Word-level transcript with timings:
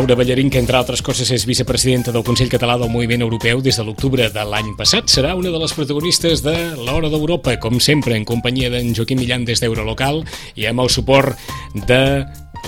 Laura 0.00 0.14
Ballarín, 0.14 0.48
que 0.48 0.56
entre 0.56 0.78
altres 0.78 1.02
coses 1.04 1.28
és 1.28 1.42
vicepresidenta 1.44 2.08
del 2.08 2.22
Consell 2.24 2.48
Català 2.48 2.78
del 2.80 2.88
Moviment 2.88 3.20
Europeu 3.20 3.60
des 3.60 3.76
de 3.76 3.84
l'octubre 3.84 4.30
de 4.32 4.44
l'any 4.48 4.70
passat, 4.78 5.12
serà 5.12 5.34
una 5.36 5.52
de 5.52 5.60
les 5.60 5.74
protagonistes 5.76 6.40
de 6.40 6.54
l'Hora 6.86 7.10
d'Europa, 7.12 7.58
com 7.60 7.76
sempre, 7.84 8.16
en 8.16 8.24
companyia 8.24 8.70
d'en 8.72 8.94
Joaquim 8.96 9.20
Millan 9.20 9.44
des 9.44 9.60
d'Eurolocal 9.60 10.22
i 10.56 10.64
amb 10.70 10.80
el 10.80 10.88
suport 10.88 11.36
de 11.84 12.00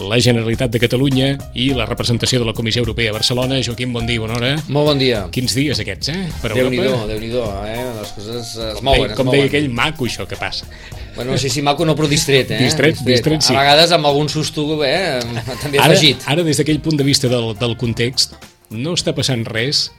la 0.08 0.18
Generalitat 0.20 0.72
de 0.74 0.80
Catalunya 0.82 1.28
i 1.58 1.68
la 1.76 1.86
representació 1.88 2.40
de 2.42 2.46
la 2.48 2.54
Comissió 2.56 2.82
Europea 2.82 3.12
a 3.12 3.16
Barcelona. 3.16 3.60
Joaquim, 3.64 3.92
bon 3.94 4.06
dia, 4.08 4.20
bona 4.20 4.36
hora. 4.38 4.50
Molt 4.68 4.90
bon 4.90 5.00
dia. 5.00 5.22
Quins 5.34 5.54
dies 5.56 5.80
aquests, 5.82 6.10
eh? 6.12 6.26
Per 6.42 6.52
Déu-n'hi-do, 6.56 6.96
déu 7.10 7.20
nhi 7.22 7.30
déu 7.32 7.46
eh? 7.68 7.86
Les 8.00 8.12
coses 8.16 8.52
es 8.56 8.76
com 8.78 8.88
mouen, 8.90 9.08
deia, 9.08 9.16
Com 9.18 9.32
deia 9.32 9.48
aquell 9.50 9.70
maco, 9.72 10.08
això 10.08 10.26
que 10.28 10.38
passa. 10.40 10.68
Bueno, 11.16 11.32
no 11.32 11.38
sé 11.38 11.50
si 11.52 11.62
maco 11.62 11.86
no, 11.88 11.96
però 11.98 12.08
distret, 12.10 12.50
eh? 12.50 12.60
Distret, 12.62 12.96
distret, 13.00 13.16
distret 13.16 13.48
sí. 13.48 13.54
A 13.54 13.60
vegades 13.60 13.92
amb 13.94 14.08
algun 14.08 14.30
susto, 14.32 14.66
eh? 14.84 15.20
També 15.62 15.80
ara, 15.80 15.92
afegit. 15.92 16.24
Ara, 16.26 16.44
des 16.46 16.60
d'aquell 16.60 16.80
punt 16.84 17.00
de 17.00 17.06
vista 17.06 17.30
del, 17.32 17.52
del 17.60 17.76
context, 17.80 18.38
no 18.70 18.96
està 18.98 19.14
passant 19.16 19.44
res. 19.48 19.90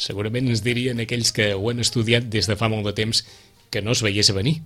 Segurament 0.00 0.48
ens 0.48 0.64
dirien 0.64 1.00
aquells 1.02 1.32
que 1.36 1.52
ho 1.56 1.70
han 1.72 1.80
estudiat 1.80 2.28
des 2.32 2.48
de 2.48 2.56
fa 2.56 2.68
molt 2.72 2.86
de 2.88 2.96
temps 2.96 3.24
que 3.70 3.82
no 3.84 3.96
es 3.96 4.04
veiés 4.04 4.30
a 4.30 4.36
venir. 4.36 4.60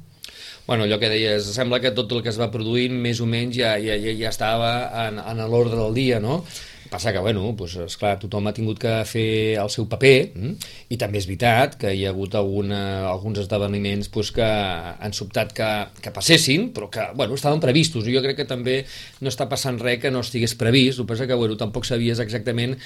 Bueno, 0.66 0.84
allò 0.84 0.96
que 0.98 1.10
deies, 1.12 1.45
sembla 1.52 1.80
que 1.80 1.92
tot 1.92 2.12
el 2.16 2.23
que 2.24 2.30
es 2.32 2.38
va 2.41 2.48
produint 2.52 2.95
més 2.96 3.18
o 3.20 3.27
menys 3.28 3.59
ja, 3.59 3.74
ja, 3.77 3.98
ja, 4.00 4.14
ja 4.16 4.30
estava 4.30 4.70
en, 5.06 5.18
en 5.20 5.42
l'ordre 5.50 5.77
del 5.77 5.92
dia, 5.96 6.20
no? 6.24 6.40
Passa 6.88 7.12
que, 7.12 7.20
bueno, 7.20 7.42
doncs, 7.56 7.74
esclar, 7.84 8.15
tothom 8.23 8.46
ha 8.48 8.52
tingut 8.54 8.79
que 8.80 8.92
fer 9.09 9.57
el 9.60 9.70
seu 9.73 9.88
paper 9.90 10.15
mm? 10.30 10.52
i 10.95 10.98
també 11.01 11.18
és 11.20 11.26
veritat 11.29 11.76
que 11.80 11.92
hi 11.92 12.04
ha 12.04 12.12
hagut 12.12 12.37
alguna, 12.38 12.80
alguns 13.10 13.40
esdeveniments 13.42 14.09
doncs, 14.15 14.30
que 14.37 14.46
han 14.46 15.16
sobtat 15.16 15.52
que, 15.57 15.70
que 16.01 16.12
passessin, 16.15 16.68
però 16.76 16.88
que, 16.92 17.09
bueno, 17.18 17.37
estaven 17.37 17.60
previstos. 17.60 18.07
Jo 18.09 18.23
crec 18.24 18.38
que 18.40 18.48
també 18.48 18.82
no 19.20 19.32
està 19.32 19.48
passant 19.51 19.80
res 19.82 19.98
que 20.01 20.12
no 20.15 20.23
estigués 20.24 20.57
previst, 20.60 21.01
el 21.01 21.04
que 21.04 21.12
passa 21.12 21.29
que, 21.29 21.40
bueno, 21.40 21.59
tampoc 21.60 21.88
sabies 21.88 22.23
exactament 22.24 22.76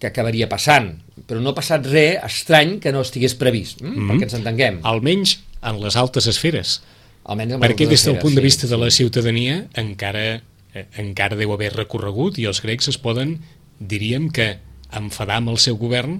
que 0.00 0.08
acabaria 0.08 0.48
passant, 0.48 0.94
però 1.28 1.42
no 1.42 1.52
ha 1.52 1.58
passat 1.58 1.84
res 1.90 2.16
estrany 2.24 2.78
que 2.80 2.94
no 2.96 3.04
estigués 3.04 3.36
previst? 3.36 3.84
Mm 3.84 3.92
-hmm. 3.92 4.08
perquè 4.08 4.30
ens 4.30 4.38
entenguem. 4.40 4.80
Almenys 4.82 5.38
en 5.62 5.82
les 5.82 5.96
altes 5.96 6.26
esferes. 6.26 6.80
Almenys 7.24 7.56
en 7.56 7.62
perquè 7.62 7.88
des 7.90 8.04
del 8.06 8.18
punt 8.22 8.34
de 8.36 8.44
vista 8.44 8.66
sí. 8.66 8.72
de 8.72 8.78
la 8.80 8.90
ciutadania 8.90 9.64
encara 9.80 10.40
eh, 10.74 10.86
encara 11.02 11.38
deu 11.38 11.52
haver 11.54 11.72
recorregut 11.74 12.38
i 12.40 12.46
els 12.48 12.62
grecs 12.64 12.88
es 12.92 12.98
poden, 13.00 13.38
diríem 13.80 14.30
que, 14.32 14.58
enfadar 14.90 15.38
amb 15.38 15.52
el 15.52 15.58
seu 15.62 15.76
govern 15.78 16.18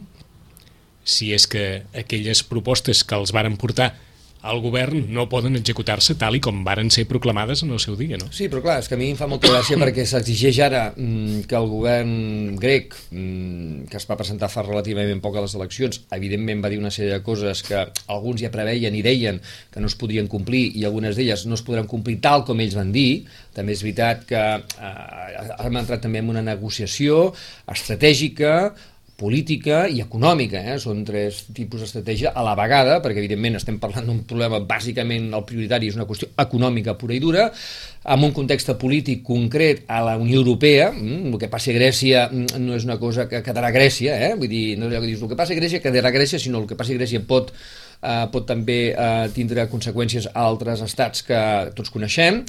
si 1.03 1.33
és 1.35 1.47
que 1.51 1.83
aquelles 1.97 2.43
propostes 2.47 3.03
que 3.03 3.17
els 3.17 3.33
varen 3.35 3.57
portar 3.59 3.95
al 4.43 4.61
govern 4.65 5.11
no 5.13 5.27
poden 5.29 5.59
executar-se 5.59 6.17
tal 6.21 6.37
i 6.39 6.41
com 6.43 6.63
varen 6.65 6.89
ser 6.93 7.05
proclamades 7.09 7.63
en 7.65 7.75
el 7.75 7.81
seu 7.83 7.97
dia, 7.99 8.17
no? 8.21 8.31
Sí, 8.33 8.49
però 8.49 8.63
clar, 8.65 8.79
és 8.81 8.89
que 8.89 8.97
a 8.97 9.01
mi 9.01 9.11
em 9.13 9.19
fa 9.19 9.29
molta 9.31 9.51
gràcia 9.53 9.77
perquè 9.83 10.07
s'exigeix 10.09 10.61
ara 10.65 10.85
mm, 10.95 11.45
que 11.51 11.59
el 11.59 11.69
govern 11.69 12.15
grec, 12.61 12.97
mm, 13.11 13.89
que 13.93 14.01
es 14.01 14.09
va 14.09 14.19
presentar 14.21 14.51
fa 14.53 14.65
relativament 14.65 15.21
poc 15.25 15.37
a 15.37 15.45
les 15.45 15.57
eleccions, 15.59 16.03
evidentment 16.17 16.65
va 16.65 16.73
dir 16.73 16.81
una 16.81 16.93
sèrie 16.95 17.13
de 17.19 17.25
coses 17.27 17.65
que 17.67 17.85
alguns 18.09 18.41
ja 18.45 18.53
preveien 18.55 18.97
i 18.97 19.05
deien 19.05 19.41
que 19.73 19.83
no 19.83 19.91
es 19.91 19.99
podien 20.01 20.31
complir 20.31 20.67
i 20.77 20.87
algunes 20.89 21.19
d'elles 21.19 21.45
no 21.47 21.59
es 21.59 21.65
podran 21.67 21.91
complir 21.91 22.21
tal 22.25 22.47
com 22.49 22.61
ells 22.61 22.79
van 22.79 22.95
dir. 22.95 23.27
També 23.57 23.75
és 23.77 23.83
veritat 23.85 24.25
que 24.29 24.41
eh, 24.41 25.51
hem 25.61 25.81
entrat 25.81 26.01
també 26.05 26.23
en 26.23 26.33
una 26.33 26.45
negociació 26.47 27.31
estratègica 27.69 28.73
política 29.21 29.83
i 29.93 30.01
econòmica, 30.01 30.63
eh? 30.73 30.79
són 30.81 31.03
tres 31.05 31.43
tipus 31.57 31.85
d'estratègia 31.85 32.33
a 32.33 32.45
la 32.47 32.55
vegada, 32.59 32.99
perquè 33.05 33.21
evidentment 33.21 33.59
estem 33.59 33.77
parlant 33.83 34.09
d'un 34.09 34.23
problema, 34.29 34.63
bàsicament 34.65 35.29
el 35.37 35.45
prioritari 35.49 35.91
és 35.93 35.99
una 35.99 36.07
qüestió 36.09 36.31
econòmica 36.41 36.97
pura 37.01 37.17
i 37.17 37.21
dura, 37.21 37.51
amb 38.15 38.25
un 38.31 38.33
context 38.37 38.73
polític 38.81 39.21
concret 39.27 39.85
a 39.93 40.01
la 40.07 40.17
Unió 40.21 40.41
Europea, 40.41 40.89
mm, 40.95 41.35
el 41.35 41.39
que 41.43 41.51
passi 41.53 41.75
a 41.75 41.77
Grècia 41.77 42.25
mm, 42.31 42.63
no 42.65 42.79
és 42.79 42.89
una 42.89 42.97
cosa 43.03 43.29
que 43.29 43.43
quedarà 43.45 43.69
a 43.69 43.77
Grècia, 43.77 44.17
eh? 44.31 44.33
vull 44.41 44.49
dir, 44.49 44.65
no 44.81 44.89
és 44.89 44.95
allò 44.95 45.05
que 45.05 45.13
dius, 45.13 45.23
el 45.23 45.33
que 45.35 45.41
passi 45.43 45.57
a 45.57 45.61
Grècia 45.61 45.85
quedarà 45.85 46.09
a 46.09 46.17
Grècia, 46.17 46.41
sinó 46.41 46.65
el 46.65 46.69
que 46.71 46.81
passi 46.81 46.97
a 46.97 47.01
Grècia 47.03 47.21
pot 47.21 47.53
eh, 48.03 48.27
pot 48.33 48.47
també 48.49 48.81
eh, 48.91 49.27
tindre 49.37 49.67
conseqüències 49.71 50.31
a 50.33 50.47
altres 50.47 50.83
estats 50.87 51.25
que 51.27 51.41
tots 51.77 51.93
coneixem 51.93 52.43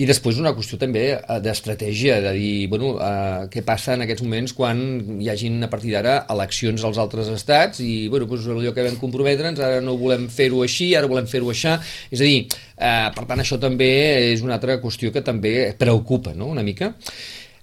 i 0.00 0.06
després 0.08 0.38
una 0.40 0.54
qüestió 0.56 0.78
també 0.80 1.04
eh, 1.14 1.38
d'estratègia, 1.44 2.20
de 2.24 2.32
dir, 2.36 2.68
bueno, 2.72 2.94
eh, 2.96 3.48
què 3.52 3.64
passa 3.66 3.96
en 3.96 4.06
aquests 4.06 4.24
moments 4.24 4.54
quan 4.56 4.80
hi 5.20 5.28
hagin 5.32 5.60
a 5.66 5.70
partir 5.72 5.92
d'ara 5.94 6.22
eleccions 6.32 6.86
als 6.88 7.00
altres 7.02 7.28
estats 7.34 7.82
i, 7.84 8.08
bueno, 8.12 8.26
doncs 8.30 8.48
allò 8.48 8.72
que 8.74 8.86
vam 8.88 8.98
comprometre'ns, 9.02 9.60
ara 9.60 9.82
no 9.84 9.98
volem 10.00 10.28
fer-ho 10.32 10.64
així, 10.64 10.92
ara 10.98 11.10
volem 11.10 11.28
fer-ho 11.30 11.52
així, 11.52 11.76
és 12.10 12.22
a 12.22 12.26
dir, 12.26 12.40
eh, 12.78 13.06
per 13.14 13.28
tant, 13.28 13.42
això 13.42 13.60
també 13.60 13.92
és 14.32 14.42
una 14.42 14.56
altra 14.58 14.80
qüestió 14.82 15.12
que 15.12 15.22
també 15.22 15.72
preocupa, 15.78 16.34
no?, 16.34 16.50
una 16.50 16.64
mica. 16.66 16.94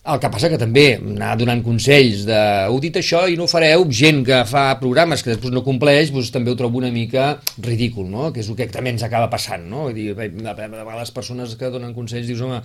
El 0.09 0.19
que 0.21 0.29
passa 0.33 0.49
que 0.49 0.57
també 0.57 0.85
anar 0.97 1.35
donant 1.37 1.61
consells 1.65 2.23
de 2.27 2.37
heu 2.65 2.79
dit 2.81 2.95
això 2.97 3.25
i 3.29 3.35
no 3.37 3.45
ho 3.45 3.51
fareu, 3.51 3.83
gent 3.93 4.23
que 4.25 4.39
fa 4.49 4.63
programes 4.81 5.21
que 5.23 5.33
després 5.33 5.53
no 5.53 5.61
compleix, 5.65 6.09
doncs 6.13 6.31
també 6.33 6.49
ho 6.49 6.57
trobo 6.57 6.79
una 6.81 6.89
mica 6.93 7.31
ridícul, 7.65 8.07
no? 8.09 8.29
que 8.33 8.41
és 8.41 8.49
el 8.49 8.57
que 8.57 8.69
també 8.73 8.93
ens 8.93 9.05
acaba 9.05 9.29
passant. 9.31 9.67
No? 9.69 9.85
Vull 9.87 9.97
dir, 9.97 10.07
vegades 10.17 11.13
persones 11.15 11.53
que 11.59 11.69
donen 11.73 11.93
consells 11.97 12.29
dius, 12.29 12.41
home, 12.45 12.61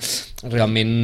realment 0.48 0.94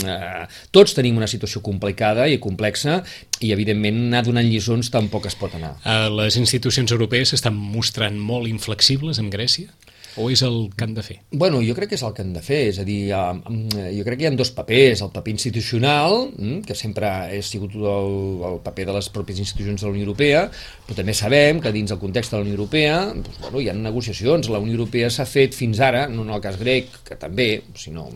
eh, 0.00 0.46
tots 0.72 0.96
tenim 0.96 1.20
una 1.20 1.28
situació 1.30 1.62
complicada 1.64 2.28
i 2.30 2.40
complexa 2.40 3.00
i 3.44 3.52
evidentment 3.56 4.06
anar 4.08 4.24
donant 4.26 4.48
lliçons 4.48 4.92
tampoc 4.92 5.28
es 5.28 5.36
pot 5.36 5.54
anar. 5.58 5.76
Eh, 5.84 6.08
les 6.16 6.40
institucions 6.40 6.96
europees 6.96 7.34
s'estan 7.34 7.56
mostrant 7.56 8.16
molt 8.16 8.48
inflexibles 8.48 9.20
amb 9.20 9.32
Grècia? 9.32 9.68
O 10.20 10.28
és 10.30 10.42
el 10.46 10.70
que 10.76 10.84
han 10.84 10.94
de 10.94 11.04
fer? 11.04 11.16
Bueno, 11.32 11.62
jo 11.64 11.74
crec 11.76 11.92
que 11.92 11.98
és 11.98 12.04
el 12.06 12.12
que 12.16 12.24
han 12.24 12.32
de 12.34 12.42
fer, 12.44 12.60
és 12.70 12.80
a 12.82 12.84
dir, 12.86 12.98
jo 13.10 14.04
crec 14.06 14.20
que 14.20 14.26
hi 14.26 14.28
ha 14.28 14.34
dos 14.36 14.52
papers, 14.56 15.02
el 15.06 15.12
paper 15.14 15.32
institucional, 15.32 16.18
mm, 16.36 16.60
que 16.68 16.76
sempre 16.76 17.08
ha 17.08 17.42
sigut 17.46 17.74
el, 17.78 18.44
el 18.50 18.60
paper 18.64 18.90
de 18.90 18.96
les 18.98 19.10
pròpies 19.14 19.40
institucions 19.42 19.80
de 19.80 19.88
la 19.88 19.94
Unió 19.94 20.04
Europea, 20.06 20.44
però 20.86 20.98
també 21.00 21.16
sabem 21.16 21.62
que 21.64 21.72
dins 21.72 21.94
el 21.94 22.00
context 22.02 22.34
de 22.34 22.40
la 22.40 22.46
Unió 22.46 22.58
Europea 22.58 22.98
doncs, 23.14 23.40
bueno, 23.40 23.62
hi 23.62 23.70
ha 23.70 23.76
negociacions, 23.76 24.50
la 24.52 24.60
Unió 24.62 24.76
Europea 24.76 25.10
s'ha 25.10 25.26
fet 25.28 25.56
fins 25.56 25.80
ara, 25.80 26.06
no 26.08 26.26
en 26.26 26.34
el 26.36 26.44
cas 26.44 26.58
grec, 26.60 26.92
que 27.06 27.16
també, 27.20 27.50
sinó 27.78 28.08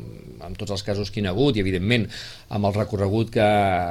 en 0.44 0.56
tots 0.58 0.74
els 0.74 0.84
casos 0.84 1.10
que 1.10 1.22
hi 1.22 1.26
ha 1.26 1.32
hagut, 1.32 1.56
i 1.56 1.64
evidentment 1.64 2.06
amb 2.54 2.68
el 2.68 2.76
recorregut 2.76 3.32
que, 3.34 3.48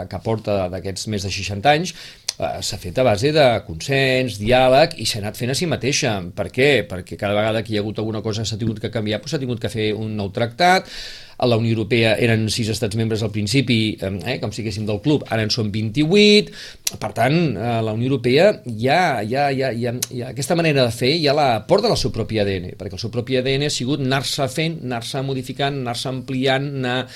que 0.10 0.22
porta 0.24 0.68
d'aquests 0.72 1.10
més 1.12 1.26
de 1.26 1.32
60 1.34 1.74
anys, 1.74 1.96
s'ha 2.38 2.80
fet 2.82 2.98
a 2.98 3.06
base 3.06 3.32
de 3.36 3.46
consens, 3.68 4.40
diàleg 4.42 4.98
i 5.02 5.06
s'ha 5.10 5.22
anat 5.22 5.38
fent 5.38 5.54
a 5.54 5.58
si 5.58 5.68
mateixa. 5.70 6.16
Per 6.36 6.48
què? 6.54 6.70
Perquè 6.90 7.20
cada 7.20 7.38
vegada 7.38 7.62
que 7.64 7.74
hi 7.74 7.78
ha 7.78 7.84
hagut 7.84 8.00
alguna 8.02 8.24
cosa 8.26 8.46
s'ha 8.46 8.58
tingut 8.58 8.82
que 8.82 8.92
canviar, 8.94 9.22
doncs 9.22 9.36
s'ha 9.36 9.42
tingut 9.44 9.62
que 9.62 9.72
fer 9.74 9.92
un 9.94 10.18
nou 10.18 10.32
tractat, 10.34 10.90
a 11.38 11.48
la 11.48 11.58
Unió 11.58 11.74
Europea 11.74 12.14
eren 12.22 12.46
sis 12.54 12.70
estats 12.72 12.96
membres 12.96 13.24
al 13.24 13.32
principi, 13.34 13.98
eh, 14.00 14.38
com 14.40 14.52
si 14.52 14.64
del 14.64 15.02
club, 15.02 15.26
ara 15.30 15.44
en 15.44 15.52
són 15.52 15.72
28, 15.72 16.52
per 17.00 17.12
tant, 17.14 17.58
eh, 17.58 17.82
la 17.84 17.94
Unió 17.94 18.08
Europea 18.08 18.62
ja, 18.66 19.22
ja, 19.28 19.50
ja, 19.52 19.72
ja, 19.74 19.94
ja, 20.10 20.30
aquesta 20.30 20.56
manera 20.56 20.86
de 20.86 20.92
fer 20.92 21.18
ja 21.22 21.34
la 21.34 21.66
porta 21.68 21.90
al 21.90 21.98
seu 21.98 22.12
propi 22.12 22.40
ADN, 22.40 22.74
perquè 22.78 22.94
el 22.94 23.02
seu 23.02 23.12
propi 23.12 23.38
ADN 23.38 23.68
ha 23.68 23.74
sigut 23.74 24.00
anar-se 24.00 24.48
fent, 24.48 24.80
anar-se 24.84 25.22
modificant, 25.22 25.82
anar-se 25.82 26.10
ampliant, 26.10 26.70
anar 26.80 27.08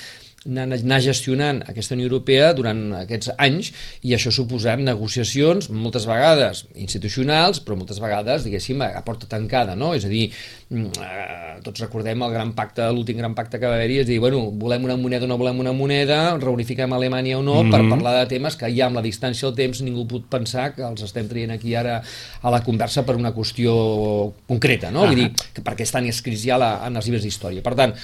anar, 0.48 1.00
gestionant 1.04 1.62
aquesta 1.68 1.96
Unió 1.96 2.08
Europea 2.08 2.52
durant 2.56 2.80
aquests 3.02 3.32
anys 3.38 3.72
i 4.02 4.14
això 4.16 4.32
ha 4.32 4.36
suposat 4.38 4.80
negociacions 4.82 5.70
moltes 5.70 6.06
vegades 6.08 6.64
institucionals 6.74 7.60
però 7.64 7.76
moltes 7.76 8.00
vegades, 8.00 8.44
diguéssim, 8.46 8.82
a 8.82 9.02
porta 9.06 9.28
tancada 9.30 9.76
no? 9.76 9.94
és 9.94 10.06
a 10.08 10.12
dir, 10.12 10.28
eh, 10.72 11.58
tots 11.64 11.84
recordem 11.84 12.22
el 12.22 12.32
gran 12.32 12.54
pacte, 12.56 12.86
l'últim 12.92 13.18
gran 13.18 13.34
pacte 13.38 13.60
que 13.60 13.66
va 13.68 13.76
haver-hi 13.78 14.02
és 14.02 14.08
dir, 14.08 14.18
bueno, 14.22 14.48
volem 14.50 14.84
una 14.88 14.96
moneda 14.96 15.26
o 15.26 15.30
no 15.30 15.38
volem 15.40 15.60
una 15.60 15.74
moneda 15.76 16.36
reunifiquem 16.38 16.92
Alemanya 16.92 17.38
o 17.38 17.42
no 17.42 17.62
mm 17.62 17.68
-hmm. 17.68 17.70
per 17.70 17.88
parlar 17.88 18.14
de 18.20 18.26
temes 18.34 18.56
que 18.56 18.70
ja 18.74 18.86
amb 18.86 18.96
la 18.96 19.02
distància 19.02 19.48
del 19.48 19.54
temps 19.54 19.82
ningú 19.82 20.06
pot 20.06 20.24
pensar 20.28 20.74
que 20.74 20.82
els 20.82 21.02
estem 21.02 21.28
traient 21.28 21.50
aquí 21.50 21.74
ara 21.74 22.02
a 22.42 22.50
la 22.50 22.62
conversa 22.62 23.04
per 23.04 23.16
una 23.16 23.32
qüestió 23.34 24.32
concreta, 24.46 24.90
no? 24.90 25.04
Ah. 25.04 25.10
Vull 25.10 25.22
dir, 25.22 25.28
que 25.54 25.62
perquè 25.62 25.86
estan 25.86 26.06
escrits 26.06 26.44
ja 26.44 26.58
la, 26.60 26.70
en 26.86 26.96
els 26.96 27.08
llibres 27.08 27.24
d'història. 27.26 27.62
Per 27.62 27.74
tant, 27.78 27.94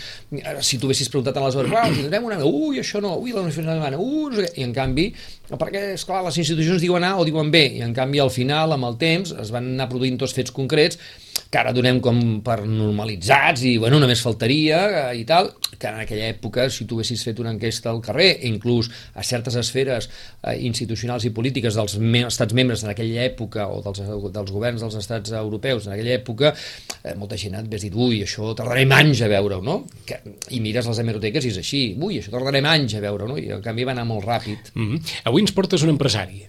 si 0.60 0.78
tu 0.78 0.86
haguessis 0.86 1.10
preguntat 1.12 1.36
aleshores, 1.36 1.72
ah, 1.72 1.88
tindrem 1.90 2.24
una 2.30 2.33
ui, 2.42 2.80
això 2.82 3.00
no, 3.04 3.14
ui, 3.20 3.30
la 3.30 3.44
Universitat 3.44 3.70
Alemanya, 3.76 4.00
ui, 4.02 4.30
no 4.30 4.34
sé 4.34 4.48
què. 4.48 4.52
I 4.58 4.66
en 4.66 4.74
canvi, 4.74 5.06
perquè, 5.50 5.90
esclar, 5.98 6.22
les 6.24 6.38
institucions 6.40 6.80
diuen 6.80 7.04
A 7.04 7.16
o 7.20 7.26
diuen 7.28 7.50
B, 7.52 7.60
i 7.78 7.84
en 7.84 7.92
canvi 7.96 8.22
al 8.22 8.32
final, 8.32 8.72
amb 8.72 8.88
el 8.88 8.96
temps, 9.00 9.34
es 9.40 9.52
van 9.54 9.74
anar 9.74 9.90
produint 9.90 10.16
tots 10.20 10.36
fets 10.36 10.54
concrets 10.54 11.00
que 11.54 11.60
ara 11.60 11.72
donem 11.74 12.00
com 12.02 12.18
per 12.42 12.64
normalitzats 12.66 13.62
i, 13.68 13.76
bueno, 13.78 14.00
només 14.02 14.22
faltaria 14.24 14.78
eh, 14.84 15.20
i 15.20 15.24
tal, 15.28 15.52
que 15.78 15.86
en 15.90 16.00
aquella 16.02 16.26
època, 16.32 16.66
si 16.72 16.86
tu 16.90 16.98
haguessis 16.98 17.22
fet 17.26 17.38
una 17.42 17.52
enquesta 17.54 17.92
al 17.92 18.00
carrer, 18.02 18.30
inclús 18.48 18.88
a 19.14 19.22
certes 19.26 19.54
esferes 19.60 20.08
eh, 20.08 20.56
institucionals 20.66 21.26
i 21.28 21.32
polítiques 21.34 21.78
dels 21.78 21.96
me 22.02 22.24
estats 22.26 22.56
membres 22.58 22.82
en 22.82 22.90
aquella 22.90 23.22
època 23.26 23.68
o 23.70 23.80
dels, 23.84 24.02
dels 24.34 24.50
governs 24.54 24.82
dels 24.82 24.98
estats 24.98 25.34
europeus 25.38 25.86
en 25.86 25.94
aquella 25.94 26.16
època, 26.16 26.54
eh, 27.02 27.14
molta 27.20 27.38
gent 27.38 27.58
et 27.60 27.70
dit, 27.70 27.94
ui, 27.94 28.22
això 28.26 28.50
tardarem 28.58 28.94
anys 28.98 29.22
a 29.22 29.30
veure-ho, 29.30 29.62
no? 29.62 29.80
Que, 30.08 30.20
I 30.54 30.62
mires 30.64 30.90
les 30.90 31.02
hemeroteques 31.02 31.46
i 31.46 31.54
és 31.54 31.60
així, 31.62 31.84
ui, 31.94 32.18
això 32.18 32.34
tardarem 32.34 32.66
anys 32.70 32.98
a 32.98 33.04
veure-ho, 33.04 33.30
no? 33.30 33.38
I 33.38 33.52
en 33.58 33.62
canvi 33.64 33.86
va 33.86 33.94
anar 33.94 34.08
molt 34.10 34.26
ràpid. 34.26 34.74
Mm 34.74 34.90
-hmm. 34.90 35.14
Avui 35.34 35.42
ens 35.42 35.50
portes 35.50 35.82
un 35.82 35.90
empresari. 35.90 36.44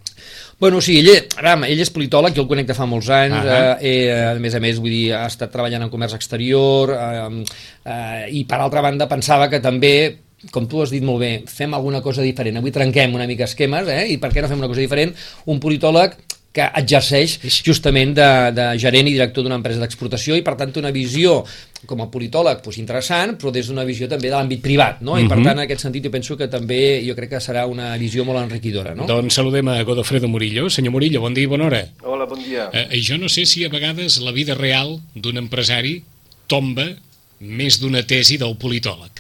Bueno, 0.61 0.77
sí, 0.77 0.99
ell, 1.01 1.25
ara, 1.41 1.55
ell 1.65 1.79
és 1.81 1.89
politòleg, 1.89 2.35
jo 2.37 2.43
el 2.43 2.49
conec 2.51 2.67
de 2.69 2.75
fa 2.77 2.85
molts 2.85 3.09
anys, 3.09 3.33
uh 3.33 3.41
-huh. 3.41 3.77
eh, 3.81 4.05
eh, 4.05 4.27
a 4.29 4.39
més 4.39 4.53
a 4.53 4.59
més, 4.59 4.77
vull 4.77 4.93
dir, 4.93 5.13
ha 5.13 5.25
estat 5.25 5.51
treballant 5.51 5.81
en 5.81 5.89
comerç 5.89 6.13
exterior, 6.13 6.93
eh, 6.93 7.43
eh, 7.83 8.27
i 8.29 8.45
per 8.45 8.59
altra 8.59 8.81
banda 8.81 9.09
pensava 9.09 9.49
que 9.49 9.59
també 9.59 10.17
com 10.51 10.67
tu 10.67 10.81
has 10.81 10.91
dit 10.91 11.01
molt 11.01 11.19
bé, 11.19 11.43
fem 11.47 11.73
alguna 11.73 12.01
cosa 12.01 12.21
diferent, 12.21 12.57
avui 12.57 12.71
trenquem 12.71 13.15
una 13.15 13.25
mica 13.25 13.45
esquemes, 13.45 13.87
eh? 13.87 14.05
i 14.13 14.17
per 14.17 14.31
què 14.31 14.41
no 14.41 14.47
fem 14.47 14.59
una 14.59 14.67
cosa 14.67 14.81
diferent? 14.81 15.15
Un 15.45 15.59
politòleg 15.59 16.13
que 16.55 16.65
exerceix 16.79 17.37
justament 17.65 18.13
de, 18.15 18.27
de 18.55 18.65
gerent 18.79 19.09
i 19.09 19.15
director 19.15 19.43
d'una 19.43 19.57
empresa 19.59 19.81
d'exportació 19.81 20.37
i 20.39 20.43
per 20.45 20.55
tant 20.59 20.71
té 20.71 20.79
una 20.79 20.93
visió 20.95 21.41
com 21.85 21.99
a 22.01 22.07
politòleg 22.09 22.61
pues, 22.63 22.79
interessant, 22.81 23.35
però 23.39 23.51
des 23.53 23.67
d'una 23.69 23.83
visió 23.85 24.07
també 24.09 24.29
de 24.31 24.35
l'àmbit 24.37 24.61
privat, 24.63 25.01
no? 25.01 25.13
Uh 25.13 25.17
-huh. 25.17 25.25
I 25.25 25.27
per 25.27 25.37
mhm. 25.37 25.45
tant, 25.45 25.57
en 25.59 25.63
aquest 25.65 25.81
sentit, 25.81 26.03
jo 26.05 26.11
penso 26.11 26.37
que 26.37 26.47
també 26.47 27.03
jo 27.05 27.15
crec 27.15 27.29
que 27.29 27.41
serà 27.41 27.67
una 27.67 27.95
visió 27.97 28.25
molt 28.25 28.39
enriquidora, 28.39 28.95
no? 28.95 29.05
Doncs 29.05 29.33
saludem 29.33 29.67
a 29.67 29.83
Godofredo 29.83 30.27
Murillo. 30.27 30.69
Senyor 30.69 30.91
Murillo, 30.93 31.21
bon 31.21 31.33
dia 31.33 31.43
i 31.43 31.47
bona 31.47 31.65
hora. 31.65 31.83
Hola, 32.01 32.25
bon 32.25 32.39
dia. 32.39 32.69
Eh, 32.73 33.01
jo 33.01 33.17
no 33.17 33.29
sé 33.29 33.45
si 33.45 33.65
a 33.65 33.69
vegades 33.69 34.19
la 34.21 34.31
vida 34.31 34.55
real 34.55 34.99
d'un 35.13 35.37
empresari 35.37 36.03
tomba 36.47 36.95
més 37.39 37.79
d'una 37.79 38.03
tesi 38.03 38.37
del 38.37 38.55
politòleg. 38.57 39.11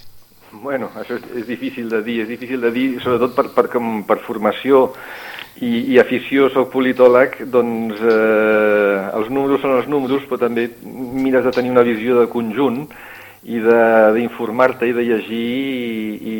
Bueno, 0.51 0.89
això 0.95 1.15
és, 1.17 1.23
és 1.41 1.47
difícil 1.47 1.89
de 1.89 2.01
dir, 2.01 2.21
és 2.21 2.27
difícil 2.27 2.61
de 2.61 2.71
dir, 2.71 3.01
sobretot 3.03 3.35
per, 3.35 3.49
per, 3.53 3.69
per 4.07 4.19
formació 4.25 4.93
i, 5.63 5.93
i 5.93 5.99
afició, 6.01 6.49
soc 6.51 6.71
politòleg, 6.73 7.37
doncs 7.51 7.99
eh, 8.03 8.95
els 9.15 9.29
números 9.31 9.61
són 9.63 9.77
els 9.77 9.87
números, 9.91 10.25
però 10.27 10.41
també 10.47 10.67
mires 10.83 11.45
de 11.45 11.53
tenir 11.55 11.71
una 11.71 11.85
visió 11.87 12.19
de 12.19 12.27
conjunt 12.31 12.83
i 13.45 13.61
d'informar-te 13.61 14.89
i 14.89 14.93
de 14.97 15.03
llegir 15.05 15.47
i, 16.27 16.35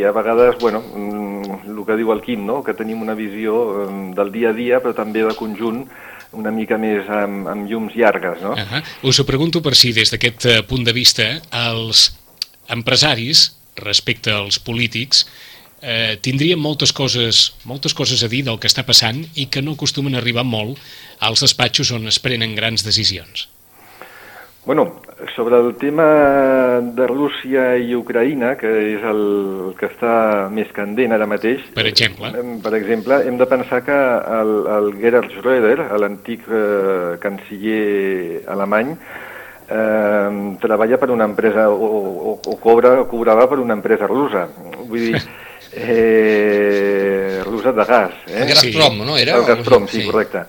i 0.00 0.04
a 0.04 0.10
vegades, 0.12 0.58
bueno, 0.60 0.82
mm, 0.82 1.60
el 1.70 1.82
que 1.86 1.96
diu 1.96 2.10
el 2.12 2.22
Quim, 2.24 2.42
no? 2.46 2.60
que 2.66 2.74
tenim 2.74 3.00
una 3.04 3.14
visió 3.14 3.86
mm, 3.86 4.14
del 4.18 4.32
dia 4.34 4.50
a 4.50 4.56
dia, 4.56 4.80
però 4.82 4.92
també 4.96 5.22
de 5.24 5.36
conjunt, 5.38 5.84
una 6.36 6.50
mica 6.54 6.76
més 6.78 7.08
amb, 7.10 7.48
amb 7.50 7.70
llums 7.70 7.94
llargues. 7.96 8.42
No? 8.42 8.52
Uh 8.52 8.66
-huh. 8.66 8.82
Us 9.08 9.18
ho 9.18 9.24
pregunto 9.24 9.62
per 9.62 9.74
si, 9.74 9.92
des 9.92 10.10
d'aquest 10.10 10.44
eh, 10.44 10.62
punt 10.62 10.84
de 10.84 10.92
vista, 10.92 11.40
els 11.50 12.12
empresaris, 12.68 13.56
respecte 13.76 14.30
als 14.30 14.58
polítics, 14.58 15.26
eh, 15.82 16.18
tindrien 16.22 16.60
moltes 16.60 16.92
coses, 16.92 17.50
moltes 17.64 17.94
coses 17.94 18.22
a 18.24 18.28
dir 18.28 18.44
del 18.46 18.60
que 18.60 18.68
està 18.70 18.84
passant 18.86 19.22
i 19.34 19.48
que 19.52 19.62
no 19.64 19.76
acostumen 19.76 20.14
a 20.14 20.20
arribar 20.22 20.44
molt 20.44 20.80
als 21.20 21.44
despatxos 21.44 21.92
on 21.96 22.06
es 22.10 22.20
prenen 22.22 22.54
grans 22.58 22.84
decisions. 22.86 23.48
Bueno, 24.66 25.00
sobre 25.34 25.56
el 25.56 25.74
tema 25.76 26.80
de 26.82 27.06
Rússia 27.06 27.78
i 27.80 27.94
Ucraïna, 27.96 28.52
que 28.60 28.68
és 28.92 29.04
el 29.08 29.72
que 29.78 29.88
està 29.88 30.12
més 30.52 30.68
candent 30.76 31.16
ara 31.16 31.26
mateix... 31.26 31.64
Per 31.74 31.86
exemple? 31.88 32.28
Per 32.60 32.74
exemple, 32.76 33.22
hem 33.24 33.40
de 33.40 33.48
pensar 33.48 33.80
que 33.86 33.96
el, 34.36 34.52
el 34.76 34.92
Gerhard 35.00 35.32
Schröder, 35.32 35.88
l'antic 36.04 36.44
eh, 36.44 37.16
canciller 37.24 38.44
alemany, 38.52 38.92
eh, 39.72 40.56
treballa 40.60 41.00
per 41.00 41.08
una 41.16 41.28
empresa 41.32 41.70
o, 41.72 41.90
o, 41.96 42.36
o 42.36 42.56
cobra, 42.60 42.98
cobrava 43.08 43.48
per 43.48 43.62
una 43.64 43.80
empresa 43.80 44.06
russa. 44.12 44.44
Vull 44.84 45.08
dir, 45.08 45.24
eh, 45.72 47.42
rusa 47.44 47.72
de 47.72 47.84
gas. 47.84 48.12
Eh? 48.26 48.42
El 48.42 48.48
Gazprom, 48.48 48.98
sí. 48.98 49.06
no? 49.06 49.16
Era? 49.16 49.36
El 49.36 49.44
Gazprom, 49.44 49.86
sí, 49.88 50.00
sí, 50.00 50.06
correcte. 50.06 50.44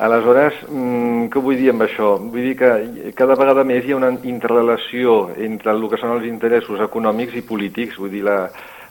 Aleshores, 0.00 0.54
mm, 0.64 1.28
què 1.28 1.40
vull 1.44 1.58
dir 1.60 1.74
amb 1.74 1.84
això? 1.84 2.14
Vull 2.16 2.46
dir 2.48 2.56
que 2.56 3.12
cada 3.18 3.36
vegada 3.36 3.66
més 3.68 3.84
hi 3.84 3.92
ha 3.92 3.98
una 3.98 4.14
interrelació 4.24 5.34
entre 5.36 5.74
el 5.74 5.88
que 5.90 5.98
són 6.00 6.14
els 6.16 6.28
interessos 6.28 6.80
econòmics 6.80 7.36
i 7.36 7.42
polítics. 7.44 7.98
Vull 8.00 8.14
dir, 8.14 8.22
la, 8.24 8.38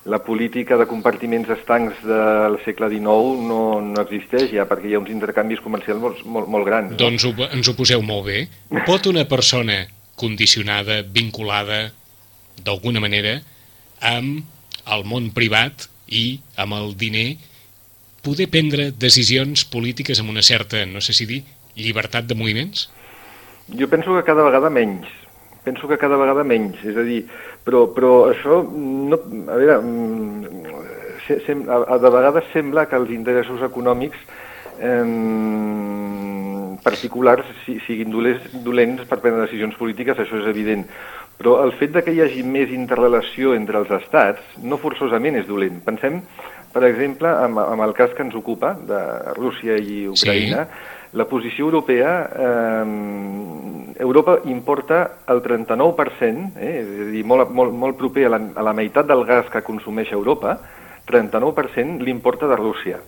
la 0.06 0.19
política 0.21 0.77
de 0.77 0.86
compartiments 0.86 1.50
estancs 1.56 2.04
del 2.06 2.60
segle 2.65 2.92
XIX 2.94 3.48
no, 3.50 3.62
no 3.81 4.04
existeix 4.06 4.54
ja, 4.54 4.68
perquè 4.69 4.92
hi 4.92 4.94
ha 4.95 5.01
uns 5.01 5.10
intercanvis 5.10 5.63
comercials 5.65 6.04
molt, 6.04 6.22
molt, 6.25 6.51
molt 6.51 6.69
grans. 6.69 6.94
Doncs 7.00 7.25
ho, 7.25 7.33
ens 7.50 7.72
ho 7.72 7.75
poseu 7.77 8.06
molt 8.06 8.27
bé. 8.30 8.44
Pot 8.86 9.10
una 9.10 9.25
persona 9.25 9.81
condicionada, 10.19 11.01
vinculada, 11.01 11.88
d'alguna 12.62 13.01
manera, 13.01 13.39
amb 14.04 14.44
al 14.89 15.06
món 15.06 15.30
privat 15.36 15.88
i 16.09 16.39
amb 16.57 16.75
el 16.77 16.95
diner 16.97 17.38
poder 18.25 18.50
prendre 18.51 18.89
decisions 18.91 19.63
polítiques 19.69 20.19
amb 20.19 20.33
una 20.33 20.44
certa, 20.44 20.83
no 20.86 21.01
sé 21.01 21.15
si 21.15 21.27
dir, 21.30 21.44
llibertat 21.80 22.27
de 22.27 22.36
moviments? 22.36 22.89
Jo 23.77 23.88
penso 23.88 24.15
que 24.15 24.25
cada 24.27 24.44
vegada 24.44 24.69
menys. 24.69 25.07
Penso 25.63 25.88
que 25.88 25.97
cada 26.01 26.18
vegada 26.18 26.44
menys. 26.44 26.81
És 26.83 26.97
a 26.97 27.06
dir, 27.06 27.21
però, 27.65 27.86
però 27.94 28.13
això, 28.31 28.63
no, 28.65 29.19
a 29.19 29.59
veure, 29.59 29.80
mm, 29.80 30.75
se, 31.27 31.39
se, 31.45 31.56
a, 31.69 31.97
de 32.01 32.13
vegades 32.15 32.50
sembla 32.53 32.88
que 32.89 32.97
els 32.97 33.12
interessos 33.13 33.62
econòmics 33.69 34.18
eh, 34.81 35.03
particulars 36.83 37.45
siguin 37.86 38.12
dolents 38.12 39.06
per 39.07 39.19
prendre 39.19 39.45
decisions 39.45 39.77
polítiques, 39.80 40.18
això 40.18 40.39
és 40.39 40.50
evident. 40.50 40.86
Però 41.39 41.62
el 41.63 41.71
fet 41.80 41.94
de 41.95 42.03
que 42.03 42.12
hi 42.12 42.19
hagi 42.19 42.41
més 42.44 42.71
interrelació 42.75 43.53
entre 43.56 43.80
els 43.80 43.91
estats 43.95 44.57
no 44.59 44.80
forçosament 44.81 45.38
és 45.39 45.45
dolent. 45.47 45.77
Pensem, 45.86 46.18
per 46.74 46.83
exemple, 46.83 47.30
amb, 47.31 47.62
amb 47.63 47.86
el 47.86 47.94
cas 47.95 48.12
que 48.15 48.25
ens 48.25 48.36
ocupa, 48.36 48.74
de 48.89 49.00
Rússia 49.38 49.77
i 49.80 50.01
Ucraïna, 50.12 50.65
sí. 50.68 51.13
la 51.15 51.25
posició 51.30 51.69
europea, 51.69 52.12
eh, 52.47 54.01
Europa 54.03 54.36
importa 54.51 55.00
el 55.31 55.39
39%, 55.45 56.59
eh, 56.59 56.74
és 56.81 56.89
a 57.06 57.07
dir, 57.13 57.24
molt, 57.24 57.53
molt, 57.56 57.71
molt 57.86 57.95
proper 58.01 58.27
a 58.27 58.33
la, 58.36 58.41
a 58.59 58.65
la 58.68 58.75
meitat 58.75 59.07
del 59.07 59.24
gas 59.30 59.47
que 59.53 59.63
consumeix 59.63 60.12
Europa, 60.12 60.57
39% 61.07 62.03
l'importa 62.03 62.50
de 62.51 62.57
Rússia. 62.59 63.00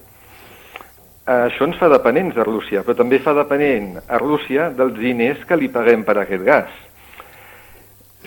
Això 1.32 1.68
ens 1.68 1.78
fa 1.78 1.92
dependents 1.92 2.34
de 2.36 2.44
Rússia, 2.48 2.82
però 2.88 2.96
també 2.98 3.20
fa 3.22 3.36
dependent 3.38 4.00
a 4.08 4.18
Rússia 4.24 4.72
dels 4.74 4.96
diners 4.98 5.44
que 5.48 5.60
li 5.60 5.70
paguem 5.72 6.08
per 6.08 6.18
aquest 6.24 6.48
gas. 6.48 6.72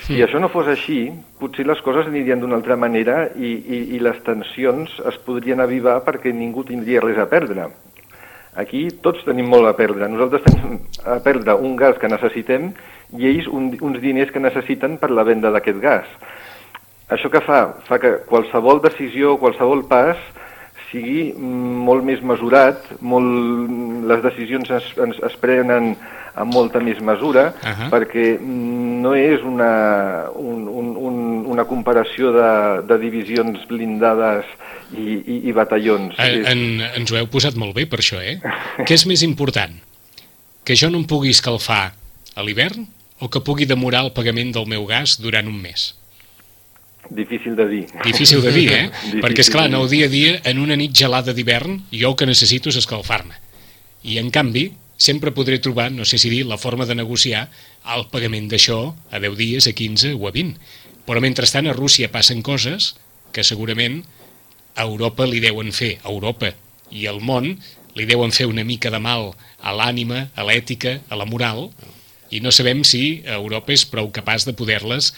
Si 0.02 0.18
això 0.24 0.40
no 0.42 0.50
fos 0.50 0.66
així, 0.66 1.06
potser 1.38 1.64
les 1.68 1.80
coses 1.86 2.08
anirien 2.10 2.40
d'una 2.42 2.56
altra 2.58 2.76
manera 2.76 3.28
i, 3.38 3.52
i, 3.54 3.80
i 3.94 4.00
les 4.02 4.18
tensions 4.26 4.90
es 5.06 5.18
podrien 5.22 5.62
avivar 5.62 6.00
perquè 6.06 6.32
ningú 6.34 6.64
tindria 6.66 7.02
res 7.04 7.20
a 7.22 7.28
perdre. 7.30 7.68
Aquí 8.58 8.88
tots 9.02 9.22
tenim 9.26 9.48
molt 9.50 9.70
a 9.70 9.74
perdre. 9.78 10.08
Nosaltres 10.10 10.44
tenim 10.46 10.80
a 11.06 11.20
perdre 11.22 11.54
un 11.54 11.76
gas 11.78 11.98
que 12.02 12.10
necessitem 12.10 12.72
i 13.18 13.28
ells 13.30 13.46
un, 13.50 13.70
uns 13.86 14.00
diners 14.02 14.34
que 14.34 14.42
necessiten 14.42 14.98
per 14.98 15.10
la 15.14 15.26
venda 15.26 15.54
d'aquest 15.54 15.78
gas. 15.82 16.10
Això 17.14 17.30
que 17.30 17.42
fa? 17.44 17.60
Fa 17.86 18.00
que 18.02 18.16
qualsevol 18.26 18.82
decisió, 18.82 19.36
qualsevol 19.38 19.86
pas 19.90 20.18
sigui 20.90 21.32
molt 21.38 22.06
més 22.06 22.22
mesurat, 22.22 22.82
molt, 23.02 23.70
les 24.10 24.22
decisions 24.26 24.70
es, 24.70 24.86
es, 25.06 25.18
es 25.26 25.38
prenen 25.42 25.94
amb 26.34 26.52
molta 26.52 26.80
més 26.82 26.98
mesura, 27.00 27.52
uh 27.54 27.68
-huh. 27.68 27.90
perquè 27.90 28.40
no 28.40 29.14
és 29.14 29.42
una, 29.42 30.30
un, 30.34 30.66
un, 30.68 30.96
un, 30.96 31.16
una 31.46 31.64
comparació 31.64 32.32
de, 32.32 32.50
de 32.88 32.98
divisions 32.98 33.66
blindades 33.68 34.44
i, 34.92 35.22
i, 35.22 35.40
i 35.48 35.52
batallons. 35.52 36.14
En, 36.18 36.46
en, 36.46 36.80
ens 36.96 37.12
ho 37.12 37.16
heu 37.16 37.26
posat 37.26 37.54
molt 37.54 37.74
bé 37.74 37.86
per 37.86 38.00
això, 38.00 38.20
eh? 38.20 38.40
Què 38.78 38.94
és 38.94 39.06
més 39.06 39.22
important? 39.22 39.74
Que 40.64 40.74
jo 40.74 40.90
no 40.90 40.98
em 40.98 41.06
pugui 41.06 41.30
escalfar 41.30 41.94
a 42.34 42.42
l'hivern 42.42 42.86
o 43.20 43.30
que 43.30 43.40
pugui 43.40 43.66
demorar 43.66 44.04
el 44.04 44.12
pagament 44.12 44.52
del 44.52 44.66
meu 44.66 44.86
gas 44.86 45.20
durant 45.20 45.46
un 45.46 45.60
mes? 45.60 45.94
Difícil 47.10 47.54
de 47.54 47.66
dir. 47.68 47.86
Difícil 48.02 48.40
de 48.42 48.52
dir, 48.52 48.70
eh? 48.72 48.90
Perquè, 49.22 49.44
és 49.44 49.50
clar, 49.52 49.66
en 49.68 49.76
el 49.78 49.88
dia 49.88 50.06
a 50.06 50.12
dia, 50.12 50.38
en 50.44 50.58
una 50.58 50.76
nit 50.76 50.94
gelada 50.96 51.34
d'hivern, 51.36 51.82
jo 51.92 52.10
el 52.10 52.16
que 52.16 52.26
necessito 52.26 52.72
és 52.72 52.78
escalfar-me. 52.80 53.36
I, 54.04 54.18
en 54.20 54.30
canvi, 54.32 54.70
sempre 55.04 55.34
podré 55.36 55.58
trobar, 55.60 55.90
no 55.92 56.06
sé 56.08 56.16
si 56.16 56.30
dir, 56.32 56.46
la 56.48 56.56
forma 56.56 56.86
de 56.88 56.96
negociar 56.96 57.50
el 57.94 58.06
pagament 58.08 58.48
d'això 58.48 58.94
a 59.12 59.20
10 59.20 59.36
dies, 59.36 59.68
a 59.68 59.74
15 59.76 60.14
o 60.16 60.28
a 60.30 60.32
20. 60.32 60.56
Però 61.04 61.20
mentrestant 61.20 61.68
a 61.68 61.76
Rússia 61.76 62.08
passen 62.12 62.40
coses 62.40 62.94
que 63.36 63.44
segurament 63.44 64.00
a 64.74 64.86
Europa 64.88 65.26
li 65.28 65.42
deuen 65.44 65.74
fer, 65.76 65.98
a 66.02 66.08
Europa 66.08 66.54
i 66.90 67.04
al 67.10 67.20
món 67.20 67.52
li 67.94 68.06
deuen 68.08 68.32
fer 68.32 68.48
una 68.48 68.64
mica 68.64 68.90
de 68.90 68.98
mal 69.02 69.34
a 69.60 69.74
l'ànima, 69.76 70.28
a 70.34 70.46
l'ètica, 70.48 70.98
a 71.12 71.18
la 71.20 71.28
moral, 71.28 71.68
i 72.34 72.40
no 72.40 72.50
sabem 72.50 72.80
si 72.82 73.22
Europa 73.28 73.74
és 73.74 73.84
prou 73.86 74.08
capaç 74.10 74.48
de 74.48 74.56
poder-les 74.56 75.12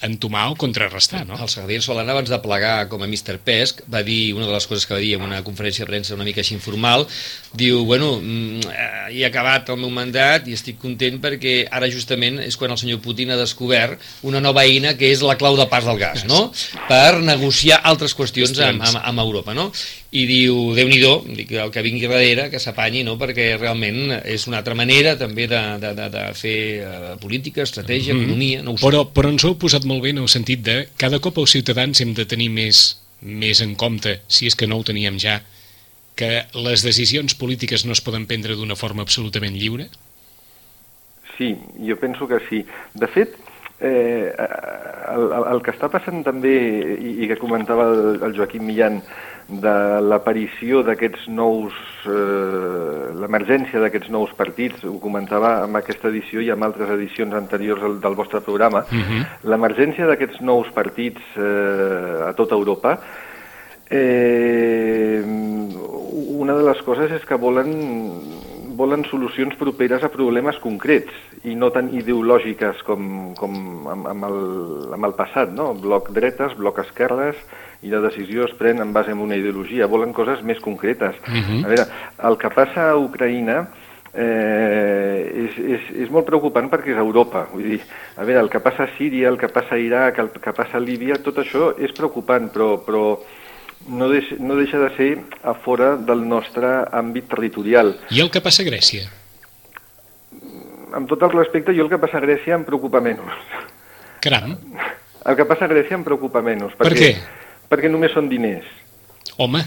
entomar 0.00 0.48
o 0.48 0.56
contrarrestar, 0.56 1.26
no? 1.28 1.36
El 1.36 1.50
secretari 1.52 1.82
Solana, 1.84 2.14
abans 2.14 2.30
de 2.32 2.38
plegar 2.40 2.88
com 2.88 3.02
a 3.04 3.08
Mr. 3.08 3.36
Pesc, 3.44 3.82
va 3.92 4.00
dir, 4.06 4.32
una 4.32 4.46
de 4.48 4.54
les 4.54 4.66
coses 4.66 4.86
que 4.88 4.94
va 4.96 5.00
dir 5.02 5.12
en 5.18 5.24
una 5.26 5.42
conferència 5.44 5.84
de 5.84 5.90
premsa 5.90 6.14
una 6.16 6.24
mica 6.24 6.40
així 6.40 6.54
informal, 6.56 7.04
diu, 7.52 7.82
bueno, 7.84 8.14
mm, 8.16 8.70
eh, 8.72 9.18
he 9.18 9.26
acabat 9.28 9.68
el 9.74 9.80
meu 9.82 9.92
mandat 9.92 10.48
i 10.48 10.56
estic 10.56 10.80
content 10.80 11.20
perquè 11.20 11.66
ara 11.68 11.90
justament 11.92 12.40
és 12.40 12.56
quan 12.56 12.72
el 12.72 12.80
senyor 12.80 13.02
Putin 13.04 13.34
ha 13.34 13.38
descobert 13.40 14.00
una 14.24 14.40
nova 14.40 14.64
eina 14.64 14.94
que 14.96 15.12
és 15.12 15.20
la 15.20 15.36
clau 15.36 15.60
de 15.60 15.68
pas 15.68 15.84
del 15.84 16.00
gas, 16.00 16.24
no? 16.24 16.46
Per 16.88 17.20
negociar 17.20 17.82
altres 17.84 18.16
qüestions 18.16 18.56
amb, 18.64 18.80
amb, 18.80 19.02
amb 19.02 19.24
Europa, 19.26 19.52
no? 19.52 19.68
I 20.14 20.22
diu, 20.28 20.74
déu 20.76 20.88
nhi 20.88 21.00
dic 21.34 21.50
el 21.58 21.72
que 21.74 21.82
vingui 21.82 22.06
darrere, 22.06 22.46
que 22.50 22.60
s'apanyi, 22.62 23.02
no? 23.06 23.16
perquè 23.18 23.56
realment 23.58 24.14
és 24.22 24.46
una 24.46 24.60
altra 24.62 24.76
manera 24.78 25.16
també 25.18 25.48
de, 25.50 25.62
de, 25.82 25.92
de, 25.98 26.06
de 26.14 26.24
fer 26.38 26.58
uh, 26.86 27.16
política, 27.20 27.62
estratègia, 27.62 28.14
mm 28.14 28.18
-hmm. 28.18 28.22
economia... 28.22 28.62
No 28.62 28.72
ho 28.72 28.76
sé. 28.78 28.86
però, 28.86 29.04
però 29.12 29.28
ens 29.30 29.44
ho 29.44 29.48
heu 29.48 29.58
posat 29.58 29.84
molt 29.84 30.02
bé 30.02 30.10
en 30.10 30.18
el 30.18 30.28
sentit 30.28 30.62
de 30.62 30.88
cada 30.96 31.18
cop 31.18 31.38
els 31.38 31.50
ciutadans 31.50 32.00
hem 32.00 32.14
de 32.14 32.24
tenir 32.24 32.50
més, 32.50 33.02
més 33.20 33.60
en 33.60 33.74
compte, 33.74 34.20
si 34.28 34.46
és 34.46 34.54
que 34.54 34.66
no 34.66 34.78
ho 34.78 34.84
teníem 34.84 35.18
ja, 35.18 35.42
que 36.14 36.46
les 36.54 36.82
decisions 36.82 37.34
polítiques 37.34 37.84
no 37.84 37.92
es 37.92 38.00
poden 38.00 38.26
prendre 38.26 38.54
d'una 38.54 38.76
forma 38.76 39.02
absolutament 39.02 39.54
lliure? 39.54 39.88
Sí, 41.36 41.56
jo 41.84 41.96
penso 41.96 42.26
que 42.26 42.40
sí. 42.48 42.64
De 42.94 43.06
fet, 43.06 43.36
eh, 43.80 44.32
el, 45.12 45.32
el 45.52 45.62
que 45.62 45.74
està 45.74 45.90
passant 45.92 46.22
també, 46.24 46.56
i, 46.96 47.24
i 47.24 47.28
que 47.28 47.36
comentava 47.36 47.90
el, 47.92 48.22
el 48.24 48.36
Joaquim 48.36 48.64
Millan, 48.64 49.02
de 49.48 50.00
l'aparició 50.02 50.82
d'aquests 50.82 51.28
nous, 51.30 51.74
eh, 52.06 53.12
l'emergència 53.14 53.78
d'aquests 53.80 54.10
nous 54.10 54.32
partits, 54.34 54.82
ho 54.84 54.98
comentava 54.98 55.62
amb 55.62 55.78
aquesta 55.78 56.08
edició 56.10 56.42
i 56.42 56.50
amb 56.50 56.66
altres 56.66 56.90
edicions 56.96 57.34
anteriors 57.34 57.80
del, 57.80 58.00
del 58.02 58.18
vostre 58.18 58.40
programa, 58.40 58.80
uh 58.90 58.98
-huh. 58.98 59.22
l'emergència 59.44 60.06
d'aquests 60.06 60.40
nous 60.40 60.68
partits 60.74 61.22
eh, 61.36 62.26
a 62.26 62.32
tota 62.32 62.54
Europa, 62.54 62.98
eh, 63.90 65.22
una 65.24 66.54
de 66.54 66.62
les 66.62 66.82
coses 66.82 67.10
és 67.12 67.24
que 67.24 67.36
volen 67.36 68.35
volen 68.76 69.04
solucions 69.10 69.54
properes 69.58 70.02
a 70.04 70.10
problemes 70.12 70.58
concrets 70.62 71.12
i 71.44 71.54
no 71.56 71.70
tan 71.74 71.88
ideològiques 71.94 72.82
com, 72.86 73.34
com 73.38 73.54
amb, 73.88 74.06
amb, 74.12 74.24
el, 74.28 74.92
amb 74.94 75.04
el 75.08 75.14
passat, 75.18 75.50
no? 75.52 75.72
Bloc 75.74 76.10
dretes, 76.14 76.54
bloc 76.58 76.78
esquerres, 76.84 77.36
i 77.82 77.90
la 77.92 78.00
decisió 78.00 78.44
es 78.46 78.54
pren 78.58 78.80
en 78.82 78.92
base 78.92 79.10
a 79.12 79.14
una 79.14 79.36
ideologia, 79.36 79.86
volen 79.86 80.12
coses 80.12 80.42
més 80.42 80.60
concretes. 80.60 81.14
Uh 81.26 81.30
Mhm. 81.32 81.42
-huh. 81.48 81.64
A 81.64 81.68
veure, 81.68 81.86
el 82.28 82.36
que 82.38 82.50
passa 82.50 82.90
a 82.90 82.96
Ucraïna 82.96 83.66
eh, 84.14 85.46
és, 85.46 85.58
és, 85.58 85.80
és 86.06 86.10
molt 86.10 86.26
preocupant 86.26 86.68
perquè 86.70 86.92
és 86.94 86.98
Europa. 86.98 87.46
Vull 87.52 87.68
dir, 87.76 87.80
a 88.16 88.24
veure, 88.24 88.40
el 88.40 88.50
que 88.52 88.60
passa 88.60 88.84
a 88.84 88.92
Síria, 88.96 89.28
el 89.28 89.38
que 89.38 89.48
passa 89.48 89.74
a 89.76 89.78
Iraq, 89.82 90.18
el 90.18 90.30
que 90.30 90.52
passa 90.52 90.78
a 90.78 90.80
Líbia, 90.80 91.18
tot 91.22 91.36
això 91.42 91.74
és 91.78 91.92
preocupant, 91.92 92.50
però, 92.52 92.76
però 92.86 93.18
no, 93.88 94.08
deix, 94.10 94.32
no 94.40 94.56
deixa 94.58 94.78
de 94.82 94.90
ser 94.96 95.10
a 95.44 95.54
fora 95.54 95.94
del 95.96 96.24
nostre 96.28 96.66
àmbit 96.92 97.28
territorial. 97.30 97.94
I 98.10 98.20
el 98.24 98.30
que 98.34 98.42
passa 98.44 98.64
a 98.64 98.68
Grècia? 98.68 99.06
Amb 100.96 101.08
tot 101.10 101.22
el 101.26 101.32
respecte, 101.34 101.74
jo 101.76 101.84
el 101.84 101.90
que 101.92 101.98
passa 102.00 102.18
a 102.18 102.24
Grècia 102.24 102.56
em 102.56 102.64
preocupa 102.64 103.00
menys. 103.04 103.42
Caram, 104.24 104.56
El 105.26 105.34
que 105.34 105.44
passa 105.44 105.66
a 105.66 105.68
Grècia 105.68 105.96
em 105.98 106.04
preocupa 106.06 106.40
menys. 106.42 106.74
Per 106.78 106.86
perquè, 106.86 107.08
què? 107.16 107.64
Perquè 107.68 107.88
només 107.90 108.12
són 108.14 108.28
diners. 108.30 108.66
home, 109.42 109.60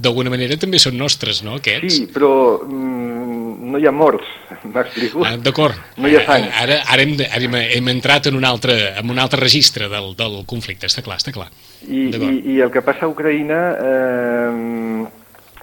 d'alguna 0.00 0.30
manera 0.32 0.56
també 0.56 0.78
són 0.80 0.96
nostres, 0.96 1.42
no, 1.44 1.58
aquests? 1.60 1.94
Sí, 1.94 2.06
però 2.12 2.60
mm, 2.64 3.70
no 3.72 3.78
hi 3.78 3.86
ha 3.86 3.92
morts, 3.92 4.26
m'explico? 4.74 5.24
Ah, 5.28 5.36
D'acord. 5.36 5.76
No 5.98 6.08
hi 6.08 6.16
ha 6.16 6.24
sang. 6.26 6.46
Ara, 6.62 6.80
ara, 6.88 7.02
hem, 7.04 7.14
ara 7.28 7.64
hem, 7.76 7.88
entrat 7.92 8.30
en 8.30 8.36
un 8.38 8.44
altre, 8.48 8.78
en 8.98 9.10
un 9.12 9.18
altre 9.22 9.40
registre 9.40 9.88
del, 9.92 10.14
del 10.16 10.38
conflicte, 10.48 10.88
està 10.88 11.04
clar, 11.04 11.18
està 11.20 11.34
clar. 11.34 11.50
I, 11.88 12.08
i, 12.14 12.30
I 12.54 12.60
el 12.64 12.70
que 12.72 12.82
passa 12.86 13.04
a 13.06 13.10
Ucraïna 13.12 13.60
eh, 13.82 15.04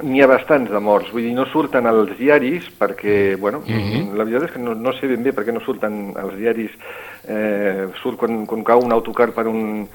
n'hi 0.05 0.21
ha 0.23 0.29
bastants 0.31 0.69
de 0.71 0.79
morts, 0.79 1.09
vull 1.11 1.25
dir, 1.25 1.33
no 1.35 1.47
surten 1.51 1.87
als 1.89 2.13
diaris 2.19 2.69
perquè, 2.79 3.35
bueno, 3.39 3.63
Mhm. 3.67 4.13
la 4.15 4.23
veritat 4.23 4.49
és 4.49 4.53
que 4.55 4.61
no, 4.63 4.75
no 4.75 4.93
sé 4.95 5.07
ben 5.11 5.23
bé 5.23 5.33
per 5.33 5.43
què 5.47 5.51
no 5.55 5.59
surten 5.65 6.13
als 6.15 6.37
diaris, 6.39 6.71
eh, 7.27 7.87
surt 8.01 8.17
quan, 8.21 8.45
quan 8.45 8.63
cau 8.63 8.79
un 8.85 8.93
autocar 8.95 9.31
per 9.35 9.47
un, 9.47 9.87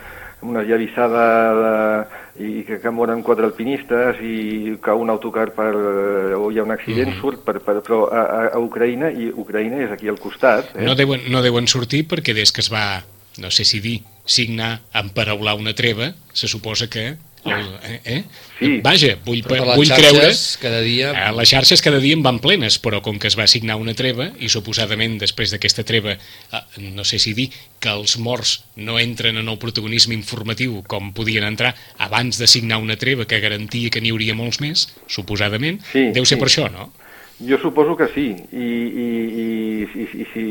una 0.44 0.62
llavissada 0.62 1.24
de, 1.58 2.44
i 2.44 2.64
que, 2.66 2.80
que 2.82 2.90
moren 2.90 3.22
quatre 3.22 3.46
alpinistes 3.46 4.18
i 4.22 4.76
cau 4.82 5.00
un 5.00 5.10
autocar 5.10 5.48
per, 5.56 5.70
eh, 5.72 6.34
o 6.36 6.50
hi 6.50 6.58
ha 6.58 6.64
un 6.66 6.72
accident, 6.74 7.12
Mhm. 7.14 7.20
surt, 7.20 7.44
per, 7.44 7.60
per, 7.60 7.80
però 7.82 8.04
a, 8.10 8.22
a, 8.22 8.40
a 8.54 8.58
Ucraïna, 8.58 9.10
i 9.12 9.30
Ucraïna 9.30 9.84
és 9.84 9.90
aquí 9.94 10.08
al 10.08 10.18
costat, 10.18 10.74
eh? 10.74 10.84
No 10.84 10.94
deuen, 10.94 11.20
no 11.30 11.42
deuen 11.42 11.66
sortir 11.68 12.04
perquè 12.08 12.34
des 12.34 12.52
que 12.52 12.60
es 12.60 12.70
va, 12.72 13.02
no 13.38 13.50
sé 13.50 13.64
si 13.64 13.80
dir, 13.80 14.00
signar, 14.24 14.80
emparaular 14.94 15.54
una 15.56 15.74
treva, 15.74 16.12
se 16.32 16.48
suposa 16.48 16.88
que... 16.90 17.16
Eh, 17.44 18.00
eh? 18.04 18.22
Sí. 18.58 18.70
Vaja, 18.84 19.10
vull, 19.24 19.42
Però 19.44 19.66
per 19.66 19.76
vull 19.76 19.88
les 19.90 19.98
creure... 19.98 20.30
cada 20.62 20.80
dia... 20.84 21.10
Eh, 21.12 21.32
les 21.36 21.50
xarxes 21.50 21.82
cada 21.84 22.00
dia 22.00 22.16
en 22.16 22.22
van 22.24 22.38
plenes, 22.40 22.78
però 22.80 23.02
com 23.04 23.18
que 23.20 23.28
es 23.28 23.36
va 23.36 23.46
signar 23.50 23.76
una 23.80 23.94
treva, 23.98 24.30
i 24.40 24.48
suposadament 24.52 25.18
després 25.20 25.52
d'aquesta 25.52 25.84
treva, 25.84 26.16
eh, 26.16 26.62
no 26.94 27.04
sé 27.04 27.20
si 27.20 27.34
dir 27.36 27.50
que 27.84 27.92
els 27.92 28.16
morts 28.22 28.56
no 28.76 28.98
entren 29.02 29.36
en 29.42 29.50
el 29.52 29.60
protagonisme 29.60 30.16
informatiu 30.16 30.80
com 30.88 31.12
podien 31.16 31.44
entrar 31.44 31.74
abans 31.98 32.40
de 32.40 32.48
signar 32.48 32.80
una 32.80 32.96
treva 32.96 33.28
que 33.28 33.42
garantia 33.44 33.92
que 33.92 34.00
n'hi 34.00 34.14
hauria 34.14 34.36
molts 34.38 34.62
més, 34.64 34.88
suposadament, 35.08 35.82
Sí, 35.92 36.08
deu 36.16 36.24
ser 36.24 36.38
sí. 36.38 36.40
per 36.40 36.48
això, 36.48 36.70
no? 36.72 36.88
Jo 37.48 37.58
suposo 37.60 37.96
que 37.96 38.08
sí, 38.14 38.26
i, 38.52 38.66
i, 39.04 39.06
i, 39.42 39.46
i, 39.84 40.04
i 40.22 40.26
si, 40.32 40.44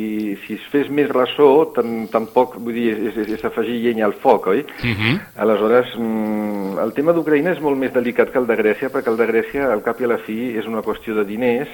si 0.44 0.58
es 0.58 0.68
fes 0.72 0.90
més 0.94 1.10
ressò, 1.10 1.48
tam, 1.76 2.06
tampoc, 2.12 2.58
vull 2.62 2.76
dir, 2.76 2.92
és, 3.10 3.18
és, 3.24 3.34
és 3.38 3.46
afegir 3.48 3.80
llenya 3.82 4.06
al 4.08 4.16
foc, 4.22 4.48
oi? 4.54 4.62
Uh 4.62 4.94
-huh. 4.94 5.16
Aleshores, 5.46 5.96
mm, 5.98 6.78
el 6.84 6.94
tema 6.94 7.14
d'Ucraïna 7.14 7.54
és 7.54 7.62
molt 7.62 7.78
més 7.78 7.94
delicat 7.94 8.32
que 8.32 8.40
el 8.40 8.48
de 8.48 8.56
Grècia, 8.56 8.90
perquè 8.90 9.10
el 9.10 9.18
de 9.18 9.28
Grècia, 9.28 9.72
al 9.72 9.84
cap 9.84 10.02
i 10.02 10.06
a 10.06 10.08
la 10.08 10.18
fi, 10.18 10.56
és 10.58 10.66
una 10.66 10.82
qüestió 10.82 11.16
de 11.16 11.26
diners 11.26 11.70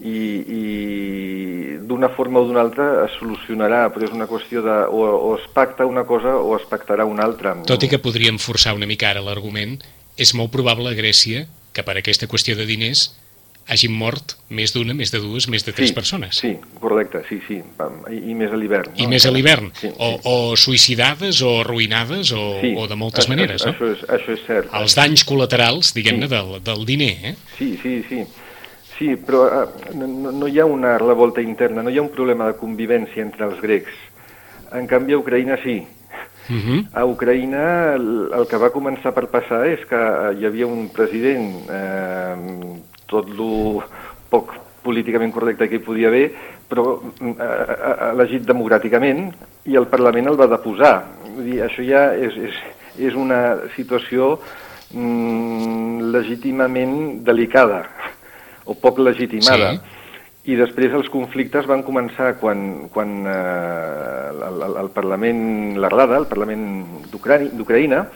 i, 0.00 0.18
i 0.58 1.78
d'una 1.80 2.08
forma 2.14 2.40
o 2.40 2.46
d'una 2.46 2.60
altra 2.60 3.04
es 3.06 3.16
solucionarà, 3.18 3.88
però 3.90 4.04
és 4.04 4.12
una 4.14 4.26
qüestió 4.26 4.62
de 4.62 4.76
o, 4.90 5.02
o 5.02 5.36
es 5.36 5.46
pacta 5.54 5.86
una 5.86 6.04
cosa 6.04 6.36
o 6.36 6.56
es 6.56 6.66
pactarà 6.70 7.04
una 7.04 7.24
altra. 7.24 7.56
Tot 7.66 7.82
i 7.82 7.88
que 7.88 7.98
podríem 7.98 8.38
forçar 8.38 8.74
una 8.74 8.86
mica 8.86 9.10
ara 9.10 9.24
l'argument, 9.24 9.78
és 10.18 10.34
molt 10.34 10.52
probable 10.54 10.90
a 10.90 10.98
Grècia 10.98 11.46
que 11.72 11.84
per 11.86 11.98
aquesta 11.98 12.28
qüestió 12.30 12.56
de 12.58 12.66
diners 12.66 13.08
hagin 13.68 13.92
mort 13.92 14.36
més 14.48 14.72
d'una, 14.72 14.94
més 14.96 15.12
de 15.12 15.20
dues, 15.20 15.48
més 15.48 15.64
de 15.64 15.72
tres 15.76 15.90
sí, 15.90 15.94
persones. 15.94 16.36
Sí, 16.40 16.54
correcte, 16.80 17.22
sí, 17.28 17.40
sí, 17.46 17.60
i, 17.60 18.18
i 18.30 18.34
més 18.34 18.50
a 18.52 18.56
l'hivern. 18.56 18.92
I 18.96 19.06
més 19.06 19.26
a 19.28 19.30
l'hivern, 19.30 19.70
Sí, 19.78 19.90
o, 19.96 20.08
sí. 20.16 20.20
o 20.24 20.56
suïcidades, 20.56 21.42
o 21.42 21.60
arruïnades, 21.60 22.32
o, 22.32 22.60
Sí, 22.62 22.74
o 22.76 22.86
de 22.88 22.96
moltes 22.96 23.26
això, 23.26 23.34
maneres, 23.34 23.64
no? 23.66 23.72
Això 23.72 23.92
és, 23.92 24.04
això 24.08 24.32
és 24.32 24.44
cert. 24.46 24.72
Els 24.80 24.96
danys 24.96 25.24
col·laterals, 25.28 25.92
diguem-ne, 25.94 26.26
Sí. 26.28 26.34
del, 26.34 26.62
del 26.64 26.86
diner, 26.88 27.14
eh? 27.32 27.34
Sí, 27.58 27.78
sí, 27.82 28.02
sí. 28.08 28.24
Sí, 28.98 29.12
però 29.14 29.44
eh, 29.46 29.94
no, 29.94 30.32
no 30.32 30.48
hi 30.48 30.58
ha 30.58 30.64
una 30.66 30.96
revolta 30.98 31.40
interna, 31.44 31.84
no 31.84 31.90
hi 31.90 31.98
ha 31.98 32.02
un 32.02 32.10
problema 32.10 32.48
de 32.50 32.56
convivència 32.58 33.22
entre 33.22 33.46
els 33.46 33.60
grecs. 33.62 33.94
En 34.74 34.88
canvi, 34.90 35.14
a 35.14 35.20
Ucraïna 35.20 35.60
sí. 35.62 35.78
Uh 36.48 36.56
-huh. 36.56 36.86
A 36.94 37.04
Ucraïna 37.04 37.94
el, 37.94 38.30
el 38.32 38.46
que 38.48 38.56
va 38.56 38.72
començar 38.72 39.12
per 39.12 39.28
passar 39.28 39.66
és 39.68 39.84
que 39.86 40.00
hi 40.40 40.46
havia 40.46 40.66
un 40.66 40.88
president, 40.88 41.68
eh, 41.70 42.77
tot 43.10 43.28
lo 43.34 43.82
poc 44.30 44.54
políticament 44.84 45.32
correcte 45.34 45.68
que 45.68 45.78
hi 45.80 45.84
podia 45.84 46.08
haver, 46.08 46.28
però 46.68 46.86
eh, 47.20 47.76
elegit 48.12 48.46
democràticament, 48.48 49.28
i 49.68 49.76
el 49.80 49.88
Parlament 49.90 50.30
el 50.30 50.38
va 50.38 50.48
deposar. 50.50 50.94
Vull 51.26 51.50
dir, 51.50 51.60
això 51.66 51.84
ja 51.84 52.08
és, 52.16 52.36
és, 52.48 52.58
és 53.10 53.18
una 53.18 53.40
situació 53.76 54.36
mm, 54.94 56.10
legítimament 56.14 56.98
delicada, 57.26 57.84
o 58.68 58.76
poc 58.76 59.00
legitimada. 59.02 59.76
Sí. 59.76 59.94
I 60.48 60.56
després 60.56 60.94
els 60.96 61.10
conflictes 61.12 61.66
van 61.68 61.82
començar 61.84 62.32
quan, 62.40 62.88
quan 62.92 63.18
eh, 63.28 64.28
el, 64.32 64.62
el, 64.64 64.78
el 64.84 64.88
Parlament, 64.94 65.42
la 65.80 65.90
Rada, 65.92 66.22
el 66.22 66.28
Parlament 66.30 66.64
d'Ucraïna, 67.12 68.06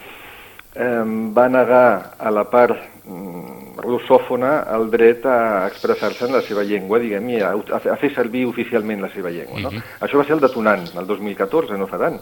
eh, 0.73 1.03
va 1.37 1.49
negar 1.53 1.85
a 2.17 2.33
la 2.33 2.47
part 2.49 2.79
mm, 3.05 3.62
russòfona 3.79 4.53
el 4.77 4.89
dret 4.91 5.25
a 5.27 5.67
expressar-se 5.69 6.27
en 6.27 6.33
la 6.37 6.43
seva 6.43 6.65
llengua, 6.65 6.99
diguem 7.03 7.29
i 7.31 7.41
a, 7.41 7.53
a, 7.55 7.81
fer- 8.01 8.13
servir 8.15 8.45
oficialment 8.47 9.01
la 9.03 9.11
seva 9.15 9.31
llengua. 9.31 9.61
No? 9.61 9.71
Mhm. 9.71 9.83
Això 10.01 10.19
va 10.21 10.25
ser 10.29 10.35
el 10.37 10.41
detonant, 10.45 10.85
el 10.99 11.07
2014, 11.07 11.79
no 11.79 11.87
fa 11.87 11.99
tant. 11.99 12.21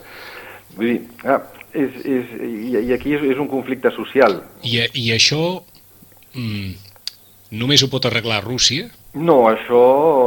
Vull 0.76 0.86
dir, 0.86 1.00
ah, 1.26 1.40
és, 1.74 1.96
és, 2.06 2.30
i, 2.46 2.78
i 2.86 2.92
aquí 2.94 3.14
és, 3.16 3.22
és 3.32 3.38
un 3.42 3.48
conflicte 3.50 3.90
social. 3.90 4.40
I, 4.62 4.78
I 4.94 5.10
això 5.16 5.60
mm, 6.34 6.72
només 7.58 7.82
ho 7.82 7.88
pot 7.90 8.06
arreglar 8.06 8.44
Rússia? 8.44 8.88
No, 9.14 9.48
això, 9.50 9.80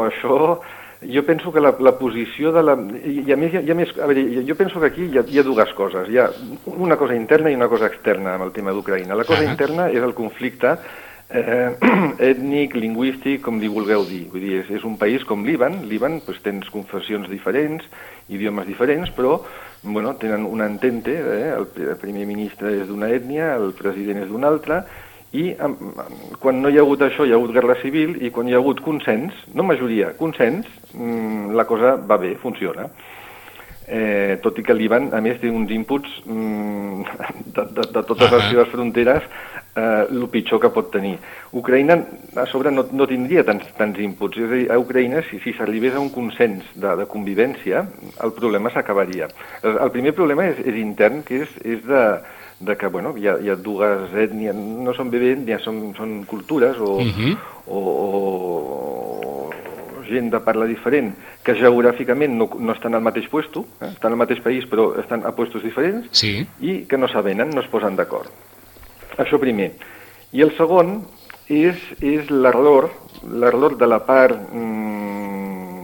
això 0.10 0.60
jo 1.03 1.22
penso 1.27 1.51
que 1.51 1.60
la, 1.63 1.74
la 1.80 1.94
posició 2.00 2.51
de 2.56 2.62
la... 2.63 2.75
I, 3.03 3.24
i 3.27 3.32
a 3.32 3.38
més, 3.39 3.56
hi 3.56 3.72
ha, 3.72 3.75
més 3.75 3.89
a 4.00 4.08
veure, 4.08 4.44
jo 4.48 4.56
penso 4.60 4.80
que 4.80 4.88
aquí 4.92 5.08
hi 5.12 5.18
ha, 5.20 5.24
hi 5.27 5.39
ha 5.39 5.44
dues 5.48 5.72
coses. 5.75 6.08
Hi 6.12 6.20
ha 6.20 6.30
una 6.75 6.96
cosa 7.00 7.15
interna 7.15 7.51
i 7.51 7.56
una 7.56 7.68
cosa 7.72 7.88
externa 7.92 8.36
amb 8.36 8.44
el 8.48 8.51
tema 8.56 8.72
d'Ucraïna. 8.75 9.15
La 9.15 9.24
cosa 9.27 9.44
Ahà. 9.44 9.51
interna 9.51 9.89
és 9.92 10.03
el 10.03 10.13
conflicte 10.15 10.77
eh, 11.33 11.69
ètnic, 12.31 12.77
lingüístic, 12.77 13.41
com 13.43 13.59
li 13.59 13.69
vulgueu 13.71 14.05
dir. 14.07 14.23
Vull 14.31 14.45
dir, 14.45 14.55
és, 14.61 14.71
és 14.79 14.87
un 14.87 14.97
país 15.01 15.25
com 15.27 15.45
Líban. 15.45 15.81
Líban, 15.89 16.19
doncs, 16.25 16.41
tens 16.45 16.69
confessions 16.73 17.29
diferents, 17.31 17.85
idiomes 18.29 18.69
diferents, 18.69 19.11
però 19.17 19.39
bueno, 19.83 20.15
tenen 20.15 20.45
un 20.45 20.61
entente, 20.61 21.11
eh? 21.11 21.49
el, 21.57 21.67
el 21.89 21.97
primer 21.99 22.27
ministre 22.29 22.71
és 22.77 22.85
d'una 22.87 23.09
ètnia, 23.11 23.57
el 23.59 23.73
president 23.75 24.21
és 24.23 24.29
d'una 24.31 24.47
altra, 24.47 24.85
i 25.33 25.49
em, 25.51 25.73
quan 26.39 26.61
no 26.61 26.69
hi 26.69 26.77
ha 26.77 26.85
hagut 26.85 27.03
això, 27.03 27.25
hi 27.25 27.33
ha 27.33 27.39
hagut 27.39 27.51
guerra 27.55 27.75
civil, 27.81 28.15
i 28.23 28.29
quan 28.31 28.47
hi 28.47 28.55
ha 28.55 28.61
hagut 28.61 28.79
consens, 28.85 29.35
no 29.53 29.65
majoria, 29.67 30.13
consens, 30.19 30.69
mm, 30.93 31.51
la 31.57 31.65
cosa 31.67 31.97
va 31.97 32.19
bé, 32.21 32.35
funciona. 32.39 32.87
Eh, 33.83 34.39
tot 34.39 34.61
i 34.61 34.63
que 34.63 34.75
l'Ivan, 34.77 35.09
a 35.11 35.19
més, 35.19 35.41
té 35.41 35.49
uns 35.51 35.71
inputs 35.75 36.21
mm, 36.23 37.17
de, 37.57 37.65
de, 37.65 37.87
de 37.97 38.03
totes 38.07 38.29
Ahà. 38.29 38.37
les 38.37 38.47
seves 38.53 38.71
fronteres 38.71 39.27
eh, 39.75 40.06
el 40.10 40.27
pitjor 40.30 40.60
que 40.62 40.70
pot 40.74 40.92
tenir. 40.92 41.15
Ucraïna, 41.53 41.98
a 42.36 42.46
sobre, 42.50 42.72
no, 42.72 42.86
no 42.92 43.08
tindria 43.10 43.44
tants, 43.48 43.65
tants 43.77 44.00
inputs. 44.00 44.38
És 44.38 44.50
a 44.50 44.53
dir, 44.53 44.68
a 44.72 44.77
Ucraïna, 44.82 45.24
si, 45.30 45.39
si 45.44 45.53
s'arribés 45.58 45.96
a 45.96 46.01
un 46.03 46.10
consens 46.13 46.63
de, 46.75 46.96
de 47.00 47.06
convivència, 47.10 47.86
el 48.24 48.34
problema 48.38 48.72
s'acabaria. 48.74 49.27
El, 49.63 49.77
el 49.77 49.92
primer 49.92 50.13
problema 50.18 50.48
és, 50.51 50.62
és 50.65 50.80
intern, 50.82 51.24
que 51.27 51.44
és, 51.44 51.58
és 51.65 51.84
de, 51.88 52.03
de 52.63 52.77
que 52.80 52.88
bueno, 52.88 53.15
hi, 53.18 53.27
ha, 53.27 53.38
hi 53.42 53.50
ha 53.51 53.58
dues 53.60 54.13
ètnies, 54.13 54.56
no 54.56 54.94
són 54.96 55.10
bé 55.13 55.22
ètnies, 55.34 55.62
són, 55.65 55.89
són 55.98 56.22
cultures 56.30 56.77
o, 56.80 57.00
Mhm. 57.03 57.38
o, 57.68 57.80
o 57.80 59.50
gent 60.08 60.30
de 60.30 60.39
parla 60.44 60.65
diferent, 60.70 61.13
que 61.44 61.56
geogràficament 61.58 62.36
no, 62.38 62.50
no 62.60 62.74
estan 62.75 62.94
al 62.94 63.01
mateix 63.01 63.27
puesto, 63.32 63.63
eh? 63.82 63.89
estan 63.94 64.13
al 64.13 64.20
mateix 64.20 64.42
país 64.44 64.65
però 64.70 64.92
estan 65.00 65.24
a 65.25 65.32
puestos 65.34 65.63
diferents, 65.63 66.10
sí. 66.12 66.46
i 66.62 66.84
que 66.89 67.00
no 67.00 67.08
s'avenen, 67.10 67.50
no 67.56 67.63
es 67.63 67.70
posen 67.72 67.96
d'acord. 67.98 68.30
Això 69.22 69.39
primer. 69.41 69.72
I 70.34 70.41
el 70.46 70.53
segon 70.58 71.01
és, 71.51 71.77
és 72.01 72.29
l'error, 72.32 72.89
l'error 73.29 73.77
de 73.77 73.88
la 73.89 74.00
part 74.08 74.39
mm, 74.53 75.84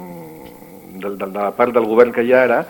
de, 0.99 1.09
de, 1.09 1.25
de 1.25 1.33
la 1.35 1.51
part 1.57 1.73
del 1.75 1.85
govern 1.89 2.11
que 2.15 2.23
hi 2.25 2.33
ha 2.33 2.45
ara, 2.47 2.63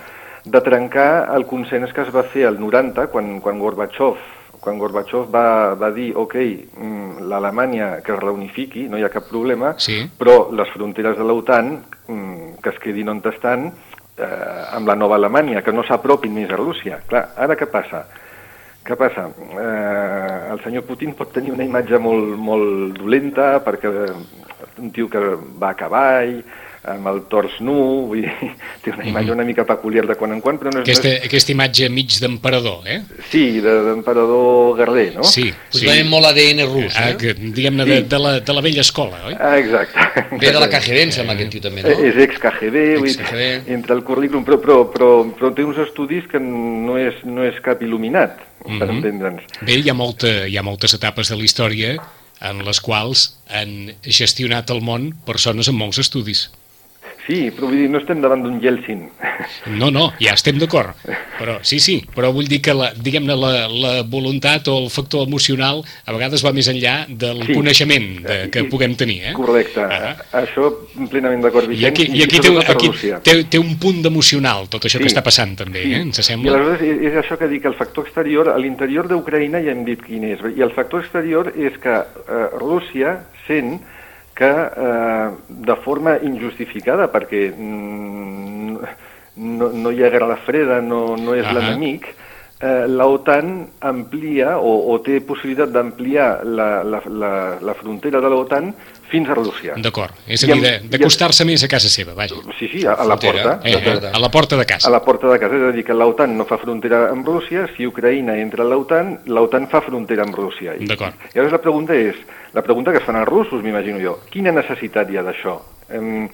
de 0.46 0.62
trencar 0.66 1.30
el 1.36 1.46
consens 1.46 1.94
que 1.94 2.01
es 2.06 2.12
va 2.16 2.24
fer 2.34 2.46
al 2.48 2.60
90, 2.60 3.08
quan, 3.13 3.39
quan 3.44 3.60
Gorbachev 3.62 4.20
quan 4.60 4.80
Gorbachev 4.80 5.30
va, 5.32 5.74
va 5.80 5.89
dir, 5.96 6.10
ok, 6.20 6.36
mm, 6.36 7.28
l'Alemanya 7.32 7.89
que 8.04 8.12
es 8.12 8.20
reunifiqui, 8.20 8.88
no 8.92 9.00
hi 9.00 9.06
ha 9.08 9.12
cap 9.13 9.30
problema, 9.30 9.74
sí. 9.80 10.01
però 10.20 10.50
les 10.56 10.72
fronteres 10.74 11.18
de 11.18 11.28
l'OTAN 11.28 11.72
mm, 12.08 12.60
que 12.63 12.74
es 12.74 12.82
quedin 12.84 13.13
on 13.16 13.22
estan 13.32 13.70
eh, 13.70 14.75
amb 14.75 14.88
la 14.88 14.98
nova 15.00 15.16
Alemanya, 15.16 15.63
que 15.63 15.72
no 15.72 15.86
s'apropin 15.88 16.36
més 16.36 16.51
a 16.51 16.60
Rússia. 16.60 17.00
Clar, 17.08 17.30
ara 17.39 17.56
què 17.56 17.70
passa? 17.72 18.04
Què 18.86 18.95
passa? 18.98 19.27
Eh, 19.29 20.53
el 20.53 20.63
senyor 20.63 20.86
Putin 20.88 21.13
pot 21.17 21.33
tenir 21.36 21.51
una 21.53 21.65
imatge 21.67 22.00
molt, 22.01 22.31
molt 22.39 22.98
dolenta 22.98 23.57
perquè 23.65 23.91
un 24.79 24.89
tio 24.95 25.09
que 25.12 25.19
va 25.59 25.74
a 25.74 25.77
cavall, 25.77 26.39
amb 26.89 27.09
el 27.12 27.17
tors 27.29 27.57
nu, 27.62 27.74
vull 28.07 28.24
dir, 28.24 28.31
té 28.81 28.93
una 28.95 29.03
imatge 29.05 29.33
una 29.36 29.43
mica 29.45 29.65
peculiar 29.67 30.05
de 30.07 30.15
quan 30.17 30.31
en 30.33 30.39
quan, 30.41 30.57
però 30.57 30.71
no 30.74 30.79
és... 30.81 30.88
Aquesta, 30.88 31.09
no 31.12 31.17
és... 31.19 31.25
aquesta 31.27 31.51
imatge 31.53 31.89
mig 31.93 32.15
d'emperador, 32.24 32.88
eh? 32.88 33.01
Sí, 33.29 33.59
d'emperador 33.62 34.77
guerrer, 34.79 35.05
no? 35.19 35.27
Sí, 35.27 35.50
Pues 35.69 35.83
sí. 35.83 35.89
veiem 35.91 36.07
molt 36.09 36.29
ADN 36.31 36.63
rus, 36.71 36.95
Ah, 36.98 37.12
eh? 37.12 37.17
que, 37.19 37.36
diguem-ne, 37.36 37.86
de, 37.86 38.00
de, 38.09 38.19
la, 38.24 38.33
de 38.39 38.55
la 38.57 38.63
vella 38.65 38.81
escola, 38.88 39.19
oi? 39.27 39.36
Ah, 39.38 39.57
exacte. 39.59 40.25
Ve 40.39 40.53
de 40.55 40.59
la 40.63 40.69
KGB, 40.71 41.03
em 41.03 41.12
sembla, 41.19 41.36
aquest 41.38 41.51
tio 41.57 41.65
també, 41.67 41.83
Eh, 41.83 41.91
no? 41.93 42.07
És 42.09 42.21
ex-KGB, 42.25 42.86
vull 43.03 43.09
dir, 43.12 43.17
Ex-KGB. 43.19 43.74
entre 43.75 44.00
el 44.00 44.05
currículum, 44.07 44.48
però, 44.48 44.57
però, 44.63 44.79
però, 44.95 45.12
però 45.36 45.51
té 45.53 45.67
uns 45.67 45.77
estudis 45.83 46.25
que 46.31 46.39
no 46.41 46.98
és, 46.98 47.19
no 47.27 47.43
és 47.45 47.59
cap 47.62 47.83
il·luminat, 47.86 48.39
per 48.63 48.88
Mhm. 48.88 48.98
entendre'ns. 48.98 49.44
Bé, 49.62 49.80
hi 49.80 49.89
ha, 49.89 49.94
molta, 49.94 50.48
hi 50.48 50.58
ha 50.58 50.63
moltes 50.63 50.94
etapes 50.94 51.30
de 51.30 51.36
la 51.38 51.44
història 51.44 51.98
en 52.42 52.63
les 52.66 52.80
quals 52.80 53.38
han 53.50 53.94
gestionat 54.04 54.70
el 54.70 54.82
món 54.82 55.13
persones 55.25 55.68
amb 55.68 55.80
molts 55.80 56.00
estudis. 56.00 56.50
Sí, 57.29 57.51
però 57.53 57.67
vull 57.69 57.77
dir, 57.77 57.89
no 57.93 58.00
estem 58.01 58.24
davant 58.24 58.41
d'un 58.41 58.55
Yeltsin. 58.57 59.03
No, 59.77 59.91
no, 59.93 60.07
ja 60.17 60.31
estem 60.33 60.57
d'acord. 60.57 60.95
Però 61.38 61.59
sí, 61.62 61.77
sí, 61.79 62.00
però 62.15 62.31
vull 62.33 62.48
dir 62.50 62.57
que 62.65 62.74
la, 62.74 62.88
diguem-ne 62.98 63.36
la, 63.38 63.51
la 63.69 63.91
voluntat 64.01 64.65
o 64.74 64.79
el 64.81 64.88
factor 64.89 65.27
emocional 65.27 65.83
a 66.09 66.15
vegades 66.15 66.41
va 66.45 66.51
més 66.57 66.67
enllà 66.74 67.03
del 67.07 67.43
Sí. 67.45 67.53
coneixement 67.53 68.07
de, 68.25 68.38
que 68.50 68.63
I- 68.65 68.69
puguem 68.71 68.95
tenir, 68.98 69.19
eh? 69.29 69.33
Correcte. 69.38 69.83
Ah. 69.86 70.15
Això 70.41 70.71
plenament 71.12 71.45
d'acord, 71.45 71.69
I 71.69 71.75
Vicenç. 71.75 71.91
aquí, 71.91 72.07
i 72.17 72.24
aquí, 72.25 72.39
té, 72.41 72.55
aquí 72.74 72.89
té, 73.29 73.36
té 73.45 73.59
un 73.62 73.77
punt 73.77 74.01
d'emocional, 74.01 74.65
tot 74.67 74.89
això 74.89 74.98
Sí. 74.98 75.03
que 75.05 75.12
està 75.13 75.21
passant 75.24 75.53
també, 75.55 75.83
Sí. 75.83 75.93
eh? 75.93 76.01
Ens 76.01 76.19
I 76.19 76.24
sembla? 76.24 76.55
aleshores 76.57 76.81
és, 76.81 77.05
és 77.12 77.19
això 77.24 77.38
que 77.38 77.48
dic, 77.48 77.65
el 77.65 77.75
factor 77.75 78.05
exterior, 78.07 78.50
a 78.50 78.57
l'interior 78.57 79.07
d'Ucraïna 79.07 79.62
ja 79.62 79.71
hem 79.71 79.86
dit 79.86 80.01
quin 80.01 80.24
és, 80.33 80.39
i 80.57 80.62
el 80.65 80.71
factor 80.74 81.01
exterior 81.05 81.53
és 81.55 81.77
que 81.77 81.93
eh, 81.93 82.50
Rússia 82.57 83.19
sent 83.45 83.79
que 84.39 84.48
eh, 84.48 85.29
de 85.50 85.75
forma 85.84 86.15
injustificada, 86.24 87.10
perquè 87.12 87.50
mm, 87.51 88.77
no, 89.60 89.69
no 89.75 89.91
hi 89.91 90.03
ha 90.03 90.12
guerra 90.13 90.38
freda, 90.46 90.79
no, 90.81 91.17
no 91.19 91.36
és 91.36 91.43
Ahà. 91.43 91.58
l'enemic, 91.58 92.08
eh, 92.60 92.88
l'OTAN 92.88 93.68
amplia 93.88 94.58
o, 94.60 94.92
o 94.92 95.00
té 95.04 95.20
possibilitat 95.25 95.72
d'ampliar 95.72 96.30
la, 96.44 96.70
la, 96.84 97.01
la, 97.08 97.34
la 97.64 97.75
frontera 97.79 98.20
de 98.22 98.31
l'OTAN 98.31 98.74
fins 99.10 99.29
a 99.31 99.33
Rússia. 99.33 99.74
D'acord, 99.81 100.14
és 100.29 100.44
a 100.46 100.51
dir, 100.51 100.74
d'acostar-se 100.92 101.46
més 101.48 101.64
a 101.66 101.70
casa 101.72 101.90
seva, 101.90 102.14
vaja. 102.18 102.38
Sí, 102.60 102.68
sí, 102.70 102.83
a, 102.86 102.94
a 102.94 103.07
la 103.07 103.18
Frontera. 103.18 103.55
porta. 103.55 103.70
Eh, 103.70 103.74
eh, 103.74 103.81
porta. 103.88 104.12
a 104.14 104.22
la 104.22 104.29
porta 104.29 104.60
de 104.60 104.68
a 104.68 104.70
casa. 104.70 104.92
la 104.94 105.01
porta 105.01 105.31
de 105.31 105.40
casa, 105.42 105.57
és 105.57 105.66
a 105.70 105.72
dir, 105.74 105.86
que 105.88 105.96
l'OTAN 105.98 106.36
no 106.38 106.46
fa 106.46 106.60
frontera 106.62 107.07
amb 107.10 107.25
Rússia, 107.25 107.66
si 107.75 107.88
Ucraïna 107.90 108.38
entra 108.38 108.68
a 108.68 108.70
l'OTAN, 108.70 109.16
l'OTAN 109.25 109.66
fa 109.72 109.81
frontera 109.81 110.27
amb 110.27 110.38
Rússia. 110.38 110.75
D'acord. 110.79 111.18
I 111.31 111.40
llavors 111.40 111.57
la 111.57 111.64
pregunta 111.64 111.98
és, 111.98 112.22
la 112.53 112.62
pregunta 112.66 112.94
que 112.94 113.01
es 113.01 113.07
fan 113.07 113.18
els 113.18 113.29
russos, 113.29 113.64
m'imagino 113.66 113.98
jo, 114.03 114.20
quina 114.29 114.53
necessitat 114.53 115.10
hi 115.10 115.18
ha 115.18 115.25
d'això? 115.25 115.57
Em, 115.90 116.27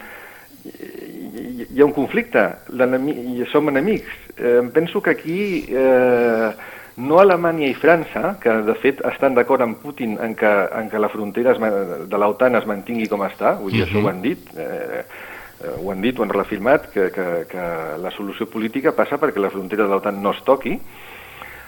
hi, 1.35 1.67
hi 1.69 1.81
ha 1.81 1.85
un 1.85 1.93
conflicte, 1.95 2.45
i 2.71 3.45
som 3.51 3.69
enemics. 3.69 4.15
Eh, 4.37 4.61
penso 4.73 5.01
que 5.01 5.11
aquí 5.11 5.65
eh, 5.69 6.49
no 6.97 7.19
Alemanya 7.19 7.67
i 7.67 7.75
França, 7.75 8.35
que 8.41 8.51
de 8.67 8.75
fet 8.79 9.01
estan 9.09 9.35
d'acord 9.35 9.63
amb 9.65 9.79
Putin 9.83 10.17
en 10.23 10.35
que, 10.35 10.51
en 10.79 10.89
que 10.89 11.01
la 11.01 11.11
frontera 11.11 11.55
es, 11.55 11.61
de 12.09 12.19
l'OTAN 12.21 12.55
es 12.61 12.67
mantingui 12.69 13.09
com 13.11 13.25
està, 13.27 13.55
vull 13.59 13.75
dir, 13.75 13.83
això 13.85 14.03
ho 14.03 14.11
han 14.11 14.21
dit, 14.23 14.47
eh, 14.55 15.01
eh, 15.03 15.75
ho 15.81 15.91
han 15.91 16.03
dit, 16.03 16.15
ho 16.17 16.23
han 16.23 16.31
reafirmat, 16.31 16.87
que, 16.93 17.09
que, 17.15 17.27
que 17.51 17.67
la 18.01 18.13
solució 18.15 18.47
política 18.51 18.95
passa 18.95 19.19
perquè 19.19 19.43
la 19.43 19.51
frontera 19.51 19.89
de 19.89 19.95
l'OTAN 19.95 20.23
no 20.23 20.31
es 20.35 20.41
toqui, 20.47 20.77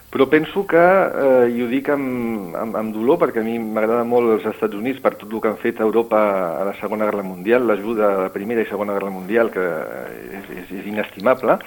però 0.10 0.28
penso 0.32 0.64
que, 0.66 0.80
eh, 0.80 1.50
i 1.52 1.62
ho 1.62 1.68
dic 1.68 1.90
amb, 1.92 2.56
amb, 2.56 2.78
amb 2.80 2.96
dolor, 2.96 3.20
perquè 3.20 3.42
a 3.42 3.46
mi 3.46 3.58
m'agrada 3.60 4.06
molt 4.08 4.38
els 4.38 4.48
Estats 4.54 4.78
Units 4.78 5.02
per 5.04 5.18
tot 5.20 5.34
el 5.34 5.42
que 5.44 5.52
han 5.52 5.60
fet 5.60 5.82
a 5.82 5.88
Europa 5.88 6.22
a 6.62 6.64
la 6.70 6.76
Segona 6.80 7.10
Guerra 7.10 7.26
Mundial, 7.28 7.68
l'ajuda 7.68 8.14
a 8.14 8.24
la 8.24 8.32
Primera 8.32 8.64
i 8.64 8.70
Segona 8.70 8.96
Guerra 8.96 9.12
Mundial, 9.12 9.52
que 9.52 9.66
és, 10.40 10.50
és, 10.62 10.74
és 10.80 10.88
inestimable, 10.94 11.60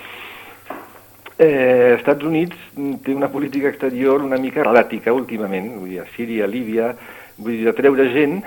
eh, 1.36 1.96
Estats 1.98 2.24
Units 2.24 2.56
té 3.04 3.14
una 3.16 3.30
política 3.32 3.68
exterior 3.68 4.24
una 4.24 4.40
mica 4.40 4.64
erràtica 4.64 5.12
últimament, 5.12 5.72
vull 5.78 5.94
dir, 5.94 6.02
a 6.02 6.08
Síria, 6.16 6.48
a 6.48 6.50
Líbia, 6.50 6.94
vull 7.36 7.58
dir, 7.58 7.64
de 7.68 7.76
treure 7.76 8.08
gent 8.14 8.40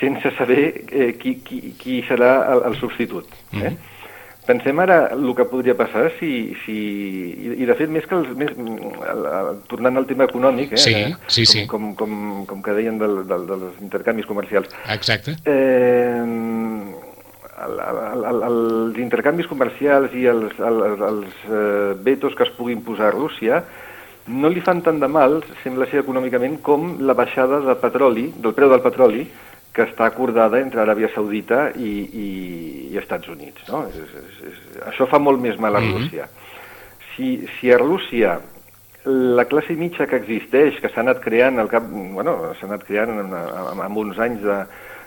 sense 0.00 0.32
saber 0.36 0.64
eh, 0.88 1.12
qui, 1.20 1.36
qui, 1.44 1.74
qui 1.76 2.00
serà 2.08 2.32
el, 2.54 2.64
el 2.70 2.76
substitut. 2.80 3.28
Eh? 3.52 3.74
Pensem 4.50 4.80
ara 4.82 4.98
el 5.14 5.28
que 5.38 5.46
podria 5.46 5.76
passar 5.78 6.08
si... 6.18 6.30
si 6.64 6.76
i, 7.30 7.52
I 7.62 7.68
de 7.68 7.76
fet, 7.78 7.90
més 7.92 8.06
que 8.08 8.16
els... 8.18 8.30
Més, 8.38 8.50
el, 8.56 9.26
el, 9.30 9.60
tornant 9.70 10.00
al 10.00 10.08
tema 10.10 10.26
econòmic, 10.26 10.74
eh, 10.74 10.80
Sí, 10.80 10.94
eh, 10.96 11.12
sí, 11.28 11.44
com, 11.46 11.52
sí. 11.52 11.66
Com, 11.70 11.92
com, 11.98 12.16
com 12.48 12.64
que 12.64 12.74
deien 12.74 12.98
del, 12.98 13.20
del, 13.30 13.46
dels 13.50 13.84
intercanvis 13.84 14.26
comercials, 14.26 14.72
Exacte. 14.90 15.36
Eh, 15.46 16.24
el, 17.60 17.76
el, 17.84 18.24
el, 18.30 18.42
els 18.48 18.98
intercanvis 19.02 19.48
comercials 19.50 20.16
i 20.16 20.26
els, 20.32 20.56
els, 20.58 21.04
els 21.10 21.46
eh, 21.46 21.92
vetos 22.02 22.34
que 22.34 22.46
es 22.48 22.52
puguin 22.56 22.82
posar 22.86 23.10
a 23.10 23.16
Rússia 23.16 23.62
no 24.30 24.50
li 24.52 24.62
fan 24.62 24.82
tant 24.84 25.00
de 25.02 25.08
mal, 25.10 25.40
sembla 25.64 25.88
ser 25.90 26.02
econòmicament, 26.04 26.58
com 26.62 26.92
la 27.02 27.16
baixada 27.18 27.60
de 27.64 27.74
petroli, 27.80 28.28
del 28.38 28.54
preu 28.54 28.70
del 28.70 28.82
petroli, 28.84 29.24
que 29.72 29.84
està 29.86 30.06
acordada 30.10 30.58
entre 30.60 30.80
Aràbia 30.82 31.08
Saudita 31.14 31.70
i, 31.78 31.90
i, 32.10 32.28
i 32.92 32.98
Estats 32.98 33.28
Units. 33.30 33.62
No? 33.68 33.84
És, 33.88 33.96
és, 34.02 34.40
és, 34.50 34.62
això 34.90 35.06
fa 35.10 35.18
molt 35.22 35.40
més 35.40 35.58
mal 35.62 35.76
a 35.76 35.80
Mhm. 35.80 35.92
Rússia. 35.98 36.28
Si, 37.14 37.46
si 37.58 37.70
a 37.72 37.78
Rússia 37.78 38.40
la 39.04 39.44
classe 39.48 39.72
mitja 39.78 40.06
que 40.06 40.16
existeix, 40.20 40.80
que 40.80 40.88
s'ha 40.92 41.00
anat 41.00 41.20
creant 41.24 41.58
al 41.58 41.68
cap, 41.72 41.84
bueno, 41.88 42.52
s'ha 42.58 42.66
anat 42.66 42.82
creant 42.84 43.10
en 43.16 43.96
uns 43.96 44.18
anys 44.18 44.42
de, 44.42 44.58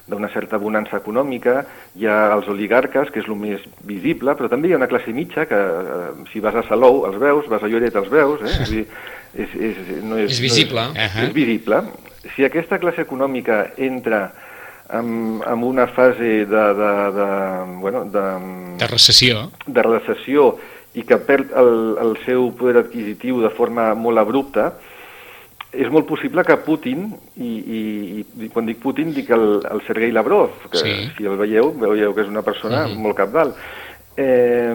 d'una 0.08 0.28
certa 0.34 0.58
bonança 0.58 0.98
econòmica, 0.98 1.66
hi 1.96 2.08
ha 2.10 2.34
els 2.34 2.48
oligarques, 2.52 3.12
que 3.14 3.20
és 3.22 3.28
el 3.30 3.38
més 3.40 3.62
visible, 3.88 4.34
però 4.36 4.50
també 4.50 4.68
hi 4.70 4.74
ha 4.74 4.80
una 4.82 4.90
classe 4.92 5.14
mitja 5.14 5.46
que, 5.46 5.56
eh, 5.56 6.26
si 6.32 6.42
vas 6.44 6.56
a 6.56 6.64
Salou 6.68 7.06
els 7.08 7.20
veus, 7.22 7.48
vas 7.48 7.64
a 7.64 7.68
Lloret 7.70 7.96
els 7.96 8.10
veus, 8.10 8.42
eh? 8.42 8.56
Vull 8.64 8.74
dir, 8.80 8.88
és, 9.36 9.54
és, 9.56 9.78
no 10.04 10.18
és, 10.18 10.32
És 10.32 10.42
visible. 10.42 10.88
No 10.94 11.00
és, 11.06 11.16
és 11.28 11.34
visible. 11.34 11.84
Si 12.36 12.44
aquesta 12.46 12.80
classe 12.80 13.02
econòmica 13.06 13.74
entra 13.78 14.32
en, 14.92 15.42
en 15.46 15.64
una 15.64 15.88
fase 15.88 16.46
de, 16.46 16.46
de, 16.46 17.12
de, 17.18 17.28
bueno, 17.80 18.06
de, 18.06 18.78
De 18.78 18.88
recessió. 18.88 19.52
de 19.66 19.82
recessió 19.84 20.58
i 20.94 21.02
que 21.04 21.18
perd 21.18 21.52
el, 21.58 21.98
el 22.02 22.18
seu 22.26 22.52
poder 22.56 22.78
adquisitiu 22.84 23.40
de 23.42 23.50
forma 23.50 23.94
molt 23.96 24.18
abrupta, 24.22 24.74
és 25.74 25.90
molt 25.90 26.06
possible 26.06 26.44
que 26.46 26.56
Putin, 26.62 27.08
i, 27.42 27.48
i, 27.58 28.26
i 28.46 28.50
quan 28.54 28.68
dic 28.70 28.78
Putin 28.78 29.10
dic 29.16 29.32
el, 29.34 29.64
el 29.66 29.82
Sergei 29.88 30.12
Lavrov, 30.14 30.52
que 30.70 30.78
Sí. 30.78 30.92
si 31.18 31.26
el 31.26 31.36
veieu, 31.40 31.72
veieu 31.74 32.14
que 32.14 32.22
és 32.22 32.28
una 32.30 32.44
persona 32.46 32.86
Mhm. 32.88 33.02
molt 33.02 33.18
capdalt, 33.18 33.56
eh, 34.16 34.70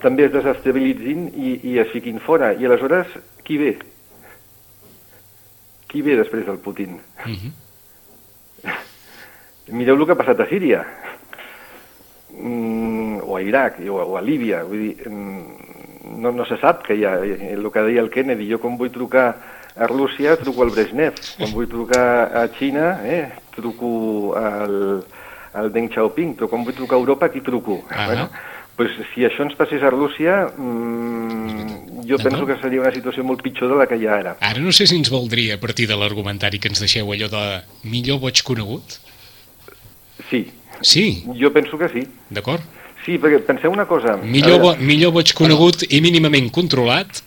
també 0.00 0.24
es 0.24 0.32
desestabilitzin 0.32 1.28
i, 1.36 1.60
i 1.74 1.78
es 1.78 1.88
fiquin 1.92 2.18
fora. 2.20 2.54
I 2.54 2.64
aleshores, 2.64 3.06
qui 3.44 3.58
ve? 3.58 3.76
Qui 5.92 6.00
ve 6.00 6.16
després 6.16 6.46
del 6.46 6.56
Putin? 6.56 6.96
Mhm. 7.26 7.52
Mireu 9.70 9.94
el 9.94 10.06
que 10.06 10.16
ha 10.16 10.18
passat 10.18 10.40
a 10.42 10.48
Síria, 10.50 10.82
mm, 12.34 13.22
o 13.22 13.36
a 13.36 13.42
Iraq, 13.42 13.78
o, 13.86 14.00
o 14.02 14.16
a 14.18 14.22
Líbia, 14.24 14.64
vull 14.66 14.88
dir, 14.88 15.08
mm, 15.08 16.18
no, 16.22 16.32
no 16.32 16.46
se 16.48 16.58
sap 16.58 16.82
que 16.86 16.96
hi 16.98 17.04
ha, 17.06 17.16
el 17.22 17.70
que 17.70 17.84
deia 17.86 18.02
el 18.02 18.10
Kennedy, 18.10 18.48
jo 18.50 18.58
quan 18.62 18.78
vull 18.80 18.90
trucar 18.90 19.26
a 19.76 19.86
Rússia 19.86 20.36
truco 20.36 20.64
al 20.66 20.72
Brezhnev, 20.74 21.16
quan 21.38 21.52
vull 21.54 21.68
trucar 21.70 22.06
a 22.42 22.46
Xina 22.58 22.98
eh, 23.08 23.26
truco 23.54 24.34
al, 24.36 25.04
al 25.54 25.70
Deng 25.72 25.88
Xiaoping, 25.92 26.34
però 26.36 26.50
quan 26.50 26.66
vull 26.66 26.76
trucar 26.76 26.98
a 26.98 27.04
Europa, 27.04 27.30
qui 27.32 27.40
truco? 27.40 27.80
Ah. 27.88 28.06
Bueno, 28.10 28.28
pues, 28.76 28.92
si 29.12 29.24
això 29.28 29.46
ens 29.46 29.56
passés 29.56 29.82
a 29.84 29.92
Rússia, 29.92 30.42
mm, 30.56 32.02
jo 32.08 32.18
penso 32.18 32.44
que 32.48 32.58
seria 32.60 32.82
una 32.82 32.92
situació 32.92 33.24
molt 33.24 33.42
pitjor 33.44 33.70
de 33.72 33.78
la 33.78 33.86
que 33.86 33.96
hi 34.00 34.08
ha 34.08 34.18
ara. 34.18 34.36
Ara 34.42 34.60
no 34.60 34.72
sé 34.74 34.88
si 34.90 34.98
ens 34.98 35.12
valdria, 35.12 35.56
a 35.56 35.62
partir 35.62 35.86
de 35.88 35.96
l'argumentari 35.96 36.58
que 36.58 36.72
ens 36.72 36.82
deixeu, 36.82 37.12
allò 37.14 37.30
de 37.32 37.46
millor 37.88 38.20
boig 38.20 38.42
conegut? 38.44 38.98
Sí, 40.32 40.42
Sí? 40.82 41.04
Jo 41.38 41.52
penso 41.54 41.78
que 41.78 41.86
sí. 41.92 42.00
D'acord. 42.32 42.64
Sí, 43.04 43.18
perquè 43.22 43.38
penseu 43.46 43.70
una 43.70 43.84
cosa... 43.86 44.16
Millor, 44.18 44.58
bo, 44.62 44.72
millor 44.80 45.12
boig 45.14 45.30
conegut 45.38 45.84
i 45.90 46.00
mínimament 46.02 46.48
controlat 46.54 47.20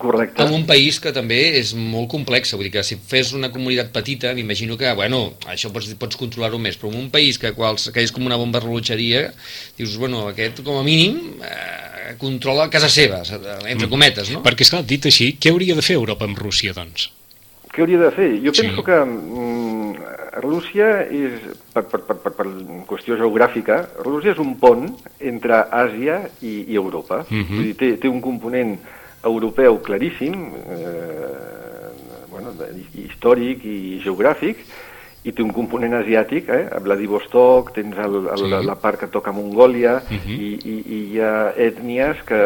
Correcte. 0.00 0.40
En 0.44 0.52
un 0.56 0.62
país 0.68 0.96
que 1.00 1.10
també 1.12 1.38
és 1.58 1.74
molt 1.76 2.08
complex, 2.12 2.54
vull 2.56 2.64
dir 2.68 2.70
que 2.72 2.82
si 2.84 2.96
fes 2.96 3.34
una 3.36 3.50
comunitat 3.52 3.90
petita, 3.92 4.30
m'imagino 4.36 4.76
que, 4.80 4.88
bueno, 4.96 5.34
això 5.52 5.68
pots, 5.72 5.90
pots 6.00 6.16
controlar-ho 6.20 6.58
més, 6.60 6.76
però 6.80 6.88
en 6.92 6.98
un 7.02 7.10
país 7.12 7.36
que, 7.40 7.50
quals, 7.56 7.90
que 7.92 8.00
és 8.04 8.12
com 8.12 8.24
una 8.24 8.38
bomba 8.40 8.60
rellotgeria, 8.64 9.26
dius, 9.76 9.96
bueno, 10.00 10.22
aquest 10.30 10.62
com 10.64 10.78
a 10.80 10.84
mínim 10.86 11.18
eh, 11.44 12.14
controla 12.20 12.68
casa 12.72 12.88
seva, 12.92 13.20
entre 13.68 13.86
Mm. 13.86 13.90
cometes, 13.92 14.30
no? 14.32 14.42
Perquè, 14.44 14.64
esclar, 14.68 14.84
dit 14.88 15.04
així, 15.04 15.34
què 15.40 15.52
hauria 15.52 15.74
de 15.76 15.84
fer 15.84 15.96
Europa 16.00 16.24
amb 16.28 16.38
Rússia, 16.38 16.72
doncs? 16.76 17.10
Què 17.72 17.84
hauria 17.84 17.98
de 18.06 18.10
fer? 18.16 18.30
Jo 18.44 18.54
Sí. 18.54 18.62
penso 18.64 18.82
que 18.84 18.96
mm, 19.04 19.79
Rússia 20.38 21.06
és, 21.10 21.40
per, 21.74 21.82
per, 21.90 22.00
per, 22.06 22.16
per, 22.22 22.32
per 22.38 22.46
qüestió 22.86 23.16
geogràfica, 23.18 23.80
Rússia 24.04 24.32
és 24.36 24.38
un 24.42 24.54
pont 24.62 24.86
entre 25.18 25.64
Àsia 25.74 26.20
i, 26.40 26.66
i 26.70 26.76
Europa. 26.78 27.24
Mhm. 27.28 27.48
Vull 27.56 27.64
dir, 27.70 27.76
té, 27.80 27.90
té 27.98 28.08
un 28.08 28.20
component 28.22 28.76
europeu 29.26 29.80
claríssim, 29.84 30.36
eh, 30.70 31.90
bueno, 32.30 32.54
històric 32.94 33.64
i 33.66 33.98
geogràfic, 34.04 34.62
i 35.28 35.32
té 35.36 35.42
un 35.44 35.50
component 35.52 35.92
asiàtic, 35.98 36.46
eh? 36.48 36.62
a 36.72 36.78
Vladivostok, 36.80 37.74
tens 37.76 37.98
el, 38.00 38.14
el, 38.22 38.38
Sí. 38.40 38.46
sí. 38.48 38.66
la 38.70 38.76
part 38.80 39.00
que 39.00 39.08
toca 39.12 39.32
Mongòlia, 39.36 39.98
Mhm. 40.08 40.30
i, 40.30 40.54
i, 40.64 40.76
i 40.80 41.00
hi 41.10 41.20
ha 41.20 41.52
ètnies 41.56 42.22
que, 42.24 42.40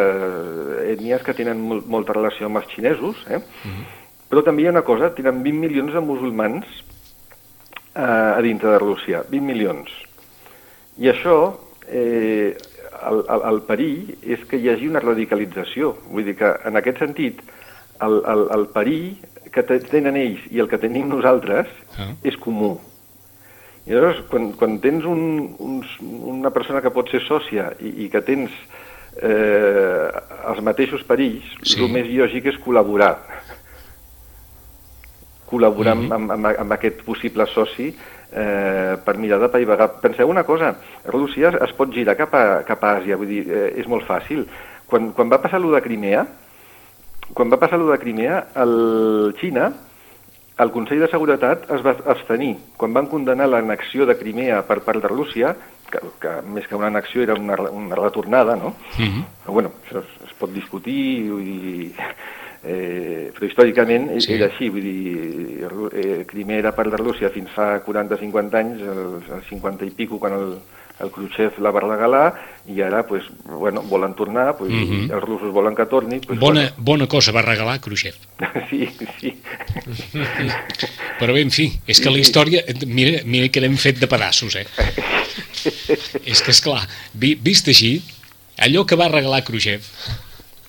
ètnies 0.96 1.22
que 1.22 1.34
tenen 1.34 1.60
molt, 1.60 1.86
molta 1.86 2.16
relació 2.16 2.46
amb 2.46 2.56
els 2.56 2.66
xinesos, 2.74 3.22
eh? 3.30 3.38
Però 4.30 4.42
també 4.42 4.62
hi 4.62 4.66
ha 4.66 4.74
una 4.74 4.82
cosa, 4.82 5.12
tenen 5.14 5.42
20 5.44 5.60
milions 5.60 5.92
de 5.94 6.00
musulmans 6.00 6.64
eh, 7.94 8.00
a 8.00 8.40
dintre 8.42 8.70
de 8.70 8.78
Rússia, 8.78 9.22
20 9.30 9.46
milions. 9.46 9.90
I 10.98 11.08
això, 11.10 11.36
eh, 11.88 12.54
el, 13.10 13.20
el, 13.28 13.42
el 13.50 13.60
perill 13.68 14.14
és 14.22 14.44
que 14.48 14.56
hi 14.58 14.68
hagi 14.70 14.88
una 14.88 15.00
radicalització. 15.02 15.96
Vull 16.10 16.24
dir 16.24 16.36
que, 16.38 16.52
en 16.64 16.76
aquest 16.80 16.98
sentit, 17.02 17.40
el, 18.02 18.20
el, 18.26 18.46
el 18.54 18.66
perill 18.74 19.16
que 19.54 19.62
te- 19.62 19.80
tenen 19.90 20.16
ells 20.18 20.46
i 20.50 20.58
el 20.62 20.68
que 20.70 20.78
tenim 20.82 21.08
nosaltres 21.10 21.68
Ah. 21.98 22.08
és 22.26 22.34
comú. 22.42 22.72
I 23.86 23.92
llavors, 23.92 24.22
quan, 24.30 24.48
quan 24.58 24.78
tens 24.82 25.04
un, 25.04 25.54
un, 25.62 25.76
una 26.34 26.50
persona 26.50 26.80
que 26.82 26.90
pot 26.90 27.10
ser 27.12 27.20
sòcia 27.22 27.68
i, 27.78 28.06
i 28.06 28.08
que 28.10 28.22
tens 28.24 28.50
eh, 29.22 30.08
els 30.48 30.60
mateixos 30.64 31.04
perills, 31.06 31.44
Sí. 31.62 31.78
el 31.84 31.92
més 31.92 32.08
lògic 32.10 32.46
és 32.50 32.58
col·laborar 32.64 33.12
col·laborar 35.50 35.94
Mhm. 35.96 36.12
amb, 36.12 36.30
amb, 36.32 36.46
amb 36.58 36.72
aquest 36.72 37.02
possible 37.04 37.46
soci 37.46 37.94
eh, 38.36 38.96
per 39.04 39.16
mirar 39.16 39.38
de 39.38 39.48
paivagar. 39.48 40.00
Penseu 40.00 40.28
una 40.28 40.42
cosa, 40.44 40.74
Rússia 41.06 41.52
es 41.62 41.72
pot 41.72 41.92
girar 41.94 42.16
cap 42.16 42.34
a, 42.34 42.62
cap 42.66 42.82
a 42.82 42.96
Àsia, 42.98 43.16
vull 43.16 43.28
dir, 43.28 43.44
eh, 43.48 43.74
és 43.76 43.86
molt 43.86 44.04
fàcil. 44.08 44.46
Quan, 44.86 45.12
quan 45.12 45.30
va 45.30 45.38
passar 45.40 45.60
allò 45.60 45.70
de 45.74 45.80
Crimea, 45.82 46.26
quan 47.32 47.50
va 47.50 47.56
passar 47.56 47.78
allò 47.78 47.90
de 47.92 47.98
Crimea, 47.98 48.46
el 48.56 49.34
Xina, 49.40 49.72
el 50.58 50.70
Consell 50.70 51.00
de 51.00 51.08
Seguretat 51.10 51.70
es 51.70 51.82
va 51.84 51.96
abstenir. 52.06 52.56
Quan 52.76 52.92
van 52.92 53.06
condenar 53.10 53.48
l'annexió 53.48 54.06
de 54.06 54.16
Crimea 54.18 54.62
per 54.66 54.80
part 54.86 55.00
de 55.02 55.08
Rússia, 55.08 55.54
que, 55.90 55.98
que 56.20 56.34
més 56.46 56.66
que 56.66 56.74
una 56.76 56.88
annexió 56.88 57.22
era 57.22 57.34
una, 57.34 57.54
una 57.70 57.94
retornada, 57.96 58.54
no? 58.56 58.74
Mhm. 58.98 59.24
Però 59.44 59.52
bueno, 59.52 59.70
això 59.86 59.98
es, 60.02 60.12
es 60.28 60.32
pot 60.38 60.50
discutir, 60.52 61.30
vull 61.30 61.44
dir, 61.44 61.92
eh, 62.64 63.30
però 63.34 63.46
històricament 63.48 64.10
Sí. 64.20 64.32
era 64.34 64.46
així, 64.46 64.68
vull 64.70 64.82
dir, 64.82 65.66
eh, 65.92 66.24
Crimea 66.26 66.58
era 66.58 66.72
part 66.74 66.90
de 66.90 66.96
Rússia 66.96 67.30
fins 67.30 67.50
fa 67.54 67.82
40-50 67.84 68.54
anys, 68.58 68.80
els, 68.82 69.28
els 69.30 69.46
50 69.50 69.84
i 69.86 69.90
pico, 69.90 70.18
quan 70.18 70.32
el, 70.32 70.54
el 71.00 71.10
Khrushchev 71.10 71.58
la 71.58 71.72
va 71.74 71.80
regalar, 71.82 72.26
i 72.70 72.80
ara, 72.80 73.02
pues, 73.06 73.24
bueno, 73.44 73.82
volen 73.82 74.14
tornar, 74.14 74.56
pues, 74.56 74.70
Mhm. 74.70 75.10
els 75.12 75.22
russos 75.24 75.52
volen 75.52 75.74
que 75.74 75.86
torni. 75.86 76.20
Pues, 76.20 76.38
Bona, 76.38 76.72
bona 76.78 77.06
cosa 77.08 77.32
va 77.32 77.42
regalar 77.42 77.80
Khrushchev. 77.80 78.14
Bueno, 78.38 78.66
sí, 78.70 78.88
sí. 79.20 79.34
Però 81.18 81.32
bé, 81.32 81.42
en 81.42 81.50
fi, 81.54 81.68
és 81.86 82.00
que 82.00 82.10
la 82.10 82.18
història... 82.18 82.62
Mira, 82.86 83.20
mira 83.24 83.48
que 83.48 83.60
l'hem 83.62 83.76
fet 83.80 83.98
de 84.00 84.08
pedaços, 84.10 84.56
eh? 84.56 84.66
és 86.30 86.42
que, 86.42 86.50
és 86.54 86.60
clar, 86.64 86.82
vi, 87.14 87.34
vist 87.40 87.68
així, 87.70 87.96
allò 88.58 88.84
que 88.86 88.96
va 88.98 89.08
regalar 89.12 89.42
Khrushchev, 89.46 89.82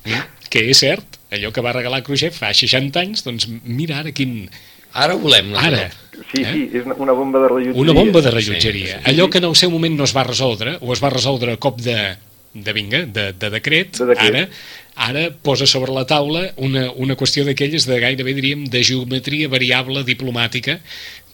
eh, 0.06 0.22
que 0.50 0.66
és 0.72 0.80
cert, 0.84 1.15
allò 1.38 1.52
que 1.54 1.62
va 1.66 1.74
regalar 1.76 2.02
Khrushchev 2.04 2.34
fa 2.36 2.54
60 2.54 3.00
anys, 3.04 3.24
doncs 3.28 3.48
mira 3.64 4.00
ara 4.04 4.12
quin... 4.16 4.48
Ara 4.96 5.16
ho 5.18 5.20
volem. 5.20 5.50
no? 5.52 5.60
Ara, 5.60 5.90
Sí, 6.32 6.42
Eh? 6.42 6.52
sí, 6.54 6.62
és 6.80 6.86
una, 6.88 7.12
bomba 7.12 7.42
de 7.44 7.50
rellotgeria. 7.50 7.82
una 7.82 7.92
bomba 7.92 8.22
de 8.24 8.32
rellotgeria. 8.32 8.94
Sí, 8.96 9.02
sí. 9.04 9.10
Allò 9.12 9.30
que 9.30 9.40
en 9.42 9.50
el 9.50 9.56
seu 9.60 9.70
moment 9.70 9.98
no 10.00 10.06
es 10.08 10.14
va 10.16 10.24
resoldre, 10.24 10.78
o 10.80 10.94
es 10.96 11.02
va 11.04 11.10
resoldre 11.12 11.52
a 11.52 11.58
cop 11.60 11.82
de, 11.84 12.16
de 12.54 12.74
vinga, 12.74 13.02
de, 13.06 13.34
de 13.36 13.50
decret, 13.52 13.98
De 14.00 14.06
decret. 14.14 14.36
ara 14.36 14.48
ara 14.96 15.26
posa 15.44 15.68
sobre 15.68 15.92
la 15.92 16.06
taula 16.08 16.54
una, 16.56 16.86
una 16.96 17.18
qüestió 17.20 17.44
d'aquelles 17.44 17.84
de 17.84 18.00
gairebé, 18.00 18.32
diríem, 18.34 18.64
de 18.72 18.80
geometria 18.88 19.50
variable 19.52 20.06
diplomàtica 20.08 20.78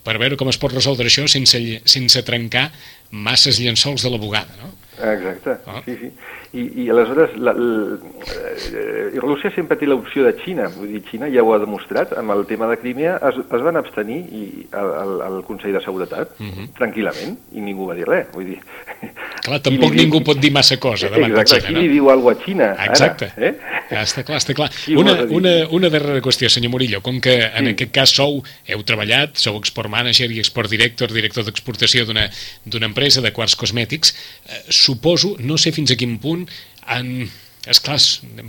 per 0.01 0.17
veure 0.17 0.33
com 0.35 0.49
es 0.49 0.57
pot 0.57 0.73
resoldre 0.73 1.05
això 1.11 1.27
sense, 1.29 1.61
sense 1.85 2.23
trencar 2.25 2.71
masses 3.11 3.59
llençols 3.61 4.01
de 4.01 4.09
la 4.09 4.17
bugada, 4.17 4.49
no? 4.63 4.71
Exacte, 5.01 5.57
Ah. 5.67 5.81
sí, 5.85 5.95
sí. 5.97 6.11
I, 6.53 6.83
i 6.83 6.89
aleshores, 6.89 7.35
la, 7.37 7.53
la, 7.53 7.97
eh, 8.73 9.19
Rússia 9.21 9.51
sempre 9.55 9.77
té 9.79 9.87
l'opció 9.87 10.25
de 10.25 10.33
Xina, 10.43 10.67
vull 10.75 10.89
dir, 10.91 11.01
Xina 11.09 11.29
ja 11.31 11.43
ho 11.43 11.53
ha 11.55 11.59
demostrat, 11.59 12.11
amb 12.19 12.31
el 12.35 12.45
tema 12.49 12.67
de 12.67 12.77
Crimea 12.77 13.17
es, 13.29 13.37
es 13.41 13.63
van 13.65 13.77
abstenir 13.79 14.19
i, 14.31 14.67
al, 14.75 15.21
al, 15.21 15.37
Consell 15.47 15.73
de 15.73 15.81
Seguretat, 15.83 16.35
Mhm. 16.39 16.69
tranquil·lament, 16.77 17.37
i 17.53 17.61
ningú 17.61 17.87
va 17.87 17.95
dir 17.95 18.05
res, 18.07 18.27
vull 18.33 18.45
dir... 18.51 18.59
Clar, 19.41 19.57
Qui 19.61 19.69
tampoc 19.69 19.91
li 19.95 20.03
ningú 20.03 20.21
pot 20.23 20.37
dir 20.37 20.51
massa 20.53 20.77
cosa 20.79 21.09
davant 21.09 21.31
Exacte, 21.31 21.55
de 21.55 21.61
qui 21.61 21.67
Xina, 21.73 21.79
li 21.79 21.87
no? 21.87 21.93
diu 21.93 22.09
alguna 22.11 22.35
a 22.35 22.43
Xina, 22.43 22.69
Exacte. 22.85 23.31
ara? 23.35 23.47
Eh? 23.47 23.55
Ja 23.91 24.05
està 24.07 24.23
clar, 24.23 24.37
està 24.39 24.55
clar. 24.55 24.69
Una, 24.95 25.17
una, 25.35 25.51
una 25.75 25.89
darrera 25.91 26.21
qüestió, 26.23 26.47
senyor 26.49 26.71
Murillo. 26.71 27.01
Com 27.03 27.19
que 27.21 27.33
en 27.49 27.67
Sí. 27.67 27.73
aquest 27.75 27.91
cas 27.91 28.13
sou, 28.15 28.39
heu 28.71 28.83
treballat, 28.87 29.35
sou 29.35 29.57
export 29.59 29.91
manager 29.91 30.29
i 30.31 30.39
export 30.39 30.71
director, 30.71 31.11
director 31.11 31.43
d'exportació 31.43 32.05
d'una 32.07 32.85
empresa 32.87 33.21
de 33.21 33.33
quarts 33.35 33.57
cosmètics, 33.59 34.13
eh, 34.47 34.61
suposo, 34.69 35.35
no 35.39 35.57
sé 35.57 35.73
fins 35.75 35.91
a 35.91 35.97
quin 35.99 36.17
punt, 36.23 36.47
en, 36.87 37.29
esclar, 37.67 37.99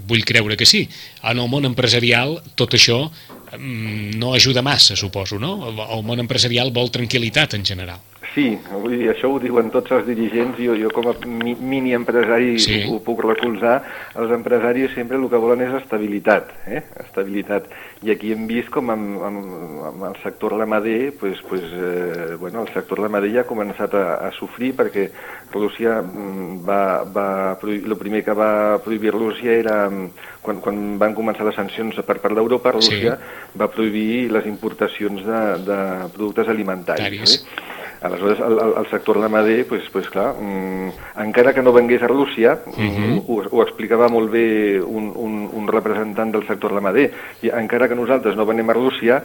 vull 0.07 0.25
creure 0.25 0.57
que 0.57 0.65
sí, 0.67 0.87
en 1.23 1.39
el 1.43 1.49
món 1.51 1.67
empresarial 1.69 2.39
tot 2.55 2.73
això 2.79 3.11
mm, 3.59 4.17
no 4.23 4.33
ajuda 4.35 4.63
massa, 4.63 4.97
suposo, 4.97 5.39
no? 5.43 5.59
El 5.69 6.07
món 6.07 6.23
empresarial 6.23 6.71
vol 6.73 6.89
tranquil·litat 6.95 7.59
en 7.59 7.67
general. 7.67 7.99
Sí, 8.33 8.47
vull 8.73 8.95
dir, 8.97 9.11
això 9.13 9.29
ho 9.29 9.37
diuen 9.43 9.69
tots 9.69 9.93
els 9.93 10.07
dirigents, 10.09 10.57
jo, 10.57 10.73
jo 10.81 10.89
com 10.95 11.11
a 11.11 11.13
mi, 11.29 11.53
mini 11.61 11.93
empresari 11.93 12.55
Sí. 12.63 12.79
ho, 12.89 12.97
puc 13.05 13.21
recolzar, 13.27 13.83
els 14.17 14.33
empresaris 14.33 14.95
sempre 14.97 15.19
el 15.21 15.27
que 15.29 15.37
volen 15.37 15.61
és 15.67 15.75
estabilitat, 15.83 16.49
eh? 16.67 16.81
estabilitat. 17.05 17.67
I 18.03 18.15
aquí 18.15 18.33
hem 18.33 18.47
vist 18.49 18.71
com 18.73 18.89
amb, 18.91 19.21
amb, 19.29 19.83
amb 19.91 20.07
el 20.09 20.17
sector 20.23 20.57
ramader, 20.57 21.13
pues, 21.21 21.43
pues, 21.49 21.61
eh, 21.63 22.37
bueno, 22.41 22.63
el 22.63 22.73
sector 22.73 23.03
ramader 23.05 23.35
ja 23.35 23.45
ha 23.45 23.49
començat 23.51 23.93
a, 24.01 24.05
a 24.25 24.33
sofrir 24.39 24.73
perquè 24.81 25.11
Rússia 25.53 26.01
mm, 26.01 26.65
va, 26.65 27.05
va 27.05 27.27
prohibir, 27.61 27.85
el 27.93 27.99
primer 28.01 28.25
que 28.25 28.33
va 28.33 28.79
prohibir 28.83 29.13
Rússia 29.13 29.53
era 29.53 29.77
mm, 29.91 30.09
quan, 30.41 30.63
quan 30.65 30.81
van 30.99 31.15
començar 31.15 31.45
les 31.45 31.55
sancions 31.61 32.01
per 32.01 32.17
part 32.17 32.35
d'Europa, 32.35 32.73
Sí. 32.81 32.89
Rússia 32.97 33.19
va 33.61 33.69
prohibir 33.69 34.31
les 34.33 34.49
importacions 34.49 35.21
de, 35.21 35.43
de 35.69 35.79
productes. 36.17 36.49
Alimentaris. 36.49 37.37
Eh? 37.37 37.82
Aleshores, 38.03 38.41
el, 38.41 38.59
el, 38.59 38.73
el 38.79 38.91
sector 38.91 39.19
ramader, 39.19 39.67
pues, 39.67 39.89
pues, 39.93 40.09
clar, 40.11 40.35
mm, 40.35 41.21
encara 41.23 41.55
que 41.55 41.63
no 41.63 41.73
vengués 41.73 42.03
a 42.03 42.09
Rússia, 42.09 42.59
mm, 42.67 43.19
ho, 43.29 43.43
ho 43.51 43.63
explicava 43.63 44.09
molt 44.09 44.31
bé 44.33 44.81
un, 44.83 45.13
un, 45.15 45.49
un 45.53 45.69
representant 45.69 46.33
del 46.35 46.47
sector 46.49 46.75
ramader, 46.75 47.11
i 47.43 47.53
encara 47.55 47.89
que 47.89 47.99
nosaltres 47.99 48.37
no 48.37 48.47
venem 48.49 48.71
a 48.71 48.79
Rússia, 48.79 49.23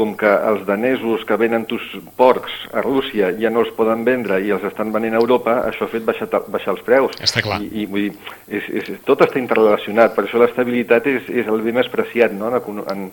com 0.00 0.14
que 0.16 0.30
els 0.30 0.62
danesos 0.64 1.24
que 1.28 1.36
venen 1.36 1.66
tus 1.68 1.82
porcs 2.16 2.52
a 2.72 2.80
Rússia 2.84 3.32
ja 3.36 3.50
no 3.52 3.64
els 3.64 3.72
poden 3.76 4.04
vendre 4.06 4.38
i 4.40 4.52
els 4.54 4.64
estan 4.64 4.92
venent 4.94 5.16
a 5.16 5.20
Europa, 5.20 5.58
això 5.68 5.84
ha 5.84 5.92
fet 5.92 6.06
baixar, 6.06 6.28
baixar 6.48 6.76
els 6.76 6.84
preus. 6.86 7.18
Està 7.20 7.42
clar. 7.44 7.58
I, 7.60 7.82
i 7.82 7.88
vull 7.90 8.06
dir, 8.06 8.36
és, 8.48 8.70
és, 8.80 8.92
tot 9.08 9.20
està 9.26 9.42
interrelacionat, 9.42 10.14
per 10.16 10.24
això 10.24 10.40
l'estabilitat 10.40 11.10
és, 11.10 11.28
és 11.42 11.50
el 11.50 11.60
bé 11.66 11.74
més 11.76 11.90
preciat 11.92 12.32
no? 12.36 12.48
en, 12.54 12.80
en, 12.94 13.10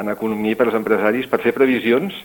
en 0.00 0.14
economia 0.14 0.56
per 0.56 0.70
als 0.70 0.78
empresaris, 0.78 1.28
per 1.28 1.42
fer 1.44 1.52
previsions, 1.56 2.16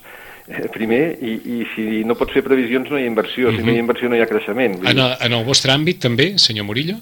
primer, 0.73 1.17
i, 1.21 1.33
i 1.61 1.65
si 1.75 2.03
no 2.05 2.15
pots 2.15 2.33
fer 2.35 2.43
previsions 2.45 2.89
no 2.91 2.99
hi 2.99 3.03
ha 3.07 3.09
inversió, 3.09 3.51
si 3.55 3.63
no 3.63 3.71
hi 3.73 3.77
ha 3.79 3.85
inversió 3.85 4.09
no 4.09 4.15
hi 4.15 4.21
ha 4.21 4.27
creixement. 4.29 4.79
En, 4.85 4.99
el- 4.99 5.17
en 5.25 5.33
el 5.33 5.43
vostre 5.47 5.73
àmbit 5.73 5.99
també, 6.03 6.35
senyor 6.37 6.65
Murillo? 6.65 6.97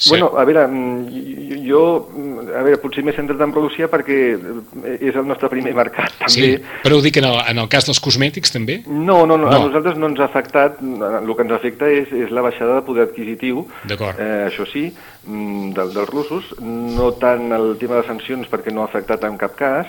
Sí. 0.00 0.10
Bueno, 0.10 0.28
a 0.38 0.44
veure, 0.46 0.64
mm, 0.68 1.64
jo, 1.66 2.08
mm, 2.14 2.50
a 2.54 2.60
veure, 2.62 2.78
potser 2.78 3.02
m'he 3.02 3.10
centrat 3.16 3.40
en 3.42 3.50
Rússia 3.52 3.88
perquè 3.90 4.18
eh, 4.38 4.98
és 5.08 5.16
el 5.18 5.26
nostre 5.26 5.48
primer 5.50 5.72
mercat, 5.74 6.12
també. 6.20 6.30
Sí, 6.30 6.50
però 6.84 6.98
ho 6.98 7.02
dic 7.02 7.16
en 7.18 7.24
el, 7.26 7.34
en 7.50 7.58
el 7.58 7.66
cas 7.68 7.88
dels 7.88 7.98
cosmètics 7.98 8.52
també? 8.54 8.76
No, 8.86 9.24
no, 9.26 9.34
no, 9.36 9.48
a 9.48 9.56
No. 9.58 9.64
nosaltres 9.66 9.98
no 9.98 10.06
ens 10.12 10.20
ha 10.20 10.28
afectat, 10.30 10.78
el 10.82 11.34
que 11.34 11.42
ens 11.42 11.52
afecta 11.56 11.90
és, 11.90 12.12
és 12.14 12.30
la 12.30 12.42
baixada 12.46 12.76
de 12.78 12.82
poder 12.86 13.08
adquisitiu, 13.08 13.66
eh, 13.90 14.46
això 14.46 14.68
sí, 14.70 14.84
mm, 15.26 15.72
del, 15.74 15.90
dels 15.94 16.10
russos, 16.14 16.54
no 16.62 17.10
tant 17.18 17.50
el 17.58 17.74
tema 17.82 17.96
de 17.98 18.06
sancions 18.06 18.46
perquè 18.46 18.70
no 18.72 18.82
ha 18.82 18.90
afectat 18.92 19.24
en 19.26 19.36
cap 19.36 19.56
cas, 19.58 19.86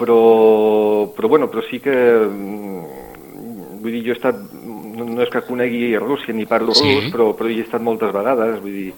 però, 0.00 1.12
però, 1.14 1.28
bueno, 1.28 1.50
però 1.52 1.62
sí 1.68 1.78
que, 1.84 1.94
mm, 1.94 3.78
vull 3.84 3.92
dir, 3.92 4.04
jo 4.08 4.14
he 4.14 4.18
estat 4.18 4.40
no, 4.56 5.06
no 5.06 5.22
és 5.24 5.30
que 5.32 5.44
conegui 5.46 5.94
Rússia 6.00 6.34
ni 6.36 6.48
parlo 6.48 6.74
sí. 6.76 6.88
rus, 6.88 7.10
però, 7.12 7.30
però 7.36 7.50
hi 7.50 7.60
he 7.60 7.66
estat 7.66 7.84
moltes 7.84 8.12
vegades, 8.16 8.58
vull 8.64 8.76
dir, 8.76 8.90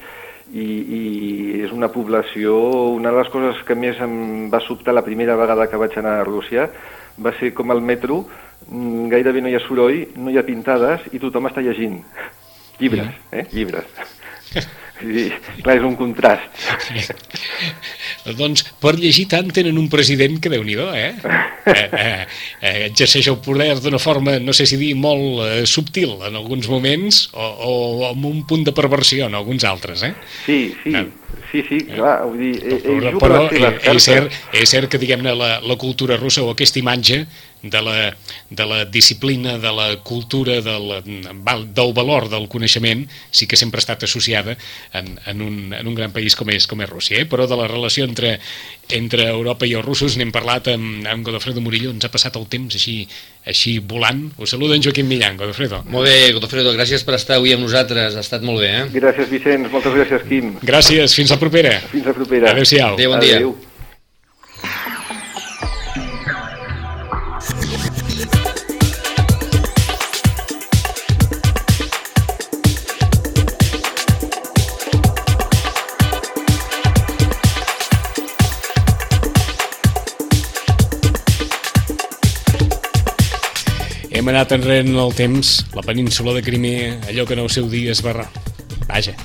i, 0.53 0.65
i 0.65 1.03
és 1.65 1.73
una 1.73 1.89
població, 1.93 2.57
una 2.93 3.13
de 3.13 3.23
les 3.23 3.31
coses 3.33 3.63
que 3.67 3.77
més 3.79 4.01
em 4.05 4.51
va 4.53 4.61
sobtar 4.65 4.95
la 4.95 5.05
primera 5.07 5.37
vegada 5.41 5.69
que 5.71 5.81
vaig 5.81 5.97
anar 5.99 6.19
a 6.21 6.27
Rússia 6.29 6.69
va 7.23 7.33
ser 7.39 7.53
com 7.57 7.71
al 7.73 7.83
metro, 7.85 8.23
mm, 8.69 9.09
gairebé 9.13 9.43
no 9.43 9.53
hi 9.53 9.57
ha 9.57 9.65
soroll, 9.67 10.07
no 10.17 10.33
hi 10.33 10.39
ha 10.39 10.47
pintades 10.47 11.09
i 11.13 11.21
tothom 11.23 11.49
està 11.51 11.65
llegint. 11.65 12.01
Llibres, 12.81 13.13
eh? 13.31 13.47
Llibres. 13.53 13.87
I, 15.03 15.27
clar, 15.63 15.77
és 15.79 15.87
un 15.87 15.97
contrast. 15.99 16.63
doncs 18.41 18.65
per 18.83 18.95
llegir 18.99 19.27
tant 19.33 19.51
tenen 19.55 19.79
un 19.81 19.89
president 19.93 20.39
que 20.43 20.53
déu 20.53 20.63
nhi 20.67 20.77
eh? 20.79 21.09
eh, 21.67 21.73
eh, 21.75 22.27
eh? 22.61 22.77
Exerceix 22.89 23.29
el 23.33 23.41
poder 23.45 23.75
d'una 23.83 23.99
forma, 24.03 24.39
no 24.39 24.55
sé 24.57 24.67
si 24.67 24.79
dir, 24.81 24.95
molt 24.97 25.43
eh, 25.47 25.65
subtil 25.67 26.19
en 26.29 26.39
alguns 26.39 26.69
moments 26.71 27.25
o, 27.33 27.49
o 27.69 27.73
amb 28.11 28.25
un 28.29 28.45
punt 28.47 28.65
de 28.65 28.75
perversió 28.77 29.27
en 29.27 29.35
alguns 29.35 29.65
altres, 29.65 30.03
eh? 30.07 30.15
Sí, 30.47 30.61
sí. 30.85 30.95
Ah. 30.97 31.07
Sí, 31.53 31.61
sí, 31.69 31.79
clar, 31.85 32.23
vull 32.25 32.39
dir, 32.41 32.53
ell, 32.65 32.85
ell 33.11 33.19
però, 33.21 33.43
però 33.53 33.93
és, 33.93 34.05
cert, 34.05 34.33
és 34.57 34.71
cert 34.73 34.89
que, 34.89 35.01
diguem-ne, 35.01 35.35
la, 35.37 35.51
la 35.61 35.77
cultura 35.81 36.17
russa 36.17 36.45
o 36.45 36.53
aquesta 36.55 36.81
imatge 36.81 37.19
de 37.63 37.83
la, 37.83 38.17
de 38.51 38.67
la 38.67 38.85
disciplina, 38.85 39.59
de 39.59 39.73
la 39.73 39.97
cultura, 40.03 40.61
de 40.61 40.79
la, 40.81 41.01
del 41.03 41.93
valor 41.93 42.29
del 42.29 42.49
coneixement, 42.49 43.05
sí 43.31 43.47
que 43.47 43.57
sempre 43.57 43.79
ha 43.79 43.85
estat 43.85 44.03
associada 44.03 44.57
en, 44.93 45.19
en, 45.27 45.43
un, 45.43 45.75
en 45.75 45.87
un 45.87 45.95
gran 45.95 46.13
país 46.13 46.37
com 46.37 46.51
és, 46.51 46.67
com 46.67 46.83
és 46.83 46.91
Rússia. 46.91 47.21
Eh? 47.23 47.29
Però 47.31 47.47
de 47.47 47.59
la 47.59 47.69
relació 47.71 48.09
entre, 48.09 48.39
entre 48.91 49.29
Europa 49.31 49.69
i 49.69 49.77
els 49.79 49.87
russos 49.87 50.19
n'hem 50.19 50.33
parlat 50.35 50.73
amb, 50.75 51.07
amb 51.07 51.29
Godofredo 51.29 51.63
Murillo, 51.63 51.93
ens 51.95 52.09
ha 52.09 52.13
passat 52.13 52.37
el 52.41 52.49
temps 52.51 52.81
així, 52.81 53.03
així 53.47 53.79
volant. 53.79 54.23
Us 54.39 54.55
saluda 54.55 54.77
en 54.77 54.85
Joaquim 54.85 55.09
Millán, 55.09 55.37
Godofredo. 55.41 55.83
Molt 55.91 56.09
bé, 56.09 56.31
Godofredo, 56.37 56.75
gràcies 56.77 57.03
per 57.07 57.17
estar 57.19 57.41
avui 57.41 57.55
amb 57.57 57.67
nosaltres, 57.67 58.17
ha 58.17 58.23
estat 58.23 58.47
molt 58.47 58.63
bé. 58.63 58.71
Eh? 58.71 58.87
Gràcies, 58.95 59.29
Vicenç, 59.33 59.69
moltes 59.73 59.99
gràcies, 59.99 60.25
Quim. 60.29 60.57
Gràcies, 60.63 61.19
fins 61.19 61.35
la 61.35 61.41
propera. 61.43 61.77
Fins 61.91 62.07
la 62.07 62.17
propera. 62.17 62.55
Adéu-siau. 62.55 62.95
Adéu, 62.95 63.15
bon 63.17 63.23
dia. 63.25 63.43
Adéu. 63.43 63.72
Hem 84.23 84.29
anat 84.31 84.53
enrere 84.55 84.85
en 84.85 84.95
el 85.03 85.11
temps, 85.19 85.49
la 85.75 85.83
península 85.83 86.31
de 86.37 86.45
Crimea, 86.47 86.93
allò 87.11 87.25
que 87.27 87.35
en 87.35 87.41
el 87.43 87.49
seu 87.51 87.65
dia 87.67 87.91
es 87.91 88.05
va... 88.07 88.13
Vaja, 88.87 89.17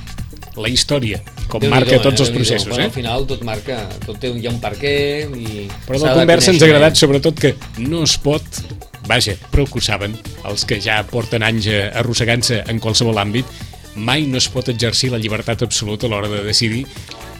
la 0.58 0.70
història, 0.74 1.20
com 1.46 1.62
Déu 1.62 1.70
marca 1.70 2.00
tots 2.02 2.18
eh? 2.18 2.24
els 2.24 2.32
processos. 2.34 2.72
Bueno, 2.72 2.82
eh? 2.82 2.88
Al 2.90 2.96
final 2.96 3.28
tot 3.30 3.44
marca, 3.46 3.76
tot 4.02 4.18
té 4.18 4.32
un, 4.32 4.40
hi 4.42 4.48
ha 4.48 4.50
un 4.50 4.58
per 4.58 4.72
què 4.80 4.96
i... 5.38 5.68
Però 5.86 6.00
la 6.02 6.16
conversa 6.18 6.50
ens 6.50 6.64
ha 6.64 6.66
agradat 6.66 6.98
sobretot 6.98 7.38
que 7.38 7.52
no 7.84 8.02
es 8.08 8.16
pot, 8.24 8.58
vaja, 9.06 9.36
però 9.52 9.68
que 9.70 9.78
ho 9.78 9.86
saben, 9.86 10.18
els 10.50 10.66
que 10.66 10.80
ja 10.82 10.98
porten 11.06 11.46
anys 11.46 11.70
arrossegant-se 12.02 12.64
en 12.66 12.82
qualsevol 12.82 13.22
àmbit, 13.22 13.46
mai 13.94 14.26
no 14.26 14.42
es 14.42 14.50
pot 14.50 14.66
exercir 14.74 15.12
la 15.14 15.22
llibertat 15.22 15.62
absoluta 15.62 16.10
a 16.10 16.16
l'hora 16.16 16.32
de 16.34 16.42
decidir 16.50 16.88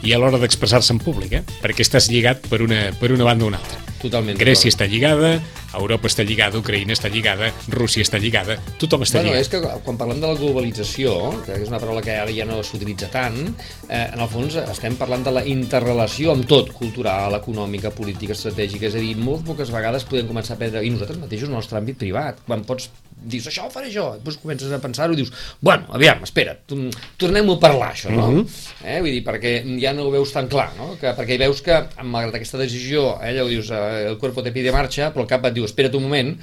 i 0.03 0.15
a 0.15 0.19
l'hora 0.21 0.39
d'expressar-se 0.39 0.95
en 0.95 1.03
públic, 1.03 1.39
eh? 1.41 1.45
perquè 1.63 1.85
estàs 1.85 2.11
lligat 2.13 2.47
per 2.49 2.63
una, 2.65 2.89
per 2.99 3.13
una 3.15 3.27
banda 3.27 3.47
o 3.47 3.53
una 3.53 3.61
altra. 3.63 3.85
Totalment. 3.99 4.39
Grècia 4.39 4.71
està 4.71 4.87
lligada, 4.87 5.41
Europa 5.75 6.07
està 6.07 6.23
lligada, 6.23 6.61
Ucraïna 6.61 6.95
està 6.95 7.11
lligada, 7.11 7.51
Rússia 7.73 8.05
està 8.07 8.21
lligada, 8.23 8.55
tothom 8.79 9.03
està 9.03 9.19
bueno, 9.19 9.33
lligat. 9.35 9.43
És 9.43 9.51
que 9.51 9.81
quan 9.85 9.99
parlem 9.99 10.23
de 10.23 10.31
la 10.31 10.39
globalització, 10.39 11.17
que 11.45 11.59
és 11.59 11.73
una 11.73 11.81
paraula 11.83 12.05
que 12.05 12.15
ara 12.15 12.35
ja 12.35 12.47
no 12.49 12.61
s'utilitza 12.63 13.11
tant, 13.13 13.41
eh, 13.89 14.05
en 14.05 14.23
el 14.23 14.31
fons 14.31 14.61
estem 14.63 14.97
parlant 15.01 15.27
de 15.27 15.35
la 15.35 15.45
interrelació 15.51 16.37
amb 16.37 16.47
tot, 16.49 16.71
cultural, 16.79 17.35
econòmica, 17.41 17.93
política, 17.97 18.39
estratègica, 18.39 18.87
és 18.89 18.97
a 18.97 19.03
dir, 19.03 19.17
molt 19.19 19.45
poques 19.51 19.75
vegades 19.75 20.07
podem 20.09 20.31
començar 20.31 20.55
a 20.55 20.63
prendre, 20.63 20.85
i 20.87 20.95
nosaltres 20.95 21.21
mateixos, 21.27 21.51
en 21.51 21.57
el 21.57 21.63
nostre 21.63 21.83
àmbit 21.83 21.99
privat, 21.99 22.41
quan 22.47 22.63
pots 22.69 22.89
dius, 23.23 23.49
això 23.51 23.67
ho 23.67 23.73
faré 23.73 23.91
jo, 23.93 24.05
i 24.15 24.21
després 24.21 24.39
comences 24.43 24.73
a 24.73 24.81
pensar-ho 24.83 25.15
i 25.15 25.21
dius, 25.21 25.33
bueno, 25.65 25.89
aviam, 25.97 26.23
espera, 26.27 26.55
tornem-ho 26.69 27.57
a 27.57 27.61
parlar, 27.63 27.93
això, 27.93 28.13
no? 28.15 28.29
Uh 28.29 28.33
mhm. 28.33 28.47
-huh. 28.47 28.73
eh? 28.85 29.01
Vull 29.01 29.11
dir, 29.11 29.25
perquè 29.25 29.53
ja 29.81 29.93
no 29.93 30.07
ho 30.07 30.11
veus 30.11 30.33
tan 30.33 30.49
clar, 30.49 30.71
no? 30.77 30.97
Que, 31.01 31.15
perquè 31.17 31.39
veus 31.39 31.63
que, 31.63 31.77
malgrat 32.03 32.35
aquesta 32.35 32.59
decisió, 32.59 33.19
eh, 33.23 33.31
allò 33.31 33.49
dius, 33.49 33.71
eh, 33.71 34.09
el 34.09 34.19
cuerpo 34.19 34.43
te 34.43 34.53
pide 34.53 34.73
marxa, 34.73 35.13
però 35.13 35.23
el 35.23 35.29
cap 35.29 35.45
et 35.45 35.55
diu, 35.55 35.65
espera't 35.65 35.95
un 35.97 36.03
moment, 36.03 36.37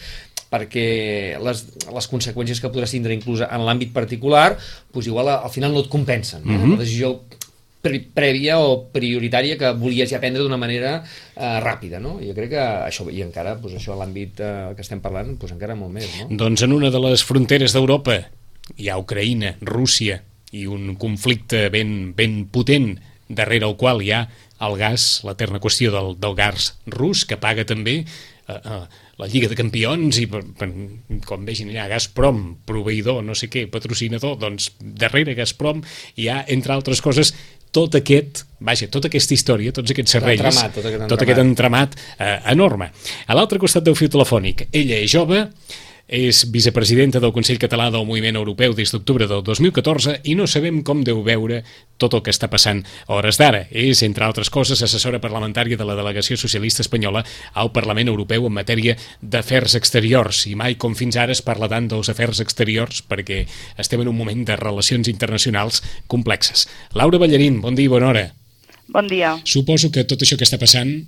perquè 0.49 1.37
les, 1.41 1.63
les 1.93 2.07
conseqüències 2.07 2.61
que 2.61 2.69
podràs 2.69 2.91
tindre 2.91 3.13
inclús 3.13 3.41
en 3.41 3.65
l'àmbit 3.65 3.91
particular, 3.93 4.57
doncs 4.93 5.07
igual 5.07 5.29
al 5.29 5.49
final 5.49 5.73
no 5.73 5.79
et 5.79 5.89
compensen. 5.89 6.43
Uh 6.43 6.51
mhm. 6.51 6.63
-huh. 6.63 6.71
La 6.71 6.83
decisió 6.83 7.21
prèvia 8.15 8.59
o 8.61 8.77
prioritària 8.93 9.57
que 9.59 9.73
volies 9.79 10.11
ja 10.11 10.21
prendre 10.23 10.43
d'una 10.43 10.59
manera 10.61 10.97
eh, 11.01 11.57
ràpida, 11.63 12.01
no? 12.03 12.17
Jo 12.23 12.35
crec 12.37 12.53
que 12.55 12.63
això, 12.89 13.07
i 13.11 13.23
encara, 13.25 13.55
doncs 13.61 13.79
això 13.79 13.95
a 13.95 13.99
l'àmbit 14.03 14.41
eh, 14.43 14.53
que 14.75 14.85
estem 14.85 15.03
parlant, 15.03 15.35
doncs 15.39 15.55
encara 15.55 15.77
molt 15.79 15.93
més, 15.95 16.09
no? 16.21 16.29
Doncs 16.45 16.65
en 16.65 16.75
una 16.75 16.93
de 16.93 17.01
les 17.07 17.25
fronteres 17.25 17.75
d'Europa 17.75 18.21
hi 18.77 18.89
ha 18.89 18.99
Ucraïna, 19.01 19.55
Rússia, 19.61 20.21
i 20.55 20.65
un 20.71 20.95
conflicte 20.99 21.67
ben, 21.73 22.13
ben 22.15 22.45
potent 22.51 22.95
darrere 23.27 23.67
el 23.67 23.75
qual 23.79 24.03
hi 24.05 24.11
ha 24.13 24.25
el 24.65 24.77
gas, 24.79 25.21
l'eterna 25.27 25.59
qüestió 25.59 25.91
del, 25.91 26.13
del 26.21 26.35
gas 26.37 26.75
rus, 26.87 27.25
que 27.27 27.39
paga 27.41 27.65
també 27.67 27.97
eh, 28.03 28.55
eh, 28.55 28.83
la 29.19 29.27
Lliga 29.31 29.49
de 29.51 29.57
Campions 29.57 30.19
i 30.21 30.27
per, 30.31 30.41
per, 30.57 30.69
com 31.27 31.45
vegin 31.47 31.71
allà 31.73 31.89
Gazprom, 31.95 32.41
proveïdor, 32.67 33.21
no 33.25 33.35
sé 33.37 33.49
què, 33.51 33.65
patrocinador, 33.71 34.37
doncs 34.41 34.71
darrere 34.79 35.35
Gazprom 35.37 35.83
hi 36.15 36.29
ha, 36.29 36.41
entre 36.51 36.75
altres 36.75 37.03
coses, 37.03 37.33
tot 37.75 37.97
aquest, 37.99 38.45
vaja, 38.63 38.87
tota 38.91 39.09
aquesta 39.11 39.35
història, 39.35 39.73
tots 39.75 39.91
aquests 39.91 40.15
serrells, 40.15 40.43
entramat, 40.45 40.75
tot 40.75 40.85
aquest 40.85 40.95
entramat, 40.95 41.11
tot 41.11 41.25
aquest 41.25 41.41
entramat 41.43 41.97
eh, 41.99 42.37
enorme. 42.53 42.91
A 43.27 43.37
l'altre 43.37 43.59
costat 43.61 43.85
del 43.87 43.97
fiu 43.99 44.11
telefònic, 44.11 44.69
ella 44.71 45.01
és 45.01 45.11
jove, 45.11 45.41
és 46.07 46.43
vicepresidenta 46.53 47.19
del 47.19 47.33
Consell 47.33 47.57
Català 47.57 47.87
del 47.89 48.05
Moviment 48.05 48.37
Europeu 48.37 48.75
des 48.77 48.91
d'octubre 48.93 49.27
del 49.27 49.41
2014 49.43 50.19
i 50.23 50.35
no 50.37 50.45
sabem 50.47 50.83
com 50.85 51.01
deu 51.03 51.23
veure 51.25 51.63
tot 51.97 52.13
el 52.13 52.21
que 52.21 52.33
està 52.33 52.49
passant 52.51 52.83
a 53.07 53.15
hores 53.17 53.39
d'ara. 53.41 53.65
És, 53.71 54.03
entre 54.05 54.25
altres 54.25 54.51
coses, 54.53 54.83
assessora 54.83 55.21
parlamentària 55.23 55.77
de 55.77 55.87
la 55.87 55.95
delegació 55.97 56.37
socialista 56.37 56.83
espanyola 56.85 57.25
al 57.53 57.71
Parlament 57.73 58.11
Europeu 58.11 58.45
en 58.45 58.53
matèria 58.53 58.97
d'afers 59.21 59.75
exteriors. 59.79 60.45
I 60.45 60.55
mai 60.55 60.77
com 60.77 60.95
fins 60.95 61.17
ara 61.17 61.33
es 61.33 61.41
parla 61.41 61.71
tant 61.71 61.89
dels 61.89 62.09
afers 62.13 62.41
exteriors 62.43 63.01
perquè 63.01 63.45
estem 63.81 64.01
en 64.01 64.11
un 64.11 64.17
moment 64.17 64.45
de 64.45 64.59
relacions 64.61 65.09
internacionals 65.09 65.81
complexes. 66.07 66.67
Laura 66.93 67.17
Ballarín, 67.17 67.61
bon 67.61 67.75
dia 67.75 67.89
i 67.89 67.93
bona 67.93 68.11
hora. 68.11 68.25
Bon 68.87 69.07
dia. 69.09 69.39
Suposo 69.43 69.89
que 69.91 70.05
tot 70.05 70.21
això 70.21 70.37
que 70.37 70.45
està 70.45 70.61
passant 70.61 70.99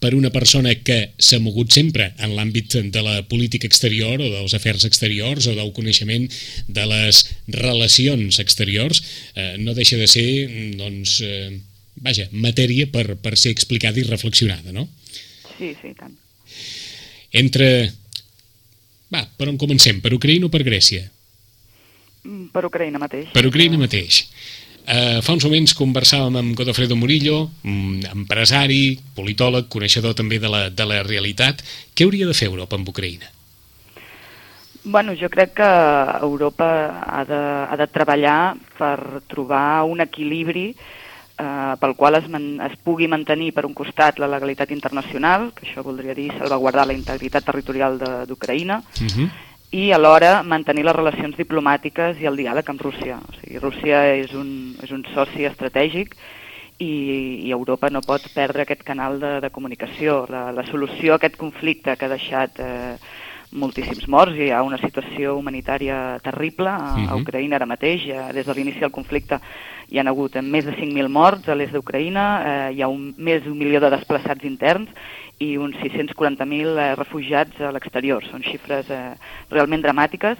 per 0.00 0.14
una 0.16 0.30
persona 0.32 0.72
que 0.80 1.12
s'ha 1.20 1.40
mogut 1.42 1.72
sempre 1.74 2.10
en 2.22 2.32
l'àmbit 2.36 2.78
de 2.92 3.02
la 3.04 3.18
política 3.28 3.68
exterior 3.68 4.20
o 4.20 4.30
dels 4.32 4.54
afers 4.56 4.86
exteriors 4.88 5.48
o 5.50 5.54
del 5.56 5.72
coneixement 5.76 6.24
de 6.68 6.86
les 6.88 7.20
relacions 7.52 8.40
exteriors, 8.40 9.02
eh, 9.34 9.54
no 9.60 9.76
deixa 9.76 10.00
de 10.00 10.08
ser, 10.08 10.26
doncs, 10.80 11.18
eh, 11.24 11.52
vaja, 12.00 12.28
matèria 12.32 12.88
per, 12.90 13.18
per 13.20 13.36
ser 13.36 13.52
explicada 13.52 14.00
i 14.00 14.06
reflexionada, 14.08 14.72
no? 14.72 14.88
Sí, 15.58 15.74
sí, 15.80 15.92
tant. 15.98 16.16
Entre... 17.34 17.68
Va, 19.12 19.22
per 19.36 19.50
on 19.50 19.60
comencem? 19.60 20.00
Per 20.02 20.14
Ucraïna 20.16 20.48
o 20.48 20.52
per 20.52 20.64
Grècia? 20.66 21.04
Mm, 22.24 22.48
per 22.54 22.64
Ucraïna 22.66 22.98
mateix. 23.02 23.28
Per 23.34 23.44
Ucraïna 23.46 23.78
mateix. 23.78 24.24
Eh, 24.24 24.63
fa 24.84 25.32
uns 25.32 25.44
moments 25.46 25.72
conversàvem 25.78 26.36
amb 26.36 26.56
Godofredo 26.58 26.96
Murillo, 26.96 27.48
empresari, 27.64 28.98
politòleg, 29.16 29.70
coneixedor 29.72 30.14
també 30.14 30.38
de 30.38 30.50
la, 30.52 30.66
de 30.68 30.84
la 30.84 31.02
realitat. 31.06 31.62
Què 31.94 32.04
hauria 32.04 32.28
de 32.28 32.36
fer 32.36 32.50
Europa 32.50 32.76
amb 32.76 32.88
Ucraïna? 32.92 33.30
Bueno, 34.84 35.14
jo 35.16 35.30
crec 35.32 35.54
que 35.56 35.70
Europa 36.20 36.66
ha 37.06 37.24
de, 37.24 37.40
ha 37.70 37.76
de 37.80 37.86
treballar 37.88 38.54
per 38.76 39.22
trobar 39.32 39.84
un 39.88 40.04
equilibri 40.04 40.66
eh, 40.74 41.72
pel 41.80 41.96
qual 41.96 42.18
es, 42.20 42.28
man, 42.28 42.60
es 42.60 42.76
pugui 42.84 43.08
mantenir 43.08 43.54
per 43.56 43.64
un 43.64 43.72
costat 43.72 44.20
la 44.20 44.28
legalitat 44.28 44.74
internacional, 44.76 45.48
que 45.56 45.64
això 45.64 45.80
voldria 45.86 46.12
dir 46.12 46.28
salvaguardar 46.36 46.84
la 46.90 46.98
integritat 46.98 47.48
territorial 47.48 47.96
d'Ucraïna, 48.28 48.82
uh 48.84 49.02
mhm. 49.02 49.16
-huh 49.16 49.53
i 49.74 49.90
alhora 49.92 50.44
mantenir 50.46 50.84
les 50.86 50.94
relacions 50.94 51.34
diplomàtiques 51.34 52.20
i 52.22 52.28
el 52.30 52.38
diàleg 52.38 52.68
amb 52.70 52.82
Rússia. 52.84 53.18
O 53.18 53.34
sigui, 53.40 53.58
Rússia 53.58 54.04
és 54.20 54.30
un, 54.38 54.48
és 54.84 54.92
un 54.94 55.02
soci 55.10 55.48
estratègic 55.48 56.14
i, 56.78 56.92
i 57.42 57.50
Europa 57.50 57.90
no 57.90 58.04
pot 58.06 58.28
perdre 58.36 58.62
aquest 58.62 58.84
canal 58.86 59.18
de, 59.18 59.32
de 59.42 59.50
comunicació. 59.50 60.24
La, 60.30 60.46
la 60.54 60.66
solució 60.70 61.14
a 61.14 61.18
aquest 61.18 61.38
conflicte 61.40 61.96
que 61.98 62.06
ha 62.06 62.12
deixat 62.12 62.62
eh, 62.62 62.94
moltíssims 63.54 64.06
morts, 64.10 64.38
hi 64.38 64.52
ha 64.54 64.62
una 64.66 64.78
situació 64.78 65.34
humanitària 65.40 66.20
terrible 66.22 66.70
a, 66.70 66.94
a 66.94 66.98
mhm. 67.00 67.22
Ucraïna 67.24 67.58
ara 67.58 67.70
mateix, 67.70 68.06
ja, 68.06 68.28
des 68.34 68.46
de 68.46 68.54
l'inici 68.54 68.82
del 68.82 68.94
conflicte 68.94 69.40
hi 69.90 70.00
ha 70.00 70.06
hagut 70.10 70.38
més 70.42 70.64
de 70.66 70.72
5.000 70.74 71.10
morts 71.12 71.48
a 71.48 71.54
l'est 71.54 71.74
d'Ucraïna, 71.74 72.24
eh, 72.38 72.70
hi 72.76 72.82
ha 72.82 72.88
un, 72.90 73.12
més 73.18 73.42
d'un 73.44 73.58
milió 73.58 73.82
de 73.82 73.90
desplaçats 73.92 74.46
interns 74.48 74.90
i 75.42 75.56
uns 75.58 75.76
640.000 75.82 76.76
eh, 76.78 76.92
refugiats 76.98 77.60
a 77.60 77.72
l'exterior. 77.74 78.24
Són 78.30 78.44
xifres 78.46 78.90
eh, 78.90 79.02
realment 79.50 79.82
dramàtiques 79.82 80.38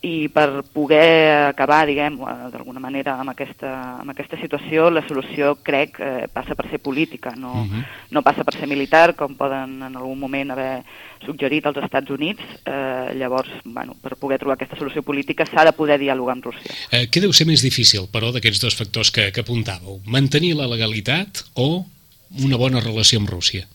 i 0.00 0.30
per 0.32 0.62
poder 0.72 1.50
acabar, 1.50 1.82
diguem, 1.84 2.16
d'alguna 2.52 2.80
manera 2.80 3.18
amb 3.20 3.34
aquesta, 3.34 3.70
amb 4.00 4.12
aquesta 4.14 4.38
situació, 4.40 4.88
la 4.88 5.02
solució, 5.04 5.52
crec, 5.60 5.98
eh, 6.00 6.24
passa 6.32 6.56
per 6.56 6.70
ser 6.70 6.80
política, 6.80 7.34
no, 7.36 7.52
uh 7.52 7.64
mhm. 7.64 7.80
-huh. 7.80 7.84
no 8.10 8.22
passa 8.22 8.44
per 8.44 8.54
ser 8.54 8.66
militar, 8.66 9.14
com 9.14 9.34
poden 9.36 9.82
en 9.82 9.96
algun 9.96 10.18
moment 10.18 10.50
haver 10.50 10.82
suggerit 11.26 11.66
als 11.66 11.76
Estats 11.76 12.10
Units. 12.10 12.42
Eh, 12.64 13.14
llavors, 13.14 13.50
bueno, 13.64 13.94
per 14.00 14.16
poder 14.16 14.38
trobar 14.38 14.54
aquesta 14.54 14.76
solució 14.76 15.02
política 15.02 15.44
s'ha 15.44 15.64
de 15.64 15.72
poder 15.72 15.98
dialogar 15.98 16.32
amb 16.32 16.44
Rússia. 16.44 16.72
Eh, 16.90 17.08
què 17.10 17.20
deu 17.20 17.32
ser 17.32 17.46
més 17.46 17.62
difícil, 17.62 18.08
però, 18.10 18.32
d'aquests 18.32 18.60
dos 18.60 18.74
factors 18.74 19.10
que, 19.10 19.30
que 19.32 19.40
apuntàveu? 19.40 20.00
Mantenir 20.06 20.54
la 20.54 20.66
legalitat 20.66 21.44
o 21.54 21.84
una 22.42 22.56
bona 22.56 22.80
relació 22.80 23.18
amb 23.18 23.28
Rússia? 23.28 23.66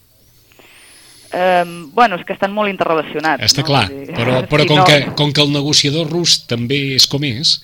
Eh, 1.31 1.63
bueno, 1.93 2.19
és 2.19 2.25
que 2.27 2.35
estan 2.35 2.53
molt 2.55 2.71
interrelacionats. 2.71 3.43
Està 3.45 3.63
no? 3.63 3.69
clar, 3.71 3.85
però, 4.13 4.41
però 4.51 4.67
com, 4.69 4.83
que, 4.87 4.99
com 5.17 5.33
que 5.33 5.43
el 5.45 5.55
negociador 5.55 6.11
rus 6.11 6.41
també 6.49 6.81
és 6.97 7.07
com 7.11 7.25
és, 7.27 7.57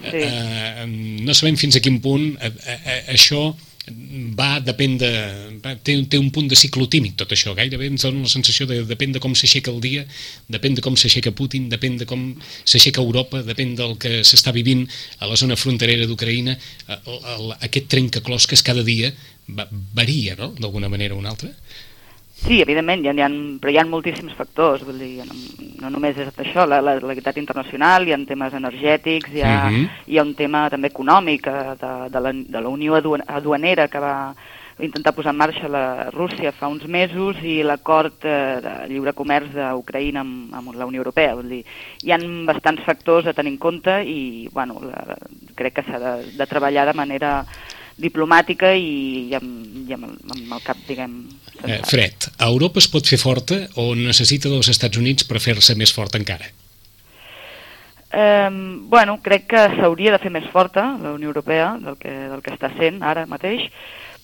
sí. 0.00 0.24
eh, 0.24 0.88
no 0.88 1.36
sabem 1.36 1.58
fins 1.60 1.78
a 1.78 1.84
quin 1.84 2.00
punt 2.04 2.34
eh, 2.40 2.52
eh, 2.74 3.00
això 3.14 3.52
va, 4.36 4.60
depèn 4.64 4.96
de... 5.00 5.10
Va, 5.64 5.74
té, 5.76 5.96
té 6.08 6.18
un 6.20 6.30
punt 6.32 6.48
de 6.48 6.56
ciclotímic 6.56 7.18
tot 7.20 7.34
això, 7.36 7.52
gairebé 7.56 7.90
ens 7.90 8.06
dona 8.06 8.24
la 8.24 8.32
sensació 8.32 8.66
de 8.70 8.80
depèn 8.88 9.12
de 9.12 9.20
com 9.20 9.34
s'aixeca 9.36 9.72
el 9.72 9.80
dia, 9.84 10.06
depèn 10.48 10.78
de 10.78 10.84
com 10.84 10.96
s'aixeca 10.96 11.34
Putin, 11.36 11.68
depèn 11.72 11.98
de 12.00 12.08
com 12.08 12.30
s'aixeca 12.64 13.04
Europa, 13.04 13.42
depèn 13.44 13.74
del 13.76 13.98
que 14.00 14.22
s'està 14.24 14.54
vivint 14.56 14.86
a 15.20 15.28
la 15.28 15.36
zona 15.36 15.58
fronterera 15.60 16.08
d'Ucraïna, 16.08 16.56
aquest 17.60 17.90
trencaclosques 17.92 18.64
cada 18.64 18.84
dia 18.86 19.12
va, 19.48 19.68
varia, 19.70 20.38
no?, 20.40 20.54
d'alguna 20.56 20.88
manera 20.88 21.16
o 21.16 21.20
una 21.20 21.34
altra. 21.36 21.52
Sí, 22.34 22.60
evidentment, 22.60 23.04
hi 23.04 23.08
ha, 23.08 23.12
hi 23.14 23.22
ha, 23.22 23.28
però 23.62 23.70
hi 23.70 23.78
ha 23.78 23.84
moltíssims 23.86 24.34
factors, 24.34 24.82
vull 24.84 24.98
dir, 24.98 25.22
no, 25.28 25.36
no 25.80 25.92
només 25.94 26.18
és 26.18 26.32
això, 26.42 26.64
la, 26.66 26.80
la 26.82 26.96
legalitat 26.98 27.38
internacional, 27.38 28.04
hi 28.04 28.12
ha 28.12 28.18
temes 28.26 28.56
energètics, 28.58 29.30
hi 29.32 29.44
ha, 29.46 29.54
uh. 29.68 29.70
-huh. 29.70 29.84
hi 30.10 30.18
ha 30.18 30.26
un 30.26 30.34
tema 30.34 30.68
també 30.68 30.90
econòmic 30.90 31.46
eh, 31.46 31.76
de, 31.80 31.92
de, 32.10 32.20
la, 32.20 32.32
de 32.32 32.60
la 32.60 32.68
Unió 32.68 32.96
Aduanera 32.96 33.88
que 33.88 34.00
va 34.00 34.34
intentar 34.80 35.14
posar 35.14 35.30
en 35.30 35.38
marxa 35.38 35.68
la 35.68 36.10
Rússia 36.10 36.50
fa 36.52 36.66
uns 36.66 36.86
mesos 36.88 37.36
i 37.42 37.62
l'acord 37.62 38.24
eh, 38.24 38.58
de 38.60 38.72
lliure 38.90 39.12
comerç 39.14 39.54
d'Ucraïna 39.54 40.20
amb, 40.20 40.54
amb 40.54 40.74
la 40.74 40.86
Unió 40.86 40.98
Europea. 40.98 41.34
Vull 41.34 41.48
dir, 41.48 41.62
hi 42.02 42.10
ha 42.10 42.18
bastants 42.18 42.82
factors 42.82 43.26
a 43.26 43.32
tenir 43.32 43.52
en 43.52 43.58
compte 43.58 44.02
i 44.02 44.48
bueno, 44.52 44.80
la, 44.82 45.16
crec 45.54 45.74
que 45.74 45.86
s'ha 45.86 45.98
de, 45.98 46.14
de 46.36 46.46
treballar 46.46 46.86
de 46.90 46.98
manera 46.98 47.44
diplomàtica 48.00 48.72
i, 48.74 49.30
i, 49.30 49.34
amb, 49.38 49.86
i 49.88 49.94
amb, 49.94 50.08
el, 50.08 50.18
amb 50.36 50.58
el 50.58 50.62
cap, 50.64 50.80
diguem... 50.88 51.16
Eh, 51.64 51.80
Fred, 51.86 52.28
Europa 52.42 52.82
es 52.82 52.90
pot 52.90 53.06
fer 53.06 53.20
forta 53.20 53.60
o 53.80 53.92
necessita 53.98 54.50
dels 54.52 54.70
Estats 54.72 55.00
Units 55.00 55.26
per 55.28 55.42
fer-se 55.42 55.76
més 55.78 55.94
forta 55.94 56.20
encara? 56.20 56.50
Eh, 58.14 58.50
bueno, 58.90 59.18
crec 59.22 59.48
que 59.50 59.66
s'hauria 59.78 60.14
de 60.14 60.22
fer 60.22 60.30
més 60.34 60.46
forta 60.52 60.86
la 61.02 61.14
Unió 61.14 61.30
Europea 61.32 61.74
del 61.82 61.98
que, 61.98 62.14
del 62.30 62.42
que 62.42 62.54
està 62.54 62.70
sent 62.78 63.02
ara 63.02 63.26
mateix, 63.30 63.68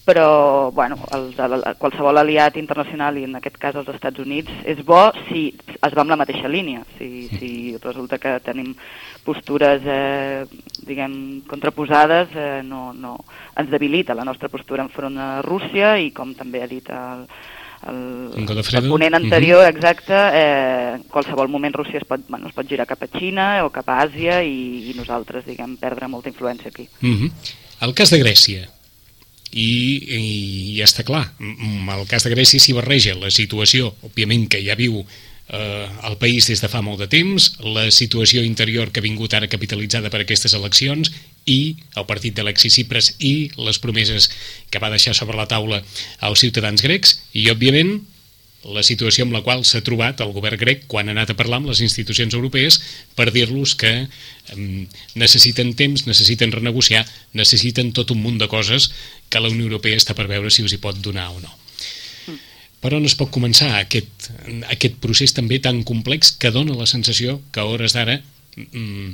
però 0.04 0.70
bueno, 0.72 0.96
el, 1.14 1.28
el, 1.38 1.52
el, 1.58 1.76
qualsevol 1.78 2.18
aliat 2.18 2.56
internacional, 2.56 3.18
i 3.18 3.26
en 3.28 3.36
aquest 3.38 3.58
cas 3.62 3.76
els 3.78 3.90
Estats 3.92 4.22
Units, 4.22 4.50
és 4.66 4.80
bo 4.86 5.10
si 5.28 5.50
es 5.70 5.94
va 5.94 6.02
amb 6.02 6.10
la 6.10 6.18
mateixa 6.18 6.50
línia. 6.50 6.82
Si, 6.98 7.28
si 7.36 7.50
resulta 7.82 8.18
que 8.18 8.38
tenim 8.46 8.72
postures, 9.24 9.82
eh, 9.84 10.44
diguem, 10.86 11.42
contraposades, 11.48 12.28
eh, 12.34 12.60
no, 12.64 12.92
no, 12.92 13.16
ens 13.56 13.70
debilita 13.70 14.16
la 14.16 14.24
nostra 14.24 14.48
postura 14.48 14.84
enfront 14.86 15.18
a 15.18 15.30
Rússia 15.46 15.96
i, 16.00 16.10
com 16.16 16.34
també 16.34 16.62
ha 16.64 16.68
dit 16.70 16.88
el, 16.90 17.26
el, 17.90 18.00
el 18.40 18.88
ponent 18.88 19.14
anterior, 19.14 19.62
uh 19.62 19.66
-huh. 19.66 19.74
exacte, 19.74 20.14
eh, 20.14 20.94
en 20.96 21.04
qualsevol 21.12 21.48
moment 21.48 21.74
Rússia 21.74 21.98
es 21.98 22.04
pot, 22.04 22.20
bueno, 22.28 22.48
es 22.48 22.54
pot 22.54 22.68
girar 22.68 22.86
cap 22.86 23.02
a 23.02 23.08
Xina 23.08 23.64
o 23.64 23.70
cap 23.70 23.88
a 23.88 24.04
Àsia 24.04 24.42
i, 24.42 24.90
i 24.90 24.94
nosaltres, 24.96 25.46
diguem, 25.46 25.76
perdre 25.76 26.08
molta 26.08 26.28
influència 26.28 26.68
aquí. 26.68 26.88
Uh 27.02 27.08
-huh. 27.08 27.30
El 27.80 27.94
cas 27.94 28.10
de 28.10 28.18
Grècia, 28.18 28.68
i, 29.52 29.68
i 30.06 30.78
ja 30.78 30.84
està 30.84 31.02
clar, 31.02 31.32
el 31.40 32.06
cas 32.06 32.24
de 32.24 32.30
Grècia 32.30 32.60
s'hi 32.60 32.72
barreja 32.72 33.14
la 33.14 33.30
situació, 33.30 33.94
òbviament 34.02 34.48
que 34.48 34.62
ja 34.62 34.76
viu 34.78 35.04
eh, 35.52 35.88
el 36.06 36.16
país 36.16 36.46
des 36.46 36.62
de 36.62 36.70
fa 36.70 36.82
molt 36.82 37.02
de 37.02 37.08
temps, 37.10 37.50
la 37.64 37.88
situació 37.90 38.44
interior 38.46 38.90
que 38.90 39.02
ha 39.02 39.06
vingut 39.06 39.34
ara 39.34 39.50
capitalitzada 39.50 40.10
per 40.10 40.22
aquestes 40.22 40.54
eleccions 40.54 41.10
i 41.46 41.76
el 41.96 42.06
partit 42.06 42.36
d'Alexis 42.36 42.78
Cipres 42.78 43.14
i 43.18 43.50
les 43.58 43.80
promeses 43.82 44.30
que 44.70 44.82
va 44.82 44.92
deixar 44.92 45.14
sobre 45.16 45.38
la 45.38 45.48
taula 45.50 45.82
als 46.20 46.44
ciutadans 46.44 46.82
grecs 46.86 47.18
i, 47.32 47.48
òbviament, 47.50 47.98
la 48.60 48.82
situació 48.84 49.24
amb 49.24 49.32
la 49.32 49.40
qual 49.40 49.62
s'ha 49.64 49.80
trobat 49.80 50.20
el 50.20 50.34
govern 50.36 50.60
grec 50.60 50.84
quan 50.86 51.08
ha 51.08 51.14
anat 51.16 51.32
a 51.32 51.36
parlar 51.36 51.62
amb 51.62 51.70
les 51.70 51.80
institucions 51.80 52.34
europees 52.36 52.76
per 53.16 53.30
dir-los 53.32 53.72
que 53.74 54.04
necessiten 55.16 55.72
temps, 55.78 56.04
necessiten 56.06 56.52
renegociar, 56.52 57.06
necessiten 57.32 57.94
tot 57.96 58.12
un 58.12 58.20
munt 58.20 58.36
de 58.38 58.50
coses 58.52 58.90
que 59.30 59.40
la 59.40 59.48
Unió 59.48 59.64
Europea 59.70 59.96
està 59.96 60.14
per 60.14 60.28
veure 60.28 60.52
si 60.52 60.62
us 60.66 60.76
hi 60.76 60.82
pot 60.82 61.00
donar 61.00 61.30
o 61.32 61.40
no. 61.40 61.56
Però 62.80 62.96
no 63.00 63.08
es 63.10 63.16
pot 63.18 63.28
començar 63.32 63.74
aquest, 63.76 64.30
aquest 64.72 64.96
procés 65.04 65.34
també 65.36 65.58
tan 65.60 65.82
complex 65.84 66.32
que 66.32 66.52
dona 66.54 66.78
la 66.78 66.88
sensació 66.88 67.40
que 67.52 67.60
a 67.60 67.66
hores 67.68 67.92
d'ara 67.92 68.20
mm, 68.56 69.10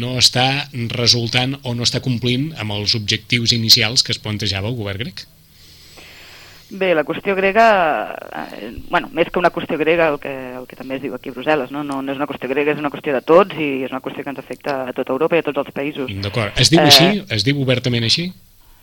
no 0.00 0.14
està 0.20 0.68
resultant 0.92 1.58
o 1.62 1.74
no 1.76 1.84
està 1.84 2.00
complint 2.04 2.50
amb 2.60 2.72
els 2.76 2.96
objectius 2.96 3.52
inicials 3.56 4.04
que 4.04 4.16
es 4.16 4.22
plantejava 4.22 4.72
el 4.72 4.78
govern 4.80 5.04
grec. 5.04 5.26
Bé, 6.70 6.92
la 6.94 7.02
qüestió 7.02 7.34
grega, 7.34 7.66
eh, 8.30 8.70
bueno, 8.88 9.08
més 9.12 9.26
que 9.28 9.40
una 9.40 9.50
qüestió 9.50 9.76
grega, 9.76 10.06
el 10.12 10.20
que, 10.22 10.30
el 10.60 10.68
que 10.70 10.78
també 10.78 11.00
es 11.00 11.02
diu 11.02 11.16
aquí 11.16 11.32
a 11.32 11.34
Brussel·les, 11.34 11.72
no? 11.74 11.82
No, 11.82 11.98
no 11.98 12.12
és 12.14 12.20
una 12.20 12.28
qüestió 12.30 12.48
grega, 12.48 12.76
és 12.76 12.78
una 12.78 12.92
qüestió 12.94 13.12
de 13.16 13.22
tots 13.26 13.58
i 13.58 13.82
és 13.88 13.90
una 13.90 14.00
qüestió 14.04 14.22
que 14.22 14.30
ens 14.30 14.38
afecta 14.38 14.76
a 14.86 14.94
tota 14.94 15.16
Europa 15.16 15.34
i 15.34 15.42
a 15.42 15.48
tots 15.48 15.64
els 15.64 15.74
països. 15.74 16.12
D'acord. 16.22 16.54
Es 16.62 16.70
diu 16.70 16.78
eh, 16.78 16.86
així? 16.86 17.24
Es 17.34 17.46
diu 17.48 17.58
obertament 17.60 18.06
així? 18.06 18.30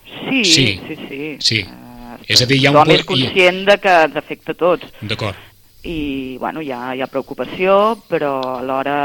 Sí, 0.03 0.43
sí, 0.43 0.67
sí. 0.83 0.99
sí. 1.07 1.21
sí. 1.39 1.61
Eh, 1.63 1.86
és 2.27 2.41
a 2.43 2.47
dir, 2.49 2.59
hi 2.61 2.67
ha 2.67 2.73
un... 2.73 2.79
Tothom 2.81 2.95
és 2.95 3.05
conscient 3.07 3.61
de 3.67 3.77
que 3.83 3.93
ens 4.07 4.17
afecta 4.19 4.55
a 4.55 4.59
tots. 4.59 4.89
D'acord. 5.01 5.45
I, 5.87 6.35
bueno, 6.41 6.61
hi 6.61 6.73
ha, 6.75 6.81
hi 6.97 7.03
ha 7.03 7.11
preocupació, 7.11 7.97
però 8.09 8.33
alhora, 8.57 8.97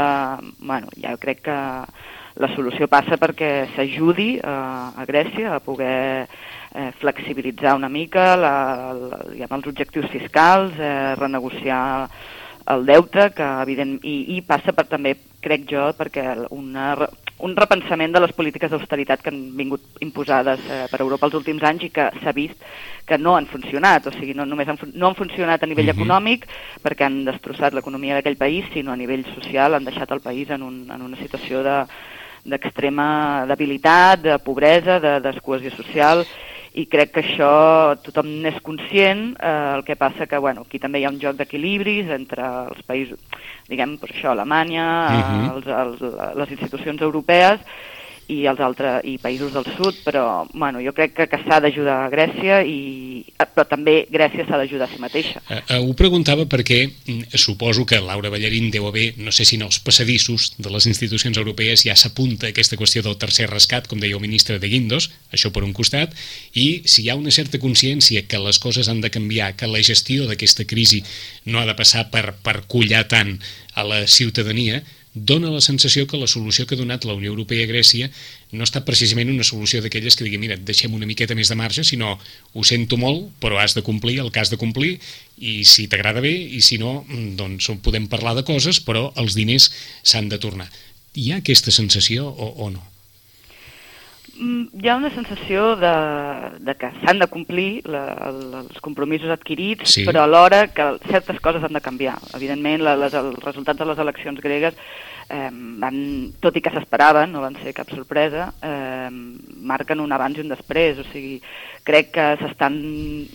bueno, 0.59 0.91
ja 0.99 1.15
crec 1.21 1.45
que 1.47 1.59
la 2.41 2.49
solució 2.55 2.89
passa 2.89 3.19
perquè 3.21 3.51
s'ajudi 3.75 4.39
a, 4.41 4.55
a 4.97 5.05
Grècia 5.07 5.53
a 5.53 5.61
poder 5.63 6.25
eh, 6.25 6.89
flexibilitzar 6.99 7.75
una 7.77 7.89
mica 7.93 8.33
la, 8.35 8.55
la, 8.97 9.19
els 9.29 9.67
objectius 9.69 10.09
fiscals, 10.11 10.73
eh, 10.79 11.13
renegociar 11.19 11.83
el 12.73 12.85
deute, 12.87 13.29
que 13.35 13.47
evident, 13.61 13.97
i, 14.07 14.37
i 14.37 14.41
passa 14.47 14.73
per 14.73 14.87
també, 14.89 15.15
crec 15.43 15.67
jo, 15.69 15.89
perquè 15.97 16.25
una, 16.55 16.93
un 17.39 17.55
repensament 17.55 18.13
de 18.13 18.21
les 18.21 18.31
polítiques 18.31 18.71
d'austeritat 18.71 19.21
que 19.23 19.31
han 19.31 19.41
vingut 19.57 20.03
imposades 20.05 20.61
eh, 20.69 20.85
per 20.91 21.01
Europa 21.01 21.27
els 21.27 21.37
últims 21.39 21.63
anys 21.65 21.87
i 21.87 21.91
que 21.93 22.09
s'ha 22.21 22.33
vist 22.35 22.61
que 23.05 23.17
no 23.17 23.35
han 23.35 23.47
funcionat, 23.51 24.07
o 24.07 24.13
sigui, 24.13 24.35
no 24.37 24.45
només 24.45 24.69
han, 24.69 24.79
no 24.93 25.09
han 25.09 25.17
funcionat 25.17 25.63
a 25.63 25.67
nivell 25.67 25.89
uh 25.89 25.93
mhm. 25.93 25.99
-huh. 25.99 26.05
econòmic 26.05 26.47
perquè 26.83 27.05
han 27.05 27.25
destrossat 27.25 27.73
l'economia 27.73 28.15
d'aquell 28.15 28.37
país, 28.37 28.65
sinó 28.73 28.91
a 28.91 28.95
nivell 28.95 29.25
social 29.33 29.73
han 29.73 29.85
deixat 29.85 30.11
el 30.11 30.21
país 30.21 30.49
en, 30.49 30.61
un, 30.63 30.91
en 30.91 31.01
una 31.01 31.17
situació 31.17 31.63
de 31.63 31.85
d'extrema 32.45 33.45
debilitat, 33.47 34.19
de 34.21 34.37
pobresa, 34.39 34.99
de 34.99 35.21
descohesió 35.21 35.71
social, 35.71 36.25
i 36.73 36.85
crec 36.89 37.11
que 37.13 37.21
això 37.21 37.53
tothom 38.01 38.29
n'és 38.41 38.59
conscient, 38.65 39.35
eh, 39.37 39.73
el 39.77 39.83
que 39.85 39.95
passa 39.95 40.25
que 40.25 40.39
bueno, 40.41 40.65
aquí 40.65 40.79
també 40.81 40.99
hi 40.99 41.05
ha 41.05 41.13
un 41.13 41.19
joc 41.21 41.37
d'equilibris 41.37 42.09
entre 42.15 42.45
els 42.69 42.81
països, 42.87 43.19
diguem, 43.69 43.97
doncs 44.01 44.15
això, 44.15 44.31
Alemanya, 44.31 44.87
uh 45.09 45.17
mhm. 45.17 45.43
-huh. 45.43 45.55
els, 45.55 45.67
els, 46.01 46.35
les 46.41 46.51
institucions 46.51 47.01
europees, 47.01 47.59
i 48.31 48.43
els 48.49 48.59
altres 48.63 49.03
i 49.07 49.17
països 49.21 49.53
del 49.55 49.65
sud, 49.75 49.99
però 50.05 50.45
bueno, 50.53 50.81
jo 50.83 50.93
crec 50.95 51.15
que, 51.17 51.27
que 51.31 51.39
s'ha 51.43 51.59
d'ajudar 51.63 51.97
a 52.03 52.11
Grècia 52.11 52.61
i 52.67 53.23
eh, 53.27 53.47
però 53.47 53.65
també 53.69 53.95
Grècia 54.11 54.45
s'ha 54.47 54.59
d'ajudar 54.59 54.87
a 54.87 54.91
si 54.91 55.01
mateixa. 55.01 55.41
Uh, 55.47 55.59
uh, 55.59 55.79
ho 55.89 55.95
preguntava 55.99 56.45
perquè 56.49 56.79
mm, 56.87 57.35
suposo 57.39 57.85
que 57.89 57.99
Laura 58.03 58.31
Ballarín 58.33 58.69
deu 58.73 58.87
haver, 58.87 59.13
no 59.17 59.33
sé 59.35 59.45
si 59.47 59.57
en 59.59 59.65
els 59.67 59.79
passadissos 59.83 60.53
de 60.57 60.71
les 60.73 60.87
institucions 60.89 61.37
europees 61.39 61.85
ja 61.87 61.97
s'apunta 61.99 62.49
aquesta 62.49 62.79
qüestió 62.79 63.03
del 63.05 63.19
tercer 63.21 63.49
rescat, 63.51 63.89
com 63.91 64.01
deia 64.01 64.17
el 64.17 64.23
ministre 64.23 64.59
de 64.59 64.71
Guindos, 64.71 65.09
això 65.33 65.51
per 65.53 65.65
un 65.67 65.75
costat, 65.75 66.15
i 66.53 66.83
si 66.85 67.03
hi 67.03 67.11
ha 67.11 67.19
una 67.19 67.33
certa 67.33 67.59
consciència 67.59 68.25
que 68.27 68.41
les 68.41 68.59
coses 68.59 68.89
han 68.89 69.01
de 69.03 69.11
canviar, 69.13 69.53
que 69.59 69.69
la 69.69 69.83
gestió 69.83 70.27
d'aquesta 70.29 70.67
crisi 70.69 71.03
no 71.45 71.59
ha 71.59 71.67
de 71.69 71.77
passar 71.77 72.09
per, 72.13 72.33
per 72.43 72.63
collar 72.71 73.05
tant 73.11 73.37
a 73.73 73.83
la 73.87 74.03
ciutadania, 74.07 74.83
dona 75.13 75.51
la 75.53 75.61
sensació 75.61 76.07
que 76.09 76.17
la 76.17 76.27
solució 76.27 76.65
que 76.65 76.73
ha 76.75 76.79
donat 76.79 77.05
la 77.05 77.13
Unió 77.13 77.31
Europea 77.31 77.65
a 77.65 77.69
Grècia 77.69 78.09
no 78.51 78.65
està 78.65 78.81
precisament 78.85 79.29
una 79.29 79.45
solució 79.45 79.81
d'aquelles 79.81 80.17
que 80.17 80.25
digui 80.25 80.39
mira, 80.41 80.57
deixem 80.57 80.93
una 80.93 81.09
miqueta 81.09 81.37
més 81.37 81.51
de 81.51 81.57
marge, 81.59 81.85
sinó 81.85 82.15
ho 82.17 82.63
sento 82.65 82.97
molt, 82.97 83.29
però 83.39 83.61
has 83.61 83.77
de 83.77 83.85
complir 83.85 84.19
el 84.23 84.31
que 84.31 84.41
has 84.41 84.49
de 84.53 84.57
complir 84.61 84.97
i 85.37 85.61
si 85.69 85.87
t'agrada 85.87 86.23
bé 86.23 86.33
i 86.33 86.61
si 86.65 86.79
no, 86.81 87.03
doncs 87.37 87.69
podem 87.85 88.09
parlar 88.09 88.33
de 88.39 88.45
coses, 88.47 88.81
però 88.81 89.11
els 89.15 89.37
diners 89.37 89.69
s'han 90.01 90.29
de 90.33 90.41
tornar. 90.41 90.69
Hi 91.13 91.31
ha 91.31 91.43
aquesta 91.43 91.71
sensació 91.71 92.25
o, 92.25 92.49
o 92.65 92.71
no? 92.73 92.92
Mm, 94.33 94.81
hi 94.81 94.89
ha 94.89 94.95
una 94.97 95.11
sensació 95.13 95.75
de, 95.77 95.91
de 96.65 96.73
que 96.79 96.89
s'han 97.03 97.19
de 97.21 97.27
complir 97.29 97.83
la, 97.85 98.03
el, 98.29 98.39
els 98.63 98.79
compromisos 98.81 99.29
adquirits, 99.29 99.91
Sí. 99.93 100.05
però 100.07 100.23
alhora 100.23 100.67
que 100.73 100.87
certes 101.09 101.39
coses 101.39 101.63
han 101.63 101.73
de 101.77 101.81
canviar. 101.85 102.17
Evidentment, 102.33 102.81
la, 102.81 102.95
les, 102.97 103.13
els 103.13 103.37
resultats 103.45 103.77
de 103.77 103.85
les 103.85 104.01
eleccions 104.01 104.41
gregues, 104.41 104.73
eh, 105.29 105.49
van, 105.53 105.99
tot 106.41 106.57
i 106.57 106.63
que 106.65 106.73
s'esperaven, 106.73 107.31
no 107.31 107.45
van 107.45 107.59
ser 107.61 107.75
cap 107.77 107.93
sorpresa, 107.93 108.49
eh, 108.65 109.09
marquen 109.61 110.01
un 110.01 110.11
abans 110.11 110.37
i 110.37 110.41
un 110.41 110.49
després. 110.49 110.97
O 110.97 111.05
sigui, 111.13 111.37
crec 111.83 112.11
que 112.15 112.25
s'estan 112.39 112.75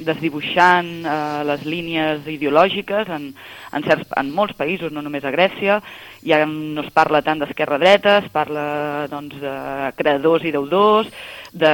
desdibuixant 0.07 0.89
eh, 1.05 1.45
les 1.49 1.65
línies 1.69 2.27
ideològiques 2.27 3.09
en, 3.13 3.31
en, 3.73 3.83
certs, 3.85 4.09
en 4.17 4.31
molts 4.35 4.57
països, 4.57 4.93
no 4.93 5.03
només 5.05 5.25
a 5.29 5.33
Grècia. 5.35 5.81
Ja 6.25 6.41
no 6.49 6.83
es 6.83 6.91
parla 6.91 7.21
tant 7.23 7.39
d'esquerra-dreta, 7.43 8.19
es 8.25 8.31
parla 8.35 9.07
doncs, 9.11 9.37
de 9.39 9.53
creadors 10.01 10.45
i 10.49 10.53
deudors, 10.55 11.11
de 11.53 11.71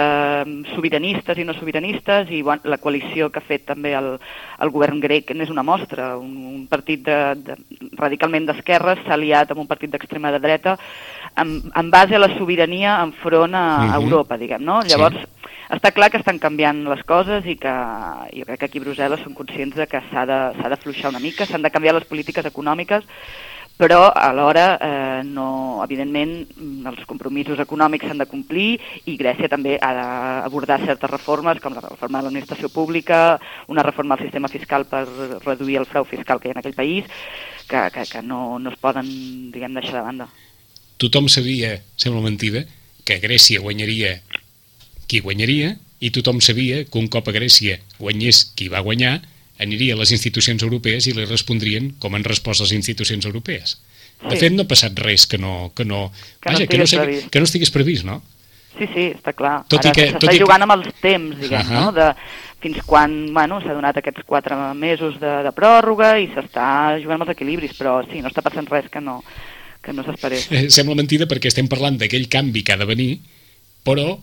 sobiranistes 0.75 1.39
i 1.39 1.47
no 1.47 1.55
sobiranistes, 1.57 2.31
i 2.31 2.43
bueno, 2.43 2.62
la 2.70 2.79
coalició 2.79 3.31
que 3.33 3.41
ha 3.41 3.47
fet 3.47 3.64
també 3.66 3.95
el, 3.99 4.12
el 4.62 4.70
govern 4.75 5.01
grec 5.03 5.33
n'és 5.35 5.51
una 5.51 5.64
mostra. 5.66 6.14
Un, 6.18 6.37
un 6.53 6.66
partit 6.70 7.03
de, 7.07 7.18
de, 7.41 7.57
radicalment 7.99 8.47
d'esquerres 8.51 9.03
s'ha 9.07 9.16
aliat 9.16 9.51
amb 9.55 9.64
un 9.64 9.70
partit 9.70 9.91
d'extrema 9.95 10.31
de 10.35 10.43
dreta 10.43 10.77
en, 11.37 11.57
en 11.75 11.91
base 11.91 12.14
a 12.14 12.22
la 12.22 12.31
sobirania 12.37 13.01
enfront 13.03 13.55
a, 13.55 13.64
a 13.95 13.99
Mhm. 13.99 14.03
Europa, 14.05 14.37
diguem, 14.37 14.62
no? 14.62 14.83
Sí. 14.83 14.93
Està 15.73 15.95
clar 15.97 16.11
que 16.12 16.21
estan 16.21 16.39
canviant 16.43 16.83
les 16.85 17.01
coses 17.09 17.47
i 17.49 17.57
que 17.57 17.73
jo 18.37 18.45
crec 18.45 18.61
que 18.61 18.69
aquí 18.69 18.83
a 18.83 18.85
Brussel·les 18.85 19.23
són 19.25 19.37
conscients 19.39 19.77
de 19.79 19.87
que 19.89 20.03
s'ha 20.11 20.27
de, 20.29 20.39
s'ha 20.59 20.71
d'afluixar 20.73 21.12
una 21.15 21.23
mica, 21.23 21.47
s'han 21.49 21.65
de 21.65 21.73
canviar 21.73 21.95
les 21.97 22.09
polítiques 22.09 22.45
econòmiques, 22.45 23.07
però 23.77 24.12
alhora, 24.12 24.79
eh, 24.81 25.23
no, 25.25 25.83
evidentment, 25.83 26.47
mm, 26.55 26.87
els 26.87 27.07
compromisos 27.11 27.59
econòmics 27.59 28.07
s'han 28.07 28.21
de 28.23 28.29
complir 28.31 28.79
i 29.07 29.17
Grècia 29.19 29.49
també 29.49 29.79
ha 29.81 29.91
d'abordar 29.97 30.79
certes 30.85 31.11
reformes, 31.11 31.59
com 31.61 31.75
la 31.75 31.83
reforma 31.83 32.19
de 32.21 32.25
l'administració 32.29 32.69
pública, 32.69 33.41
una 33.67 33.83
reforma 33.83 34.15
al 34.15 34.23
sistema 34.23 34.49
fiscal 34.49 34.85
per 34.87 35.09
reduir 35.45 35.79
el 35.79 35.87
frau 35.87 36.05
fiscal 36.05 36.39
que 36.39 36.49
hi 36.49 36.53
ha 36.53 36.55
en 36.55 36.62
aquell 36.62 36.79
país, 36.79 37.05
que, 37.67 37.91
que, 37.91 38.07
que 38.12 38.23
no, 38.23 38.61
no 38.61 38.71
es 38.71 38.79
poden, 38.79 39.51
diguem, 39.51 39.75
deixar 39.75 39.99
de 39.99 40.07
banda. 40.07 40.29
Tothom 40.99 41.27
sabia, 41.29 41.81
sembla 41.97 42.23
mentida, 42.23 42.62
que 43.05 43.19
Grècia 43.19 43.61
guanyaria 43.61 44.21
qui 45.07 45.21
guanyaria 45.21 45.77
i 46.01 46.11
tothom 46.11 46.41
sabia 46.41 46.85
que 46.85 46.99
un 46.99 47.09
cop 47.09 47.29
a 47.29 47.33
Grècia 47.33 47.79
guanyés 47.99 48.45
qui 48.57 48.69
va 48.69 48.81
guanyar, 48.85 49.23
aniria 49.59 49.95
a 49.95 49.99
les 50.01 50.11
institucions 50.13 50.63
europees 50.67 51.07
i 51.07 51.13
li 51.15 51.25
respondrien 51.25 51.93
com 52.03 52.15
han 52.15 52.25
respost 52.27 52.61
les 52.61 52.73
institucions 52.73 53.25
europees. 53.25 53.79
De 54.25 54.35
Sí. 54.37 54.41
fet, 54.41 54.53
no 54.53 54.63
ha 54.63 54.69
passat 54.71 54.97
res 54.99 55.27
que 55.27 55.39
no... 55.39 55.73
Que 55.75 55.85
no, 55.85 56.11
Que 56.41 56.51
no 56.51 56.55
vaja, 56.59 56.67
que, 56.67 56.79
no 56.79 56.85
estigués 56.85 56.91
sigui- 56.91 57.05
previst. 57.05 57.31
que 57.31 57.39
no 57.41 57.45
estigués 57.45 57.71
previst, 57.71 58.05
no? 58.05 58.23
Sí, 58.79 58.87
sí, 58.95 59.05
està 59.15 59.33
clar. 59.35 59.65
Tot 59.69 59.85
i 59.85 59.89
Ara 59.89 59.95
que- 59.95 60.07
s'està 60.09 60.19
tot 60.19 60.31
i 60.33 60.39
que- 60.39 60.43
jugant 60.43 60.63
amb 60.63 60.73
els 60.73 60.89
temps, 61.01 61.39
diguem, 61.39 61.61
Ahà. 61.61 61.81
no? 61.81 61.93
De, 61.93 62.09
fins 62.65 62.81
quan 62.87 63.33
bueno, 63.33 63.61
s'ha 63.61 63.75
donat 63.77 63.97
aquests 64.01 64.25
quatre 64.27 64.57
mesos 64.75 65.21
de, 65.21 65.43
de 65.45 65.53
pròrroga 65.53 66.19
i 66.19 66.27
s'està 66.33 66.97
jugant 67.03 67.21
amb 67.21 67.29
els 67.29 67.37
equilibris, 67.37 67.75
però 67.79 68.01
sí, 68.11 68.21
no 68.23 68.29
està 68.33 68.43
passant 68.43 68.67
res 68.67 68.89
que 68.91 69.01
no, 69.01 69.23
que 69.83 69.93
no 69.93 70.03
s'esperés. 70.03 70.49
Eh, 70.51 70.71
Sembla 70.71 70.97
mentida 70.97 71.27
perquè 71.31 71.47
estem 71.53 71.69
parlant 71.69 71.99
d'aquell 72.01 72.27
canvi 72.29 72.63
que 72.65 72.73
ha 72.73 72.81
de 72.81 72.87
venir, 72.89 73.21
però 73.87 74.18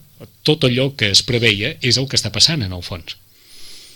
tot 0.45 0.65
allò 0.67 0.91
que 0.97 1.11
es 1.15 1.23
preveia 1.25 1.75
és 1.81 1.97
el 1.97 2.07
que 2.09 2.17
està 2.19 2.31
passant, 2.33 2.61
en 2.65 2.73
el 2.73 2.85
fons. 2.85 3.17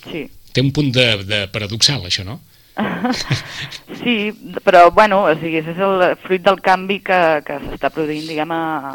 Sí. 0.06 0.26
Té 0.54 0.62
un 0.64 0.72
punt 0.74 0.92
de, 0.94 1.06
de 1.26 1.46
paradoxal, 1.52 2.06
això, 2.06 2.26
no? 2.26 2.40
Sí, 4.02 4.30
però, 4.62 4.90
bueno, 4.94 5.22
o 5.26 5.32
sigui, 5.40 5.62
és 5.62 5.80
el 5.82 6.04
fruit 6.22 6.44
del 6.44 6.60
canvi 6.62 7.00
que, 7.04 7.18
que 7.46 7.56
s'està 7.64 7.90
produint, 7.90 8.26
diguem, 8.28 8.52
a, 8.52 8.92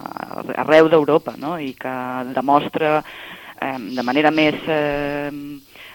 arreu 0.63 0.87
d'Europa, 0.91 1.33
no? 1.41 1.57
I 1.59 1.73
que 1.79 1.93
demostra 2.35 2.99
eh, 3.01 3.77
de 3.97 4.05
manera 4.05 4.31
més 4.31 4.55
eh, 4.69 5.31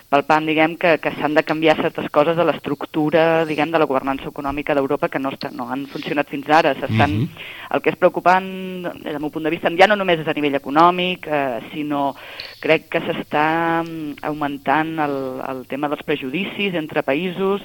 palpant, 0.09 0.47
diguem, 0.47 0.77
que, 0.79 0.97
que 1.03 1.11
s'han 1.17 1.35
de 1.35 1.43
canviar 1.43 1.77
certes 1.81 2.07
coses 2.15 2.37
de 2.39 2.45
l'estructura, 2.47 3.45
diguem, 3.49 3.73
de 3.73 3.81
la 3.83 3.89
governança 3.91 4.31
econòmica 4.31 4.75
d'Europa 4.77 5.11
que 5.11 5.19
no, 5.19 5.33
està, 5.35 5.51
no 5.51 5.69
han 5.73 5.87
funcionat 5.91 6.31
fins 6.33 6.51
ara. 6.51 6.77
S'estan... 6.79 7.21
Mhm. 7.23 7.53
El 7.67 7.83
que 7.83 7.91
és 7.91 7.99
preocupant, 7.99 8.45
des 9.03 9.11
del 9.11 9.19
meu 9.19 9.33
punt 9.35 9.43
de 9.43 9.51
vista, 9.51 9.73
ja 9.75 9.89
no 9.91 9.97
només 9.99 10.21
és 10.23 10.29
a 10.31 10.35
nivell 10.37 10.55
econòmic, 10.55 11.25
eh, 11.27 11.59
sinó 11.73 12.13
crec 12.63 12.85
que 12.93 13.01
s'està 13.03 13.83
mm, 13.83 14.21
augmentant 14.29 14.93
el, 15.03 15.17
el 15.43 15.65
tema 15.67 15.91
dels 15.91 16.05
prejudicis 16.07 16.77
entre 16.79 17.03
països, 17.03 17.65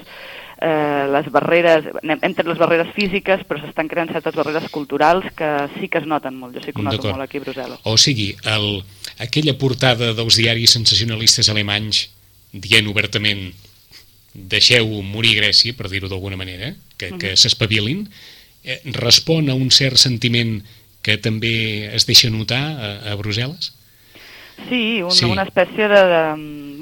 eh, 0.58 1.06
les 1.12 1.28
barreres, 1.30 1.86
tret 2.02 2.48
les 2.48 2.58
barreres 2.58 2.90
físiques, 2.96 3.44
però 3.46 3.62
s'estan 3.62 3.90
creant 3.90 4.10
certes 4.14 4.34
barreres 4.38 4.66
culturals 4.74 5.28
que 5.38 5.52
sí 5.76 5.86
que 5.86 6.02
es 6.02 6.08
noten 6.10 6.34
molt. 6.38 6.56
Jo 6.56 6.64
sí 6.64 6.74
que 6.74 6.82
noto 6.82 7.10
molt 7.10 7.26
aquí 7.26 7.38
a 7.38 7.44
Brussel·les. 7.46 7.86
O 7.86 7.94
sigui, 7.94 8.32
el, 8.56 8.82
aquella 9.22 9.54
portada 9.58 10.12
dels 10.18 10.40
diaris 10.42 10.74
sensacionalistes 10.78 11.50
alemanys 11.52 12.08
dient 12.52 12.86
obertament 12.88 13.50
deixeu 14.34 14.88
morir 15.04 15.34
Grècia, 15.40 15.74
per 15.76 15.90
dir-ho 15.92 16.08
d'alguna 16.08 16.38
manera, 16.40 16.72
que, 16.96 17.10
que 17.20 17.34
s'espavilin, 17.36 18.06
eh, 18.64 18.80
respon 18.96 19.50
a 19.50 19.54
un 19.58 19.70
cert 19.70 20.00
sentiment 20.00 20.60
que 21.02 21.18
també 21.18 21.90
es 21.92 22.06
deixa 22.06 22.30
notar 22.30 22.62
a, 22.62 22.90
a 23.12 23.16
Brussel·les? 23.18 23.72
Sí, 24.68 25.02
un, 25.02 25.10
Sí. 25.10 25.24
una 25.26 25.42
espècie 25.42 25.88
de, 25.88 26.00
de, 26.12 26.22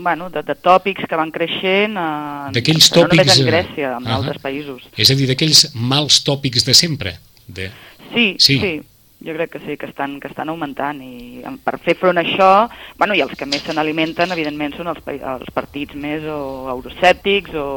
bueno, 0.03 0.29
de, 0.31 0.43
de 0.43 0.55
tòpics 0.55 1.07
que 1.09 1.17
van 1.17 1.31
creixent, 1.33 1.97
eh, 1.97 2.51
D'aquells 2.55 2.91
no 2.93 3.07
només 3.07 3.25
tòpics, 3.25 3.39
en 3.39 3.47
eh, 3.47 3.51
Grècia, 3.51 3.93
en 3.97 4.07
ahà. 4.07 4.19
altres 4.21 4.43
països. 4.43 4.83
És 4.97 5.11
a 5.11 5.17
dir, 5.17 5.27
d'aquells 5.31 5.71
mals 5.75 6.21
tòpics 6.27 6.67
de 6.67 6.75
sempre. 6.75 7.17
De... 7.49 7.71
Sí. 8.13 8.35
sí, 8.39 8.59
sí. 8.61 8.75
Jo 9.21 9.35
crec 9.37 9.51
que 9.53 9.61
sí, 9.61 9.77
que 9.77 9.87
estan, 9.87 10.19
que 10.21 10.31
estan 10.31 10.49
augmentant 10.49 11.03
i 11.05 11.43
per 11.65 11.77
fer 11.83 11.97
front 12.01 12.17
a 12.17 12.25
això, 12.25 12.69
bueno, 12.97 13.15
i 13.15 13.21
els 13.21 13.37
que 13.37 13.49
més 13.49 13.61
se 13.67 13.75
n'alimenten, 13.77 14.33
evidentment, 14.33 14.73
són 14.79 14.89
els, 14.95 15.03
els 15.05 15.53
partits 15.53 15.95
més 15.95 16.25
o 16.25 16.71
euroscèptics 16.73 17.53
o 17.61 17.69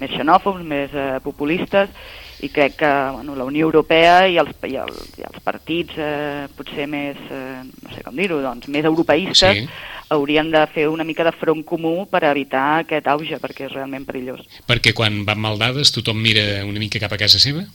més 0.00 0.14
xenòfobs, 0.16 0.64
més 0.64 0.94
eh, 0.96 1.18
populistes, 1.20 1.92
i 2.40 2.48
crec 2.48 2.78
que 2.80 2.90
bueno, 3.12 3.34
la 3.36 3.44
Unió 3.44 3.66
Europea 3.66 4.24
i 4.28 4.38
els, 4.40 4.54
i 4.64 4.76
els, 4.80 5.00
i 5.20 5.26
els 5.28 5.42
partits 5.44 5.98
eh, 6.00 6.46
potser 6.56 6.86
més, 6.88 7.20
eh, 7.28 7.60
no 7.84 7.92
sé 7.92 8.04
com 8.06 8.16
dir-ho, 8.16 8.40
doncs, 8.40 8.70
més 8.72 8.88
europeistes 8.88 9.60
Sí. 9.60 9.66
haurien 10.10 10.50
de 10.50 10.64
fer 10.72 10.88
una 10.88 11.04
mica 11.04 11.24
de 11.26 11.32
front 11.36 11.62
comú 11.66 12.06
per 12.10 12.24
evitar 12.30 12.80
aquest 12.80 13.06
auge, 13.12 13.36
perquè 13.42 13.68
és 13.68 13.76
realment 13.76 14.06
perillós. 14.08 14.40
Perquè 14.66 14.94
quan 14.96 15.20
van 15.28 15.38
mal 15.38 15.60
dades 15.60 15.92
tothom 15.92 16.18
mira 16.18 16.64
una 16.66 16.80
mica 16.82 16.98
cap 17.02 17.12
a 17.12 17.20
casa 17.20 17.38
seva? 17.38 17.66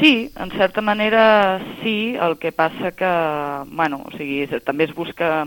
Sí, 0.00 0.30
en 0.36 0.50
certa 0.50 0.80
manera 0.82 1.60
sí, 1.82 2.14
el 2.20 2.38
que 2.38 2.52
passa 2.52 2.92
que, 2.92 3.12
bueno, 3.72 4.02
o 4.04 4.10
sigui, 4.16 4.44
també 4.64 4.84
es 4.84 4.94
busca, 4.94 5.44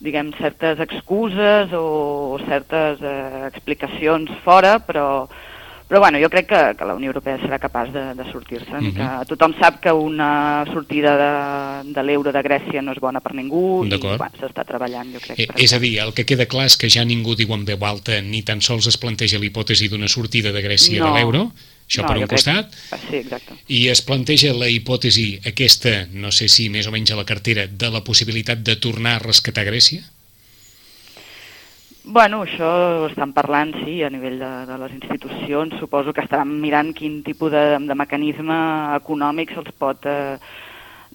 diguem, 0.00 0.32
certes 0.38 0.80
excuses 0.80 1.70
o 1.72 2.38
certes 2.48 2.98
eh, 3.02 3.44
explicacions 3.50 4.30
fora, 4.44 4.78
però, 4.80 5.26
però 5.88 6.00
bueno, 6.00 6.18
jo 6.18 6.30
crec 6.32 6.48
que, 6.48 6.62
que 6.78 6.88
la 6.88 6.94
Unió 6.96 7.12
Europea 7.12 7.36
serà 7.42 7.58
capaç 7.60 7.92
de, 7.92 8.02
de 8.16 8.24
sortir-se'n, 8.32 8.80
Mhm. 8.80 8.94
que 8.96 9.26
tothom 9.34 9.54
sap 9.60 9.78
que 9.84 9.92
una 9.92 10.64
sortida 10.72 11.12
de, 11.20 11.92
de 11.92 12.02
l'euro 12.02 12.32
de 12.32 12.42
Grècia 12.42 12.82
no 12.82 12.92
és 12.92 13.00
bona 13.00 13.20
per 13.20 13.34
ningú 13.34 13.84
i 13.84 13.92
bueno, 13.98 14.30
s'està 14.40 14.64
treballant, 14.64 15.12
jo 15.12 15.20
crec. 15.20 15.38
Eh, 15.38 15.48
és 15.68 15.72
a 15.72 15.78
dir, 15.78 15.98
el 16.00 16.12
que 16.16 16.24
queda 16.24 16.46
clar 16.48 16.66
és 16.66 16.76
que 16.80 16.88
ja 16.88 17.04
ningú 17.04 17.36
diu 17.36 17.52
en 17.54 17.64
veu 17.64 17.84
alta 17.84 18.20
ni 18.22 18.42
tan 18.42 18.60
sols 18.64 18.88
es 18.88 18.96
planteja 18.96 19.38
l'hipòtesi 19.38 19.88
d'una 19.92 20.08
sortida 20.08 20.50
de 20.52 20.62
Grècia 20.64 21.00
No. 21.00 21.12
de 21.12 21.18
l'euro, 21.20 21.50
això 21.88 22.02
No, 22.02 22.08
per 22.08 22.16
un 22.16 22.22
crec- 22.24 22.30
costat, 22.30 22.72
Sí, 23.10 23.16
exacte. 23.16 23.54
i 23.68 23.88
es 23.88 24.00
planteja 24.02 24.52
la 24.54 24.68
hipòtesi 24.68 25.40
aquesta, 25.46 26.06
no 26.12 26.30
sé 26.32 26.48
si 26.48 26.68
més 26.70 26.86
o 26.86 26.90
menys 26.92 27.10
a 27.12 27.16
la 27.16 27.24
cartera, 27.28 27.66
de 27.66 27.90
la 27.90 28.02
possibilitat 28.04 28.58
de 28.64 28.76
tornar 28.76 29.16
a 29.16 29.24
rescatar 29.26 29.64
Grècia? 29.64 30.02
Bueno, 32.06 32.42
això 32.44 33.06
estan 33.08 33.32
parlant, 33.32 33.70
sí, 33.84 34.02
a 34.04 34.10
nivell 34.12 34.36
de, 34.38 34.48
de 34.68 34.76
les 34.82 34.92
institucions. 34.92 35.72
Suposo 35.80 36.12
que 36.12 36.20
estaran 36.20 36.50
mirant 36.60 36.90
quin 36.92 37.22
tipus 37.24 37.50
de, 37.54 37.62
de 37.80 37.94
mecanisme 37.96 38.56
econòmic 38.98 39.54
se'ls 39.54 39.72
pot, 39.80 40.04
eh, 40.04 40.36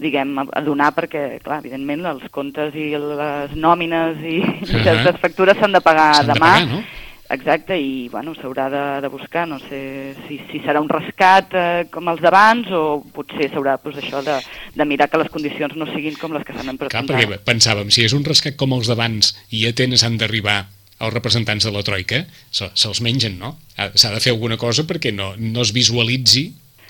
diguem, 0.01 0.31
a- 0.41 0.63
donar, 0.65 0.89
perquè, 0.97 1.37
clar, 1.45 1.59
evidentment, 1.61 2.07
els 2.09 2.25
comptes 2.33 2.73
i 2.73 2.87
les 2.97 3.53
nòmines 3.53 4.17
i 4.25 4.39
Ahà. 4.41 4.81
certes 4.87 5.21
factures 5.21 5.59
s'han 5.61 5.77
de 5.77 5.81
pagar 5.85 6.09
S'han 6.15 6.25
de 6.31 6.33
demà. 6.33 6.39
pagar, 6.55 6.67
no? 6.73 6.81
Exacte, 7.29 7.75
i 7.77 8.07
bueno, 8.09 8.33
s'haurà 8.33 8.65
de, 8.73 8.83
de 9.05 9.09
buscar, 9.13 9.43
no 9.47 9.59
sé 9.61 10.15
si, 10.27 10.39
si 10.49 10.61
serà 10.63 10.81
un 10.81 10.89
rescat 10.89 11.51
eh, 11.53 11.83
com 11.93 12.07
els 12.09 12.23
d'abans 12.25 12.71
o 12.73 13.03
potser 13.13 13.51
s'haurà 13.51 13.75
pues, 13.83 13.99
això 14.01 14.23
de, 14.25 14.39
de 14.73 14.87
mirar 14.89 15.05
que 15.11 15.19
les 15.21 15.29
condicions 15.29 15.75
no 15.77 15.85
siguin 15.91 16.17
com 16.17 16.33
les 16.33 16.41
que 16.47 16.55
s'han 16.57 16.71
Clar, 16.73 16.79
presentat. 16.87 17.11
perquè 17.13 17.37
pensàvem, 17.45 17.91
si 17.93 18.01
és 18.07 18.15
un 18.17 18.25
rescat 18.25 18.57
com 18.57 18.73
els 18.73 18.89
d'abans 18.89 19.35
i 19.53 19.67
a 19.67 19.73
Atenes 19.75 20.01
han 20.07 20.17
d'arribar 20.17 20.63
els 20.99 21.13
representants 21.13 21.63
de 21.69 21.71
la 21.71 21.83
Troika, 21.85 22.23
se- 22.51 22.71
se'ls 22.73 22.99
mengen, 23.05 23.37
no? 23.39 23.53
Ha- 23.77 23.91
S'ha 23.93 24.09
de 24.15 24.19
fer 24.25 24.33
alguna 24.33 24.57
cosa 24.57 24.83
perquè 24.89 25.13
no, 25.13 25.35
no 25.37 25.61
es 25.61 25.71
visualitzi... 25.75 26.49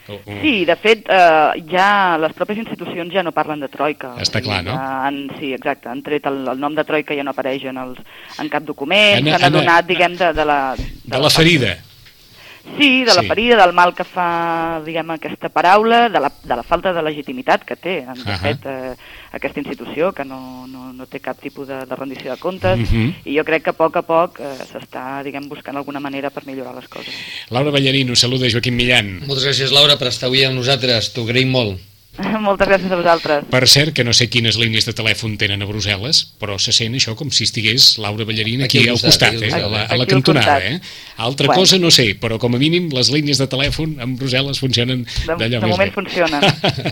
o- 0.09 0.19
o- 0.25 0.39
Sí, 0.41 0.65
de 0.65 0.75
fet, 0.75 1.05
eh, 1.09 1.63
ja 1.71 2.17
les 2.17 2.33
pròpies 2.33 2.57
institucions 2.63 3.13
ja 3.13 3.23
no 3.23 3.31
parlen 3.31 3.59
de 3.59 3.67
troika. 3.69 4.15
Està 4.19 4.41
clar, 4.41 4.63
no? 4.63 4.71
Ja 4.71 5.05
han, 5.07 5.29
sí, 5.39 5.53
exacte, 5.53 5.89
han 5.89 6.01
tret 6.03 6.25
el, 6.25 6.47
el 6.47 6.59
nom 6.59 6.75
de 6.75 6.83
troika 6.83 7.15
ja 7.15 7.23
no 7.23 7.31
apareix 7.31 7.63
en, 7.65 7.77
els, 7.77 7.99
en 8.39 8.49
cap 8.49 8.63
document, 8.63 9.17
Han- 9.19 9.25
s'han 9.25 9.43
han- 9.43 9.55
adonat, 9.55 9.85
diguem, 9.87 10.15
de, 10.17 10.33
de 10.33 10.45
la... 10.45 10.59
De 11.05 11.17
la 11.19 11.29
ferida. 11.29 11.77
Sí, 12.77 13.03
de 13.03 13.13
la 13.13 13.21
Sí. 13.21 13.27
ferida, 13.27 13.57
del 13.65 13.73
mal 13.73 13.93
que 13.93 14.03
fa, 14.03 14.81
diguem, 14.85 15.09
aquesta 15.11 15.49
paraula, 15.49 16.07
de 16.09 16.19
la, 16.19 16.31
de 16.43 16.55
la 16.55 16.63
falta 16.63 16.93
de 16.93 17.01
legitimitat 17.03 17.63
que 17.65 17.75
té, 17.75 17.99
en 18.03 18.09
Ahà. 18.25 18.37
fet, 18.39 18.65
eh, 18.65 18.95
aquesta 19.33 19.59
institució, 19.59 20.13
que 20.13 20.23
no, 20.23 20.65
no, 20.67 20.93
no 20.93 21.05
té 21.07 21.19
cap 21.19 21.39
tipus 21.39 21.67
de, 21.67 21.85
de 21.85 21.95
rendició 21.95 22.31
de 22.31 22.39
comptes, 22.39 22.79
Mhm. 22.79 23.15
i 23.25 23.37
jo 23.37 23.43
crec 23.43 23.63
que 23.63 23.69
a 23.71 23.73
poc 23.73 23.97
a 23.97 24.01
poc 24.03 24.39
eh, 24.39 24.55
s'està, 24.71 25.23
diguem, 25.23 25.49
buscant 25.49 25.75
alguna 25.75 25.99
manera 25.99 26.29
per 26.29 26.45
millorar 26.45 26.75
les 26.75 26.87
coses. 26.87 27.13
Laura 27.49 27.71
Ballarino, 27.71 28.15
saluda 28.15 28.47
Joaquim 28.49 28.75
Millan. 28.75 29.19
Moltes 29.27 29.45
gràcies, 29.45 29.71
Laura, 29.71 29.97
per 29.97 30.07
estar 30.07 30.27
avui 30.27 30.43
amb 30.45 30.55
nosaltres. 30.55 31.11
T'ho 31.13 31.23
agraïm 31.27 31.49
molt. 31.51 31.79
Moltes 32.45 32.67
gràcies 32.67 32.91
a 32.91 32.97
vosaltres. 32.99 33.45
Per 33.51 33.61
cert, 33.67 33.93
que 33.95 34.03
no 34.03 34.13
sé 34.13 34.27
quines 34.31 34.57
línies 34.59 34.85
de 34.87 34.93
telèfon 34.97 35.37
tenen 35.39 35.61
a 35.63 35.67
Brussel·les, 35.69 36.21
però 36.41 36.57
se 36.59 36.73
sent 36.75 36.95
això 36.97 37.15
com 37.19 37.31
si 37.31 37.45
estigués 37.47 37.97
Laura 38.01 38.25
Ballarina 38.27 38.65
aquí, 38.67 38.79
Aquí 38.83 38.89
al 38.91 38.99
costat, 39.01 39.35
aquí 39.37 39.49
eh? 39.49 39.53
a, 39.55 39.67
la, 39.71 39.83
a 39.85 39.97
la 39.99 40.05
cantonada. 40.09 40.57
Eh? 40.65 40.79
Altra 41.17 41.47
Bueno. 41.47 41.61
cosa 41.61 41.77
no 41.79 41.91
sé, 41.91 42.15
però 42.19 42.37
com 42.39 42.55
a 42.55 42.59
mínim 42.61 42.89
les 42.95 43.09
línies 43.11 43.39
de 43.41 43.47
telèfon 43.51 43.97
en 44.03 44.15
Brussel·les 44.19 44.59
funcionen 44.61 45.05
De, 45.05 45.35
d'allò 45.35 45.59
de 45.59 45.67
més 45.67 45.73
moment 45.75 45.89
bé. 45.89 45.95
funcionen. 45.95 46.41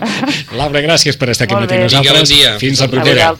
Laura, 0.58 0.82
gràcies 0.84 1.16
per 1.20 1.30
estar 1.32 1.46
aquí 1.48 1.54
Molt 1.56 1.70
amb 1.70 1.76
bé. 1.78 1.82
nosaltres. 1.84 2.18
Bon 2.18 2.32
dia. 2.36 2.54
Fins 2.60 2.80
la 2.84 2.88
propera. 2.92 3.32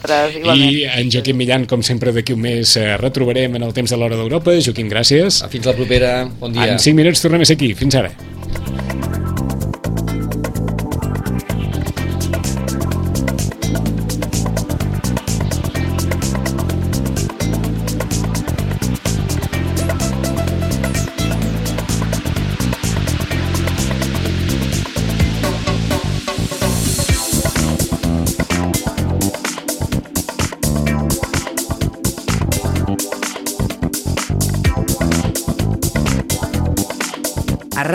I 0.55 0.85
en 0.93 1.11
Joaquim 1.13 1.37
Millan, 1.41 1.67
com 1.71 1.83
sempre, 1.83 2.13
d'aquí 2.13 2.33
un 2.37 2.43
mes 2.45 2.77
eh, 2.77 2.97
retrobarem 3.01 3.57
en 3.61 3.63
el 3.69 3.73
temps 3.77 3.91
de 3.91 3.97
l'Hora 4.01 4.17
d'Europa. 4.21 4.57
Joaquim, 4.65 4.89
gràcies. 4.93 5.43
Fins 5.53 5.67
la 5.69 5.77
propera. 5.77 6.13
Bon 6.41 6.53
dia. 6.53 6.73
En 6.73 6.79
5 6.79 6.97
minuts 6.99 7.25
tornem 7.25 7.43
a 7.45 7.49
ser 7.49 7.59
aquí. 7.61 7.73
Fins 7.79 7.95
ara. 8.01 8.13